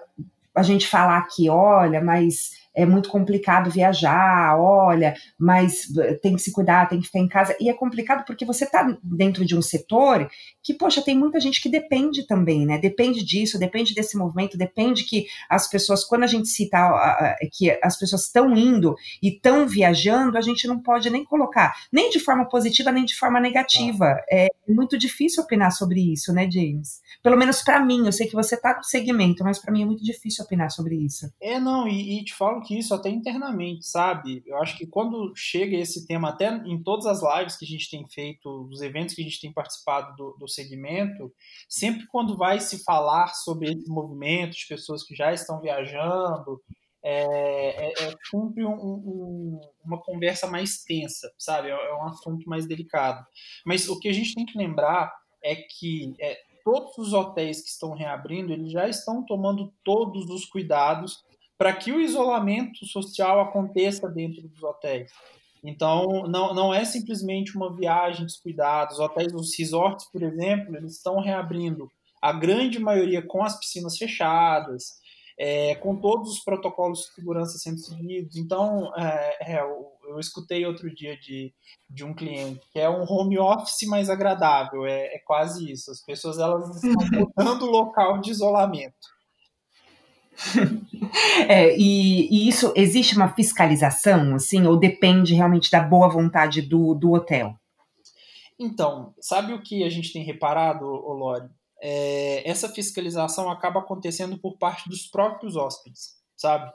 a 0.54 0.62
gente 0.62 0.87
falar 0.87 1.18
aqui, 1.18 1.48
olha, 1.48 2.00
mas 2.00 2.60
é 2.74 2.87
muito 2.87 3.09
complicado 3.09 3.70
viajar, 3.70 4.56
olha, 4.59 5.14
mas 5.38 5.88
tem 6.22 6.35
que 6.35 6.42
se 6.42 6.52
cuidar, 6.52 6.88
tem 6.88 7.00
que 7.00 7.06
ficar 7.06 7.18
em 7.18 7.28
casa. 7.28 7.56
E 7.61 7.68
é 7.68 7.74
complicado 7.74 8.24
porque 8.24 8.44
você 8.44 8.64
está 8.64 8.96
dentro 9.02 9.44
de 9.44 9.56
um 9.56 9.62
setor 9.62 10.28
que, 10.62 10.74
poxa, 10.74 11.02
tem 11.02 11.16
muita 11.16 11.40
gente 11.40 11.61
que 11.61 11.68
depende 11.68 12.26
também, 12.26 12.64
né? 12.64 12.78
Depende 12.78 13.24
disso, 13.24 13.59
depende 13.59 13.94
desse 13.94 14.16
movimento, 14.16 14.56
depende 14.56 15.04
que 15.04 15.26
as 15.48 15.68
pessoas, 15.68 16.04
quando 16.04 16.24
a 16.24 16.26
gente 16.26 16.48
cita 16.48 17.37
que 17.52 17.76
as 17.83 17.98
pessoas 17.98 18.26
estão 18.26 18.56
indo 18.56 18.94
e 19.22 19.28
estão 19.28 19.66
viajando, 19.66 20.38
a 20.38 20.40
gente 20.40 20.66
não 20.66 20.80
pode 20.80 21.11
nem 21.11 21.24
colocar, 21.24 21.74
nem 21.92 22.11
de 22.11 22.20
forma 22.20 22.48
positiva, 22.48 22.92
nem 22.92 23.04
de 23.04 23.16
forma 23.16 23.40
negativa. 23.40 24.20
É 24.30 24.48
muito 24.68 24.96
difícil 24.96 25.42
opinar 25.42 25.72
sobre 25.72 26.12
isso, 26.12 26.33
né, 26.33 26.48
James? 26.50 27.00
Pelo 27.22 27.37
menos 27.37 27.62
para 27.62 27.85
mim, 27.85 28.06
eu 28.06 28.12
sei 28.12 28.26
que 28.26 28.35
você 28.35 28.54
está 28.54 28.76
no 28.76 28.85
segmento, 28.85 29.42
mas 29.42 29.59
para 29.59 29.72
mim 29.72 29.83
é 29.83 29.87
muito 29.87 30.04
difícil 30.04 30.44
opinar 30.44 30.70
sobre 30.70 30.94
isso. 30.96 31.30
É, 31.40 31.59
não, 31.59 31.88
e, 31.88 32.20
e 32.20 32.24
te 32.24 32.35
falo 32.35 32.60
que 32.61 32.79
isso 32.79 32.94
até 32.94 33.09
internamente, 33.09 33.87
sabe? 33.87 34.42
Eu 34.46 34.57
acho 34.59 34.77
que 34.77 34.87
quando 34.87 35.33
chega 35.35 35.77
esse 35.77 36.07
tema, 36.07 36.31
até 36.31 36.49
em 36.66 36.83
todas 36.83 37.07
as 37.07 37.23
lives 37.23 37.57
que 37.57 37.64
a 37.64 37.68
gente 37.68 37.90
tem 37.90 38.07
feito, 38.09 38.68
os 38.70 38.81
eventos 38.81 39.14
que 39.14 39.20
a 39.23 39.25
gente 39.25 39.40
tem 39.40 39.53
participado 39.53 40.14
do, 40.16 40.37
do 40.38 40.49
segmento, 40.49 41.33
sempre 41.68 42.07
quando 42.07 42.37
vai 42.37 42.61
se 42.61 42.83
falar 42.85 43.29
sobre 43.29 43.70
esse 43.70 43.88
movimento 43.88 44.57
de 44.57 44.66
pessoas 44.68 45.03
que 45.03 45.14
já 45.14 45.33
estão 45.33 45.61
viajando, 45.61 46.61
é, 47.03 47.87
é, 47.87 47.92
é 48.05 48.14
sempre 48.31 48.64
um, 48.64 48.75
um, 48.75 49.61
uma 49.85 49.99
conversa 50.03 50.46
mais 50.46 50.85
tensa, 50.85 51.33
sabe? 51.38 51.68
É, 51.68 51.73
é, 51.73 51.94
um 51.94 52.07
assunto 52.07 52.49
mais 52.49 52.67
delicado. 52.67 53.27
Mas 53.65 53.88
o 53.88 53.98
que 53.98 54.08
a 54.08 54.13
gente 54.13 54.35
tem 54.35 54.44
que 54.44 54.58
lembrar 54.58 55.13
é 55.42 55.56
que 55.56 56.15
é, 56.21 56.38
todos 56.65 56.96
os 56.98 57.13
hotéis 57.13 57.63
que 57.63 57.69
estão 57.69 57.94
reabrindo, 57.94 58.52
eles 58.52 58.73
já 58.73 58.88
estão 58.88 59.25
tomando 59.25 59.73
todos 59.83 60.29
os 60.29 60.44
cuidados 60.44 61.25
para 61.61 61.75
que 61.75 61.92
o 61.92 62.00
isolamento 62.00 62.87
social 62.87 63.38
aconteça 63.38 64.08
dentro 64.08 64.40
dos 64.48 64.63
hotéis. 64.63 65.13
Então, 65.63 66.27
não, 66.27 66.54
não 66.54 66.73
é 66.73 66.87
simplesmente 66.87 67.54
uma 67.54 67.71
viagem 67.71 68.25
descuidada. 68.25 68.94
Os 68.94 68.98
hotéis, 68.98 69.35
os 69.35 69.54
resorts, 69.58 70.06
por 70.11 70.23
exemplo, 70.23 70.75
eles 70.75 70.96
estão 70.96 71.21
reabrindo, 71.21 71.87
a 72.23 72.33
grande 72.33 72.79
maioria 72.79 73.21
com 73.21 73.42
as 73.42 73.61
piscinas 73.61 73.98
fechadas, 73.98 74.85
é, 75.38 75.75
com 75.75 75.96
todos 75.96 76.33
os 76.33 76.40
protocolos 76.42 77.00
de 77.00 77.15
segurança 77.17 77.58
sendo 77.58 77.79
seguidos. 77.79 78.37
Então, 78.37 78.90
é, 78.96 79.52
é, 79.52 79.61
eu, 79.61 79.87
eu, 80.08 80.19
escutei 80.19 80.65
outro 80.65 80.90
dia 80.94 81.15
de, 81.19 81.52
de 81.90 82.04
um 82.06 82.15
cliente 82.15 82.67
que 82.73 82.79
é 82.79 82.88
um 82.88 83.04
home 83.06 83.38
office 83.38 83.87
mais 83.87 84.08
agradável, 84.08 84.87
é, 84.87 85.15
é 85.15 85.19
quase 85.27 85.71
isso. 85.71 85.90
As 85.90 86.02
pessoas 86.02 86.38
elas 86.38 86.83
estão 86.83 87.06
mudando 87.37 87.67
o 87.67 87.71
local 87.71 88.19
de 88.19 88.31
isolamento. 88.31 89.19
É, 91.49 91.77
e, 91.77 92.29
e, 92.31 92.49
isso 92.49 92.73
existe 92.77 93.17
uma 93.17 93.35
fiscalização, 93.35 94.37
assim, 94.37 94.67
ou 94.67 94.77
depende 94.77 95.35
realmente 95.35 95.71
da 95.71 95.81
boa 95.81 96.09
vontade 96.09 96.63
do, 96.63 96.95
do 96.95 97.13
hotel? 97.13 97.57
Então, 98.59 99.15
sabe 99.21 99.53
o 99.53 99.63
que 99.63 99.83
a 99.83 99.88
gente 99.88 100.13
tem 100.13 100.23
reparado, 100.23 100.85
Lori? 100.85 101.49
É, 101.83 102.49
essa 102.49 102.69
fiscalização 102.69 103.51
acaba 103.51 103.81
acontecendo 103.81 104.38
por 104.38 104.59
parte 104.59 104.88
dos 104.88 105.07
próprios 105.07 105.57
hóspedes, 105.57 106.17
sabe? 106.37 106.71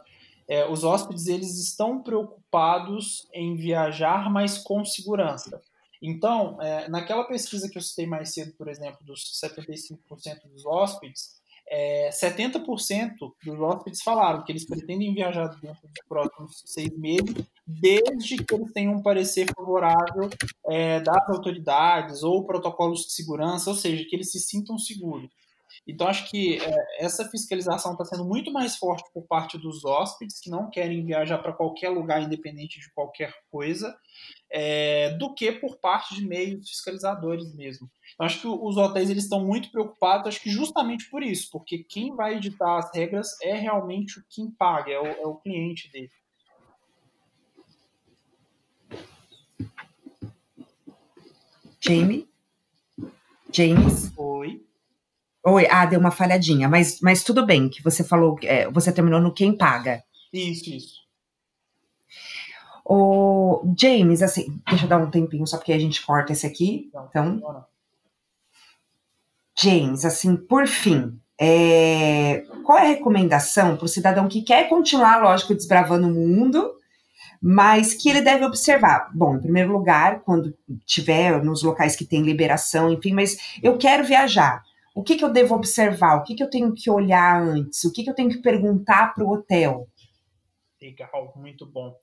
É, 0.47 0.67
os 0.67 0.83
hóspedes 0.83 1.27
eles 1.27 1.59
estão 1.59 2.01
preocupados 2.01 3.27
em 3.33 3.55
viajar, 3.55 4.29
mas 4.31 4.57
com 4.57 4.83
segurança. 4.83 5.61
Então, 6.01 6.61
é, 6.61 6.87
naquela 6.89 7.23
pesquisa 7.23 7.69
que 7.69 7.77
eu 7.77 7.81
citei 7.81 8.05
mais 8.05 8.33
cedo, 8.33 8.53
por 8.57 8.67
exemplo, 8.67 8.99
dos 9.03 9.39
75% 9.43 9.97
dos 10.51 10.65
hóspedes, 10.65 11.35
é, 11.67 12.09
70% 12.11 13.15
dos 13.43 13.59
hóspedes 13.59 14.01
falaram 14.03 14.43
que 14.43 14.51
eles 14.51 14.65
pretendem 14.65 15.13
viajar 15.13 15.47
dentro 15.59 15.81
dos 15.87 16.07
próximos 16.07 16.61
seis 16.65 16.95
meses, 16.97 17.35
desde 17.65 18.43
que 18.43 18.55
eles 18.55 18.71
tenham 18.71 18.93
um 18.93 19.01
parecer 19.01 19.47
favorável 19.55 20.29
é, 20.67 20.99
das 20.99 21.27
autoridades 21.29 22.23
ou 22.23 22.45
protocolos 22.45 23.01
de 23.01 23.13
segurança, 23.13 23.69
ou 23.69 23.75
seja, 23.75 24.05
que 24.07 24.15
eles 24.15 24.31
se 24.31 24.39
sintam 24.39 24.77
seguros. 24.77 25.29
Então, 25.87 26.07
acho 26.07 26.29
que 26.29 26.57
é, 26.57 27.05
essa 27.05 27.29
fiscalização 27.29 27.91
está 27.91 28.03
sendo 28.05 28.25
muito 28.25 28.51
mais 28.51 28.75
forte 28.75 29.07
por 29.13 29.23
parte 29.27 29.57
dos 29.57 29.85
hóspedes, 29.85 30.39
que 30.39 30.49
não 30.49 30.69
querem 30.69 31.05
viajar 31.05 31.37
para 31.37 31.53
qualquer 31.53 31.89
lugar, 31.89 32.23
independente 32.23 32.79
de 32.79 32.91
qualquer 32.91 33.31
coisa, 33.51 33.95
é, 34.49 35.11
do 35.11 35.33
que 35.35 35.51
por 35.51 35.77
parte 35.77 36.15
de 36.15 36.25
meios 36.25 36.67
fiscalizadores 36.67 37.53
mesmo. 37.53 37.89
Eu 38.19 38.25
acho 38.25 38.41
que 38.41 38.47
os 38.47 38.77
hotéis 38.77 39.09
eles 39.09 39.23
estão 39.23 39.45
muito 39.45 39.69
preocupados, 39.71 40.27
acho 40.27 40.41
que 40.41 40.49
justamente 40.49 41.07
por 41.09 41.21
isso, 41.21 41.49
porque 41.51 41.83
quem 41.83 42.15
vai 42.15 42.35
editar 42.35 42.79
as 42.79 42.91
regras 42.93 43.39
é 43.41 43.53
realmente 43.53 44.23
quem 44.29 44.49
paga, 44.49 44.91
é 44.91 44.99
o, 44.99 45.05
é 45.05 45.27
o 45.27 45.35
cliente 45.35 45.91
dele. 45.91 46.09
Jamie? 51.79 52.27
James? 53.51 54.11
Oi. 54.17 54.64
Oi, 55.47 55.67
ah, 55.69 55.85
deu 55.85 55.99
uma 55.99 56.09
falhadinha, 56.09 56.67
mas, 56.67 56.99
mas 57.01 57.23
tudo 57.23 57.45
bem, 57.45 57.69
que 57.69 57.83
você 57.83 58.03
falou, 58.03 58.35
é, 58.41 58.67
você 58.71 58.91
terminou 58.91 59.21
no 59.21 59.31
quem 59.31 59.55
paga. 59.55 60.03
Isso, 60.33 60.71
isso. 60.71 61.05
O 62.83 63.63
James, 63.79 64.23
assim, 64.23 64.59
deixa 64.67 64.85
eu 64.85 64.89
dar 64.89 64.97
um 64.97 65.11
tempinho 65.11 65.45
só 65.45 65.57
porque 65.57 65.73
a 65.73 65.77
gente 65.77 66.03
corta 66.03 66.33
esse 66.33 66.47
aqui. 66.47 66.89
Então, 67.09 67.39
James, 69.55 70.03
assim, 70.03 70.35
por 70.35 70.65
fim, 70.65 71.15
é, 71.39 72.43
qual 72.63 72.79
é 72.79 72.81
a 72.81 72.89
recomendação 72.89 73.77
para 73.77 73.85
o 73.85 73.89
cidadão 73.89 74.27
que 74.27 74.41
quer 74.41 74.67
continuar, 74.67 75.21
lógico, 75.21 75.53
desbravando 75.53 76.07
o 76.07 76.11
mundo, 76.11 76.73
mas 77.39 77.93
que 77.93 78.09
ele 78.09 78.21
deve 78.21 78.45
observar? 78.45 79.11
Bom, 79.13 79.35
em 79.35 79.41
primeiro 79.41 79.71
lugar, 79.71 80.21
quando 80.21 80.57
tiver 80.87 81.43
nos 81.43 81.61
locais 81.61 81.95
que 81.95 82.03
tem 82.03 82.23
liberação, 82.23 82.91
enfim, 82.91 83.13
mas 83.13 83.37
eu 83.61 83.77
quero 83.77 84.03
viajar 84.03 84.63
o 84.95 85.03
que, 85.03 85.17
que 85.17 85.25
eu 85.25 85.31
devo 85.31 85.53
observar? 85.53 86.15
O 86.17 86.23
que, 86.23 86.33
que 86.33 86.41
eu 86.41 86.49
tenho 86.49 86.73
que 86.73 86.89
olhar 86.89 87.41
antes? 87.41 87.83
O 87.83 87.91
que, 87.91 88.01
que 88.01 88.09
eu 88.09 88.15
tenho 88.15 88.29
que 88.29 88.41
perguntar 88.41 89.13
para 89.13 89.25
o 89.25 89.29
hotel? 89.29 89.89
Legal, 90.81 91.33
muito 91.35 91.65
bom. 91.65 91.93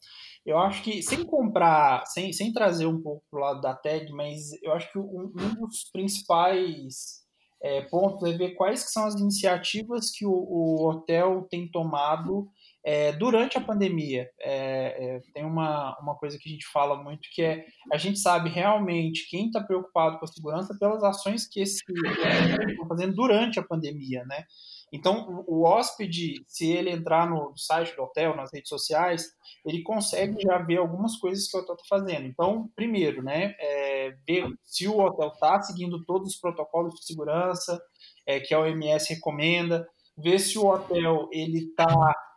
Eu 0.45 0.59
acho 0.59 0.83
que, 0.83 1.03
sem 1.03 1.25
comprar, 1.25 2.05
sem, 2.07 2.33
sem 2.35 2.53
trazer 2.53 2.87
um 2.87 3.01
pouco 3.01 3.25
para 3.31 3.39
o 3.39 3.43
lado 3.43 3.61
da 3.63 3.75
tag, 3.75 4.13
mas 4.13 4.53
eu 4.63 4.73
acho 4.75 4.93
que 4.93 4.99
um, 4.99 5.33
um 5.35 5.67
dos 5.67 5.85
principais 5.91 7.23
é, 7.63 7.81
pontos 7.83 8.29
é 8.29 8.37
ver 8.37 8.51
quais 8.51 8.85
que 8.85 8.91
são 8.91 9.07
as 9.07 9.15
iniciativas 9.15 10.11
que 10.11 10.27
o, 10.27 10.33
o 10.33 10.87
hotel 10.87 11.47
tem 11.49 11.71
tomado 11.71 12.47
é, 12.85 13.13
durante 13.13 13.57
a 13.57 13.61
pandemia, 13.61 14.29
é, 14.41 15.17
é, 15.17 15.21
tem 15.33 15.45
uma, 15.45 15.97
uma 16.01 16.17
coisa 16.17 16.37
que 16.39 16.49
a 16.49 16.53
gente 16.53 16.67
fala 16.67 17.01
muito 17.01 17.29
que 17.33 17.43
é 17.43 17.65
a 17.93 17.97
gente 17.97 18.19
sabe 18.19 18.51
realmente 18.51 19.29
quem 19.31 19.47
está 19.47 19.61
preocupado 19.61 20.19
com 20.19 20.25
a 20.25 20.29
segurança 20.29 20.77
pelas 20.79 21.03
ações 21.05 21.47
que 21.47 21.61
esse 21.61 21.81
estão 21.87 22.89
fazendo 22.89 23.15
durante 23.15 23.59
a 23.59 23.63
pandemia, 23.63 24.25
né? 24.25 24.45
Então, 24.93 25.45
o, 25.47 25.61
o 25.61 25.65
hóspede, 25.65 26.45
se 26.47 26.71
ele 26.71 26.91
entrar 26.91 27.29
no 27.29 27.57
site 27.57 27.97
do 27.97 28.03
hotel, 28.03 28.37
nas 28.37 28.53
redes 28.53 28.69
sociais, 28.69 29.27
ele 29.65 29.83
consegue 29.83 30.43
já 30.43 30.59
ver 30.59 30.77
algumas 30.77 31.17
coisas 31.17 31.49
que 31.49 31.57
o 31.57 31.61
hotel 31.61 31.77
está 31.77 31.87
fazendo. 31.89 32.27
Então, 32.27 32.69
primeiro, 32.77 33.23
né, 33.23 33.55
é, 33.59 34.15
ver 34.27 34.49
se 34.65 34.87
o 34.87 34.99
hotel 34.99 35.29
está 35.29 35.63
seguindo 35.63 36.05
todos 36.05 36.35
os 36.35 36.39
protocolos 36.39 36.95
de 36.95 37.07
segurança 37.07 37.81
é, 38.27 38.39
que 38.39 38.53
a 38.53 38.61
OMS 38.61 39.15
recomenda, 39.15 39.89
ver 40.19 40.39
se 40.39 40.59
o 40.59 40.67
hotel 40.67 41.29
ele 41.33 41.71
está 41.71 41.87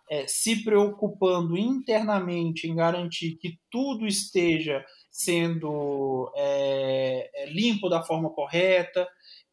é, 0.09 0.27
se 0.27 0.63
preocupando 0.63 1.57
internamente 1.57 2.67
em 2.67 2.75
garantir 2.75 3.37
que 3.37 3.57
tudo 3.71 4.05
esteja 4.05 4.85
sendo 5.11 6.31
é, 6.35 7.29
é 7.33 7.49
limpo 7.49 7.87
da 7.87 8.03
forma 8.03 8.29
correta, 8.29 9.07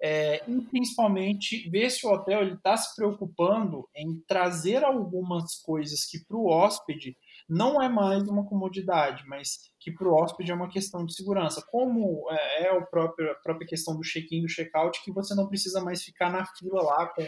é, 0.04 0.42
e 0.48 0.60
principalmente 0.62 1.70
ver 1.70 1.88
se 1.88 2.04
o 2.04 2.10
hotel 2.10 2.54
está 2.54 2.76
se 2.76 2.92
preocupando 2.96 3.88
em 3.94 4.20
trazer 4.26 4.82
algumas 4.82 5.54
coisas 5.62 6.04
que 6.04 6.18
para 6.26 6.36
o 6.36 6.48
hóspede 6.48 7.16
não 7.48 7.80
é 7.80 7.88
mais 7.88 8.24
uma 8.28 8.44
comodidade, 8.44 9.22
mas 9.28 9.70
que 9.78 9.92
para 9.92 10.08
o 10.08 10.14
hóspede 10.14 10.50
é 10.50 10.54
uma 10.54 10.68
questão 10.68 11.06
de 11.06 11.14
segurança. 11.14 11.64
Como 11.70 12.26
é, 12.30 12.64
é 12.64 12.76
a 12.76 12.80
própria, 12.80 13.30
a 13.30 13.34
própria 13.36 13.66
questão 13.66 13.94
do 13.94 14.02
check-in, 14.02 14.42
do 14.42 14.48
check-out, 14.48 15.00
que 15.04 15.12
você 15.12 15.34
não 15.36 15.46
precisa 15.46 15.80
mais 15.80 16.02
ficar 16.02 16.30
na 16.30 16.44
fila 16.46 16.82
lá 16.82 17.06
com 17.06 17.24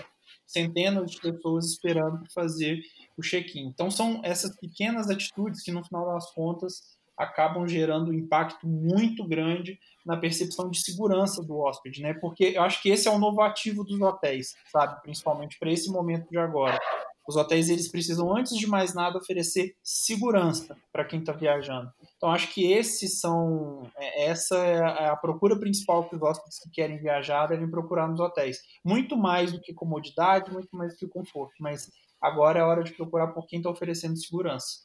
centenas 0.47 1.13
de 1.13 1.21
pessoas 1.21 1.67
esperando 1.67 2.25
fazer 2.33 2.81
o 3.17 3.23
check-in. 3.23 3.67
Então 3.67 3.91
são 3.91 4.21
essas 4.25 4.57
pequenas 4.59 5.11
atitudes 5.11 5.63
que 5.63 5.73
no 5.73 5.85
final 5.85 6.07
das 6.13 6.33
contas 6.33 6.95
acabam 7.17 7.67
gerando 7.67 8.11
um 8.11 8.15
impacto 8.15 8.67
muito 8.67 9.27
grande 9.27 9.79
na 10.05 10.17
percepção 10.17 10.69
de 10.69 10.81
segurança 10.81 11.43
do 11.43 11.59
hóspede, 11.59 12.03
né? 12.03 12.13
Porque 12.15 12.53
eu 12.57 12.63
acho 12.63 12.83
que 12.83 12.91
esse 12.91 13.09
é 13.09 13.11
o 13.11 13.19
novo 13.19 13.41
ativo 13.41 13.85
dos 13.85 14.01
hotéis, 14.01 14.55
sabe? 14.71 15.01
Principalmente 15.03 15.59
para 15.59 15.71
esse 15.71 15.91
momento 15.91 16.29
de 16.29 16.37
agora. 16.37 16.79
Os 17.27 17.37
hotéis 17.37 17.71
eles 17.71 17.91
precisam 17.91 18.37
antes 18.37 18.55
de 18.55 18.67
mais 18.67 18.93
nada 18.93 19.17
oferecer 19.17 19.75
segurança 19.83 20.77
para 20.93 21.07
quem 21.07 21.21
está 21.21 21.33
viajando. 21.33 21.91
Então 22.17 22.31
acho 22.31 22.53
que 22.53 22.71
esses 22.71 23.19
são 23.19 23.91
é, 23.97 24.27
essa 24.27 24.57
é 24.59 25.09
a 25.09 25.17
procura 25.17 25.59
principal 25.59 26.07
que 26.07 26.17
os 26.17 26.23
hóspedes 26.23 26.59
que 26.59 26.71
querem 26.71 26.99
viajar 26.99 27.47
devem 27.47 27.71
procurar 27.71 28.09
nos 28.09 28.21
hotéis. 28.21 28.59
Muito 28.85 29.17
mais 29.17 29.53
do 29.53 29.61
que 29.61 29.73
comodidade, 29.73 30.53
muito 30.53 30.77
mais 30.77 30.93
do 30.93 30.99
que 30.99 31.09
conforto, 31.09 31.55
mas 31.59 31.91
agora 32.25 32.61
é 32.61 32.63
hora 32.63 32.83
de 32.83 32.93
procurar 32.93 33.29
por 33.29 33.47
quem 33.47 33.59
está 33.59 33.71
oferecendo 33.71 34.17
segurança. 34.17 34.85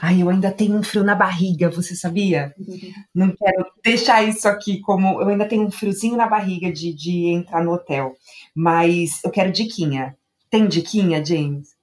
Ai, 0.00 0.22
eu 0.22 0.28
ainda 0.28 0.52
tenho 0.52 0.76
um 0.76 0.82
frio 0.82 1.02
na 1.02 1.14
barriga, 1.14 1.68
você 1.68 1.96
sabia? 1.96 2.54
Uhum. 2.58 2.92
Não 3.14 3.34
quero 3.34 3.66
deixar 3.82 4.22
isso 4.22 4.46
aqui 4.46 4.80
como. 4.80 5.20
Eu 5.20 5.28
ainda 5.28 5.48
tenho 5.48 5.66
um 5.66 5.70
friozinho 5.70 6.16
na 6.16 6.28
barriga 6.28 6.72
de, 6.72 6.92
de 6.92 7.26
entrar 7.26 7.64
no 7.64 7.72
hotel. 7.72 8.14
Mas 8.54 9.22
eu 9.24 9.30
quero 9.30 9.50
diquinha. 9.50 10.16
Tem 10.48 10.68
diquinha, 10.68 11.24
James? 11.24 11.74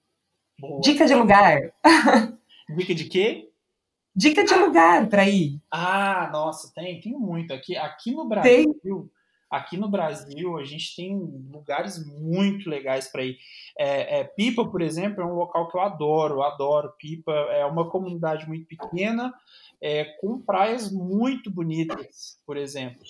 Boa. 0.57 0.79
Dica 0.81 1.05
de 1.05 1.15
lugar. 1.15 1.59
Dica 2.77 2.95
de 2.95 3.05
quê? 3.05 3.49
Dica 4.15 4.43
de 4.45 4.53
lugar 4.55 5.07
para 5.09 5.27
ir. 5.27 5.59
Ah, 5.69 6.29
nossa, 6.31 6.71
tem, 6.73 7.01
tem 7.01 7.13
muito. 7.13 7.53
Aqui, 7.53 7.75
aqui 7.75 8.11
no 8.11 8.27
Brasil, 8.27 8.79
tem. 8.83 9.09
Aqui 9.51 9.75
no 9.75 9.89
Brasil, 9.89 10.57
a 10.57 10.63
gente 10.63 10.95
tem 10.95 11.13
lugares 11.51 12.03
muito 12.07 12.69
legais 12.69 13.11
para 13.11 13.25
ir. 13.25 13.37
É, 13.77 14.19
é, 14.19 14.23
Pipa, 14.23 14.65
por 14.65 14.81
exemplo, 14.81 15.21
é 15.21 15.25
um 15.25 15.35
local 15.35 15.69
que 15.69 15.75
eu 15.75 15.81
adoro, 15.81 16.41
adoro. 16.41 16.93
Pipa 16.97 17.33
é 17.33 17.65
uma 17.65 17.89
comunidade 17.89 18.47
muito 18.47 18.65
pequena, 18.65 19.33
é, 19.81 20.05
com 20.21 20.39
praias 20.39 20.89
muito 20.89 21.51
bonitas, 21.51 22.39
por 22.45 22.55
exemplo. 22.55 23.01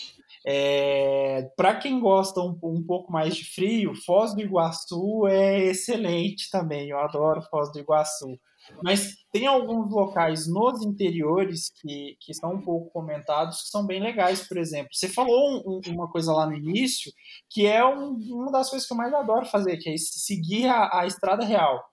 É, 0.43 1.51
para 1.55 1.75
quem 1.75 1.99
gosta 1.99 2.41
um, 2.41 2.57
um, 2.63 2.81
pouco 2.81 3.11
mais 3.11 3.35
de 3.35 3.45
frio, 3.45 3.93
Foz 3.93 4.33
do 4.33 4.41
Iguaçu 4.41 5.27
é 5.27 5.65
excelente 5.65 6.49
também. 6.49 6.89
Eu 6.89 6.97
adoro 6.97 7.43
Foz 7.43 7.71
do 7.71 7.79
Iguaçu. 7.79 8.39
Mas 8.83 9.15
tem 9.31 9.47
alguns 9.47 9.91
locais 9.91 10.47
nos 10.47 10.83
interiores 10.85 11.71
que, 11.81 12.15
que 12.19 12.33
são 12.33 12.53
um 12.53 12.61
pouco 12.61 12.91
comentados 12.91 13.61
que 13.63 13.69
são 13.69 13.85
bem 13.85 14.01
legais, 14.01 14.47
por 14.47 14.57
exemplo. 14.57 14.89
Você 14.91 15.07
falou 15.07 15.63
um, 15.65 15.81
uma 15.91 16.09
coisa 16.09 16.33
lá 16.33 16.45
no 16.45 16.55
início 16.55 17.11
que 17.49 17.65
é 17.65 17.85
um, 17.85 18.17
uma 18.29 18.51
das 18.51 18.69
coisas 18.69 18.87
que 18.87 18.93
eu 18.93 18.97
mais 18.97 19.13
adoro 19.13 19.45
fazer, 19.45 19.77
que 19.77 19.89
é 19.89 19.97
seguir 19.97 20.67
a, 20.67 21.01
a 21.01 21.05
estrada 21.05 21.45
real. 21.45 21.90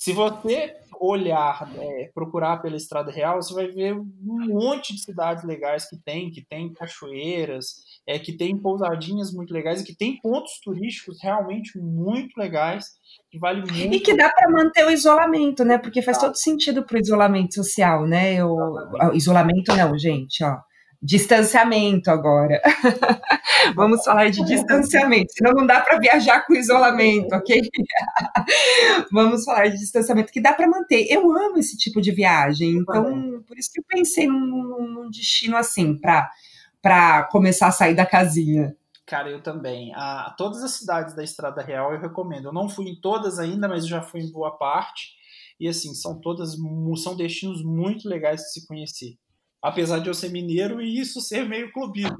Se 0.00 0.14
você 0.14 0.74
olhar, 0.98 1.70
é, 1.76 2.10
procurar 2.14 2.56
pela 2.62 2.74
Estrada 2.74 3.10
Real, 3.10 3.42
você 3.42 3.52
vai 3.52 3.66
ver 3.66 3.94
um 3.94 4.46
monte 4.48 4.94
de 4.94 5.02
cidades 5.02 5.44
legais 5.44 5.86
que 5.90 5.98
tem, 5.98 6.30
que 6.30 6.40
tem 6.40 6.72
cachoeiras, 6.72 7.74
é, 8.06 8.18
que 8.18 8.32
tem 8.32 8.56
pousadinhas 8.56 9.30
muito 9.30 9.52
legais 9.52 9.82
e 9.82 9.84
que 9.84 9.94
tem 9.94 10.18
pontos 10.18 10.58
turísticos 10.64 11.18
realmente 11.22 11.78
muito 11.78 12.34
legais, 12.38 12.86
que 13.30 13.38
vale 13.38 13.60
muito. 13.60 13.94
E 13.94 14.00
que 14.00 14.16
dá 14.16 14.30
para 14.30 14.50
manter 14.50 14.86
o 14.86 14.90
isolamento, 14.90 15.66
né? 15.66 15.76
Porque 15.76 16.00
faz 16.00 16.16
ah. 16.16 16.20
todo 16.22 16.36
sentido 16.36 16.82
para 16.82 16.96
o 16.96 17.00
isolamento 17.00 17.54
social, 17.56 18.06
né? 18.06 18.42
O, 18.42 19.12
isolamento 19.12 19.76
não, 19.76 19.98
gente, 19.98 20.42
ó 20.42 20.62
distanciamento 21.02 22.10
agora. 22.10 22.60
Vamos 23.74 24.04
falar 24.04 24.30
de 24.30 24.44
distanciamento, 24.44 25.32
senão 25.32 25.52
não 25.52 25.66
dá 25.66 25.80
para 25.80 25.98
viajar 25.98 26.44
com 26.46 26.54
isolamento, 26.54 27.34
ok? 27.34 27.60
Vamos 29.12 29.44
falar 29.44 29.68
de 29.68 29.78
distanciamento, 29.78 30.32
que 30.32 30.40
dá 30.40 30.52
para 30.52 30.68
manter. 30.68 31.06
Eu 31.08 31.30
amo 31.32 31.58
esse 31.58 31.76
tipo 31.76 32.00
de 32.00 32.10
viagem, 32.10 32.72
então 32.72 33.42
por 33.46 33.58
isso 33.58 33.70
que 33.72 33.80
eu 33.80 33.84
pensei 33.88 34.26
num, 34.26 34.88
num 34.88 35.10
destino 35.10 35.56
assim, 35.56 35.98
para 35.98 37.24
começar 37.30 37.68
a 37.68 37.72
sair 37.72 37.94
da 37.94 38.04
casinha. 38.04 38.76
Cara, 39.06 39.28
eu 39.30 39.42
também. 39.42 39.92
A, 39.94 40.34
todas 40.36 40.62
as 40.62 40.72
cidades 40.72 41.14
da 41.14 41.24
Estrada 41.24 41.62
Real 41.62 41.92
eu 41.92 42.00
recomendo. 42.00 42.46
Eu 42.46 42.52
não 42.52 42.68
fui 42.68 42.88
em 42.88 43.00
todas 43.00 43.38
ainda, 43.38 43.66
mas 43.66 43.86
já 43.86 44.02
fui 44.02 44.20
em 44.20 44.30
boa 44.30 44.52
parte. 44.56 45.18
E 45.58 45.66
assim, 45.66 45.94
são 45.94 46.20
todas 46.20 46.56
são 47.02 47.16
destinos 47.16 47.62
muito 47.62 48.08
legais 48.08 48.40
de 48.40 48.52
se 48.52 48.66
conhecer 48.66 49.18
apesar 49.62 49.98
de 49.98 50.08
eu 50.08 50.14
ser 50.14 50.30
mineiro 50.30 50.80
e 50.80 50.98
isso 50.98 51.20
ser 51.20 51.48
meio 51.48 51.72
clubismo. 51.72 52.16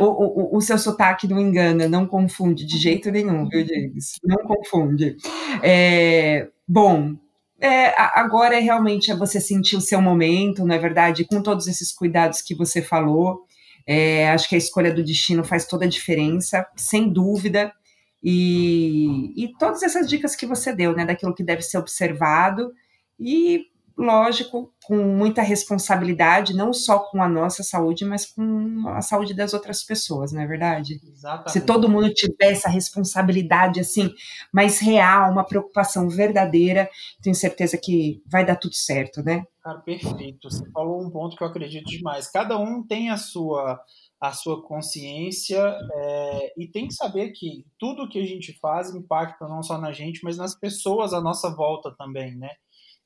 o, 0.00 0.04
o, 0.04 0.56
o, 0.56 0.60
seu 0.60 0.78
sotaque 0.78 1.28
não 1.28 1.38
engana, 1.38 1.88
não 1.88 2.06
confunde 2.06 2.66
de 2.66 2.78
jeito 2.78 3.10
nenhum, 3.10 3.48
viu, 3.48 3.66
James? 3.66 4.18
Não 4.24 4.38
confunde. 4.38 5.16
É, 5.62 6.48
bom, 6.66 7.16
é, 7.60 7.94
agora 7.96 8.56
é 8.56 8.60
realmente 8.60 9.10
é 9.10 9.16
você 9.16 9.40
sentir 9.40 9.76
o 9.76 9.80
seu 9.80 10.02
momento, 10.02 10.64
não 10.64 10.74
é 10.74 10.78
verdade? 10.78 11.24
Com 11.24 11.42
todos 11.42 11.68
esses 11.68 11.92
cuidados 11.92 12.42
que 12.42 12.54
você 12.54 12.82
falou. 12.82 13.46
É, 13.86 14.30
acho 14.30 14.48
que 14.48 14.54
a 14.54 14.58
escolha 14.58 14.92
do 14.92 15.04
destino 15.04 15.44
faz 15.44 15.66
toda 15.66 15.84
a 15.84 15.88
diferença, 15.88 16.66
sem 16.76 17.08
dúvida. 17.08 17.72
E, 18.22 19.32
e 19.36 19.52
todas 19.58 19.82
essas 19.82 20.08
dicas 20.08 20.34
que 20.34 20.46
você 20.46 20.74
deu, 20.74 20.94
né, 20.94 21.04
daquilo 21.04 21.34
que 21.34 21.44
deve 21.44 21.62
ser 21.62 21.78
observado. 21.78 22.72
E 23.18 23.66
lógico, 23.96 24.72
com 24.84 24.96
muita 24.96 25.42
responsabilidade, 25.42 26.54
não 26.54 26.72
só 26.72 26.98
com 26.98 27.22
a 27.22 27.28
nossa 27.28 27.62
saúde, 27.62 28.04
mas 28.04 28.26
com 28.26 28.88
a 28.88 29.00
saúde 29.00 29.34
das 29.34 29.54
outras 29.54 29.82
pessoas, 29.84 30.32
não 30.32 30.42
é 30.42 30.46
verdade? 30.46 31.00
Exatamente. 31.06 31.52
Se 31.52 31.60
todo 31.60 31.88
mundo 31.88 32.12
tiver 32.12 32.52
essa 32.52 32.68
responsabilidade 32.68 33.80
assim, 33.80 34.10
mais 34.52 34.78
real, 34.78 35.30
uma 35.30 35.44
preocupação 35.44 36.08
verdadeira, 36.08 36.88
tenho 37.22 37.34
certeza 37.34 37.78
que 37.78 38.22
vai 38.26 38.44
dar 38.44 38.56
tudo 38.56 38.74
certo, 38.74 39.22
né? 39.22 39.44
Cara, 39.62 39.78
perfeito. 39.78 40.50
Você 40.50 40.68
falou 40.70 41.00
um 41.00 41.10
ponto 41.10 41.36
que 41.36 41.44
eu 41.44 41.48
acredito 41.48 41.86
demais. 41.86 42.28
Cada 42.30 42.58
um 42.58 42.82
tem 42.84 43.10
a 43.10 43.16
sua 43.16 43.80
a 44.20 44.30
sua 44.30 44.62
consciência 44.62 45.58
é, 45.92 46.52
e 46.56 46.68
tem 46.68 46.86
que 46.86 46.94
saber 46.94 47.32
que 47.32 47.66
tudo 47.76 48.08
que 48.08 48.20
a 48.20 48.24
gente 48.24 48.56
faz 48.60 48.94
impacta 48.94 49.48
não 49.48 49.64
só 49.64 49.76
na 49.76 49.90
gente, 49.90 50.20
mas 50.22 50.36
nas 50.36 50.54
pessoas 50.54 51.12
à 51.12 51.20
nossa 51.20 51.52
volta 51.52 51.92
também, 51.98 52.36
né? 52.36 52.50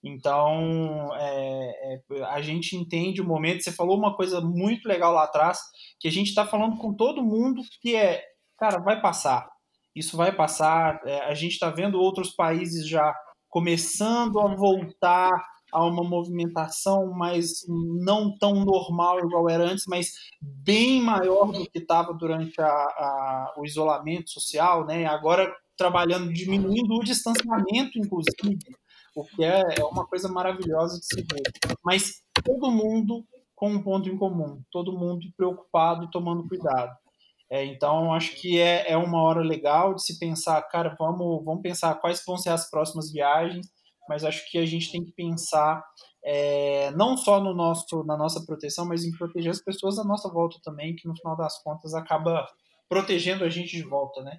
Então, 0.07 1.09
é, 1.17 1.95
é, 2.13 2.25
a 2.27 2.41
gente 2.41 2.77
entende 2.77 3.21
o 3.21 3.27
momento. 3.27 3.65
Você 3.65 3.73
falou 3.73 3.99
uma 3.99 4.15
coisa 4.15 4.41
muito 4.41 4.87
legal 4.87 5.13
lá 5.13 5.25
atrás, 5.25 5.59
que 5.99 6.07
a 6.07 6.13
gente 6.13 6.29
está 6.29 6.47
falando 6.47 6.77
com 6.79 6.95
todo 6.95 7.25
mundo, 7.25 7.61
que 7.83 7.97
é, 7.97 8.23
cara, 8.57 8.79
vai 8.79 9.01
passar. 9.01 9.49
Isso 9.97 10.17
vai 10.17 10.31
passar. 10.31 11.01
É, 11.05 11.25
a 11.25 11.35
gente 11.35 11.55
está 11.55 11.71
vendo 11.71 11.99
outros 11.99 12.31
países 12.31 12.89
já 12.89 13.13
começando 13.49 14.39
a 14.39 14.55
voltar 14.55 15.31
a 15.73 15.85
uma 15.85 16.05
movimentação 16.05 17.11
mais 17.11 17.65
não 17.69 18.39
tão 18.39 18.65
normal 18.65 19.19
igual 19.19 19.51
era 19.51 19.65
antes, 19.65 19.85
mas 19.89 20.13
bem 20.41 21.03
maior 21.03 21.51
do 21.51 21.69
que 21.69 21.79
estava 21.79 22.15
durante 22.15 22.61
a, 22.61 22.67
a, 22.67 23.55
o 23.59 23.65
isolamento 23.65 24.31
social, 24.31 24.87
né? 24.87 25.05
Agora 25.07 25.53
trabalhando, 25.77 26.33
diminuindo 26.33 26.95
o 26.95 27.05
distanciamento, 27.05 27.99
inclusive 27.99 28.57
o 29.17 29.25
que 29.25 29.43
é, 29.43 29.63
é 29.79 29.85
uma 29.85 30.07
coisa 30.07 30.29
maravilhosa 30.29 31.01
de 31.01 31.07
se 31.07 31.17
ver. 31.23 31.51
Mas 31.83 32.23
todo 32.45 32.71
mundo 32.71 33.25
com 33.55 33.71
um 33.71 33.83
ponto 33.83 34.09
em 34.11 34.19
comum, 34.19 34.63
todo 34.71 34.97
mundo 34.97 35.27
preocupado 35.35 36.05
e 36.05 36.11
tomando 36.11 36.47
cuidado. 36.47 36.95
É, 37.51 37.65
então, 37.65 38.13
acho 38.13 38.35
que 38.37 38.61
é, 38.61 38.91
é 38.91 38.97
uma 38.97 39.23
hora 39.23 39.41
legal 39.41 39.95
de 39.95 40.05
se 40.05 40.19
pensar, 40.19 40.61
cara, 40.63 40.95
vamos, 40.99 41.43
vamos 41.43 41.63
pensar 41.63 41.95
quais 41.95 42.23
vão 42.27 42.37
ser 42.37 42.51
as 42.51 42.69
próximas 42.69 43.11
viagens, 43.11 43.67
mas 44.09 44.25
acho 44.25 44.49
que 44.51 44.59
a 44.59 44.67
gente 44.67 44.93
tem 44.93 45.03
que 45.03 45.13
pensar 45.13 45.83
é, 46.23 46.91
não 46.91 47.17
só 47.17 47.41
no 47.41 47.55
nosso, 47.55 48.05
na 48.05 48.17
nossa 48.17 48.45
proteção, 48.45 48.85
mas 48.85 49.05
em 49.05 49.13
proteger 49.13 49.51
as 49.51 49.63
pessoas 49.63 49.99
à 49.99 50.05
nossa 50.05 50.29
volta 50.29 50.59
também, 50.63 50.95
que 50.95 51.09
no 51.09 51.17
final 51.17 51.37
das 51.37 51.63
contas 51.63 51.95
acaba 51.95 52.47
protegendo 52.89 53.45
a 53.45 53.49
gente 53.49 53.77
de 53.77 53.83
volta, 53.83 54.23
né? 54.23 54.39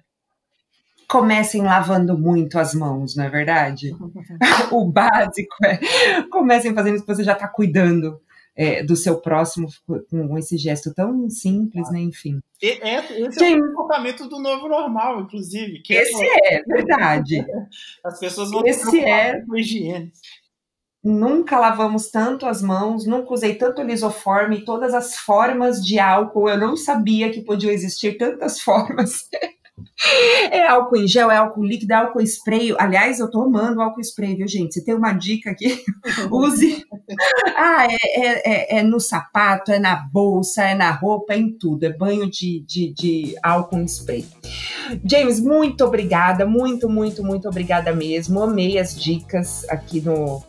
Comecem 1.08 1.62
lavando 1.62 2.18
muito 2.18 2.58
as 2.58 2.74
mãos, 2.74 3.16
não 3.16 3.24
é 3.24 3.30
verdade? 3.30 3.96
o 4.70 4.84
básico 4.84 5.56
é 5.64 6.22
comecem 6.30 6.74
fazendo 6.74 6.96
isso 6.96 7.06
que 7.06 7.14
você 7.14 7.24
já 7.24 7.32
está 7.32 7.48
cuidando 7.48 8.20
é, 8.54 8.82
do 8.82 8.96
seu 8.96 9.20
próximo 9.20 9.68
com 10.10 10.36
esse 10.36 10.58
gesto 10.58 10.92
tão 10.92 11.30
simples, 11.30 11.88
né? 11.92 12.00
Enfim. 12.00 12.40
É, 12.60 12.96
esse 13.22 13.44
é 13.44 13.56
o 13.56 13.68
comportamento 13.68 14.28
do 14.28 14.40
novo 14.40 14.68
normal, 14.68 15.20
inclusive. 15.20 15.80
esse 15.88 16.24
é, 16.24 16.56
é, 16.56 16.62
verdade. 16.64 17.46
As 18.04 18.18
pessoas 18.18 18.50
vão 18.50 18.66
esse 18.66 19.00
é 19.00 19.40
com 19.42 19.56
higiene. 19.56 20.12
Nunca 21.02 21.56
lavamos 21.56 22.10
tanto 22.10 22.44
as 22.44 22.60
mãos, 22.60 23.06
nunca 23.06 23.32
usei 23.32 23.54
tanto 23.54 23.80
lisoforme, 23.82 24.64
todas 24.64 24.92
as 24.92 25.16
formas 25.16 25.82
de 25.82 25.96
álcool. 25.98 26.48
Eu 26.48 26.58
não 26.58 26.76
sabia 26.76 27.30
que 27.30 27.40
podiam 27.40 27.72
existir 27.72 28.18
tantas 28.18 28.58
formas. 28.60 29.28
É 30.50 30.66
álcool 30.66 30.96
em 30.96 31.06
gel, 31.06 31.30
é 31.30 31.36
álcool 31.36 31.64
líquido, 31.64 31.92
é 31.92 31.96
álcool 31.96 32.20
spray. 32.22 32.74
Aliás, 32.78 33.18
eu 33.18 33.30
tô 33.30 33.42
amando 33.42 33.80
álcool 33.80 34.00
spray, 34.00 34.36
viu, 34.36 34.48
gente? 34.48 34.74
Você 34.74 34.84
tem 34.84 34.94
uma 34.94 35.12
dica 35.12 35.50
aqui? 35.50 35.82
Use. 36.30 36.84
Ah, 37.56 37.86
é, 37.86 37.96
é, 38.20 38.42
é, 38.44 38.78
é, 38.78 38.82
no 38.82 39.00
sapato, 39.00 39.72
é 39.72 39.78
na 39.78 39.96
bolsa, 39.96 40.64
é 40.64 40.74
na 40.74 40.90
roupa, 40.90 41.34
é 41.34 41.38
em 41.38 41.52
tudo. 41.58 41.84
É 41.84 41.92
banho 41.92 42.30
de, 42.30 42.64
de, 42.66 42.92
de 42.92 43.36
álcool 43.42 43.84
spray. 43.84 44.26
James, 45.04 45.40
muito 45.40 45.84
obrigada, 45.84 46.46
muito, 46.46 46.88
muito, 46.88 47.22
muito 47.22 47.48
obrigada 47.48 47.92
mesmo. 47.92 48.42
Amei 48.42 48.78
as 48.78 48.98
dicas 48.98 49.68
aqui 49.68 50.00
no, 50.00 50.42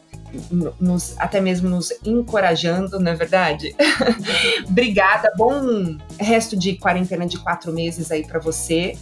nos, 0.79 1.15
até 1.17 1.41
mesmo 1.41 1.69
nos 1.69 1.91
encorajando, 2.03 2.99
não 2.99 3.11
é 3.11 3.15
verdade? 3.15 3.75
Obrigada, 4.67 5.31
bom 5.35 5.97
resto 6.19 6.57
de 6.57 6.75
quarentena 6.75 7.25
de 7.25 7.37
quatro 7.39 7.73
meses 7.73 8.11
aí 8.11 8.25
para 8.25 8.39
você. 8.39 8.97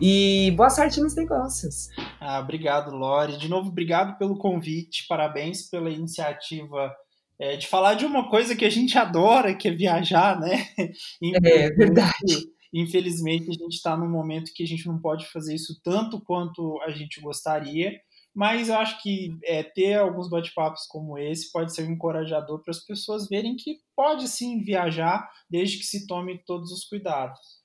E 0.00 0.52
boa 0.52 0.70
sorte 0.70 1.00
nos 1.00 1.16
negócios. 1.16 1.88
Ah, 2.20 2.38
obrigado, 2.38 2.94
Lore. 2.94 3.36
De 3.36 3.48
novo, 3.48 3.68
obrigado 3.68 4.16
pelo 4.16 4.38
convite, 4.38 5.06
parabéns 5.08 5.68
pela 5.68 5.90
iniciativa 5.90 6.94
é, 7.38 7.56
de 7.56 7.66
falar 7.66 7.94
de 7.94 8.06
uma 8.06 8.28
coisa 8.28 8.54
que 8.54 8.64
a 8.64 8.70
gente 8.70 8.96
adora, 8.96 9.54
que 9.54 9.68
é 9.68 9.72
viajar, 9.72 10.38
né? 10.38 10.66
É 11.44 11.70
verdade. 11.70 12.48
Infelizmente, 12.72 13.48
a 13.50 13.52
gente 13.52 13.74
está 13.74 13.96
num 13.96 14.10
momento 14.10 14.52
que 14.54 14.62
a 14.62 14.66
gente 14.66 14.86
não 14.86 15.00
pode 15.00 15.26
fazer 15.26 15.54
isso 15.54 15.80
tanto 15.82 16.20
quanto 16.20 16.80
a 16.82 16.90
gente 16.90 17.20
gostaria, 17.20 17.98
mas 18.34 18.68
eu 18.68 18.76
acho 18.76 19.02
que 19.02 19.36
é, 19.42 19.62
ter 19.62 19.94
alguns 19.94 20.28
bate-papos 20.28 20.86
como 20.86 21.18
esse 21.18 21.50
pode 21.50 21.74
ser 21.74 21.88
um 21.88 21.92
encorajador 21.92 22.62
para 22.62 22.70
as 22.70 22.84
pessoas 22.84 23.26
verem 23.26 23.56
que 23.56 23.78
pode 23.96 24.28
sim 24.28 24.60
viajar, 24.60 25.28
desde 25.50 25.78
que 25.78 25.84
se 25.84 26.06
tome 26.06 26.38
todos 26.46 26.70
os 26.70 26.84
cuidados. 26.84 27.57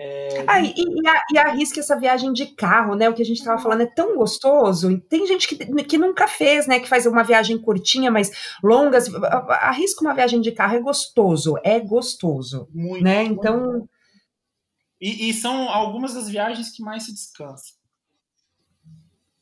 É... 0.00 0.44
Ah, 0.46 0.60
e, 0.60 0.72
e, 0.76 0.84
e 1.32 1.38
arrisca 1.38 1.80
essa 1.80 1.98
viagem 1.98 2.32
de 2.32 2.46
carro, 2.46 2.94
né? 2.94 3.08
O 3.08 3.14
que 3.14 3.22
a 3.22 3.24
gente 3.24 3.38
estava 3.38 3.60
falando 3.60 3.80
é 3.80 3.86
tão 3.86 4.16
gostoso. 4.16 4.96
Tem 5.08 5.26
gente 5.26 5.48
que, 5.48 5.56
que 5.56 5.98
nunca 5.98 6.28
fez, 6.28 6.68
né? 6.68 6.78
Que 6.78 6.88
faz 6.88 7.04
uma 7.04 7.24
viagem 7.24 7.58
curtinha, 7.58 8.08
mas 8.08 8.30
longas. 8.62 9.12
Arrisca 9.12 10.02
uma 10.02 10.14
viagem 10.14 10.40
de 10.40 10.52
carro, 10.52 10.76
é 10.76 10.80
gostoso, 10.80 11.56
é 11.64 11.80
gostoso. 11.80 12.68
Muito, 12.72 13.02
né? 13.02 13.24
Então. 13.24 13.88
E, 15.00 15.30
e 15.30 15.34
são 15.34 15.68
algumas 15.68 16.14
das 16.14 16.28
viagens 16.28 16.70
que 16.70 16.80
mais 16.80 17.04
se 17.04 17.12
descansa. 17.12 17.77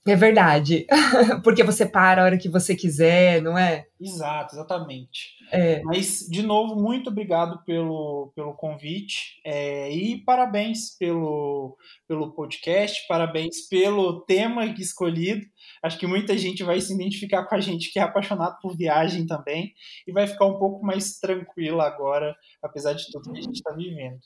É 0.07 0.15
verdade. 0.15 0.87
Porque 1.43 1.65
você 1.65 1.85
para 1.85 2.23
a 2.23 2.25
hora 2.25 2.39
que 2.39 2.49
você 2.49 2.77
quiser, 2.77 3.43
não 3.43 3.59
é? 3.59 3.87
Exato, 4.01 4.55
exatamente. 4.55 5.35
É. 5.51 5.81
Mas, 5.83 6.27
de 6.29 6.43
novo, 6.43 6.77
muito 6.77 7.11
obrigado 7.11 7.63
pelo, 7.65 8.33
pelo 8.35 8.55
convite 8.55 9.41
é, 9.45 9.91
e 9.91 10.19
parabéns 10.25 10.97
pelo, 10.99 11.77
pelo 12.07 12.33
podcast, 12.33 13.07
parabéns 13.09 13.69
pelo 13.69 14.21
tema 14.23 14.67
escolhido. 14.67 15.45
Acho 15.83 15.99
que 15.99 16.07
muita 16.07 16.37
gente 16.37 16.63
vai 16.63 16.81
se 16.81 16.95
identificar 16.95 17.45
com 17.47 17.55
a 17.55 17.61
gente 17.61 17.93
que 17.93 17.99
é 17.99 18.03
apaixonado 18.03 18.59
por 18.61 18.77
viagem 18.77 19.27
também 19.27 19.73
e 20.07 20.13
vai 20.13 20.27
ficar 20.27 20.47
um 20.47 20.59
pouco 20.59 20.85
mais 20.85 21.19
tranquila 21.19 21.85
agora, 21.85 22.35
apesar 22.63 22.93
de 22.93 23.05
tudo 23.11 23.33
que 23.33 23.39
a 23.39 23.43
gente 23.43 23.57
está 23.57 23.73
vivendo. 23.73 24.21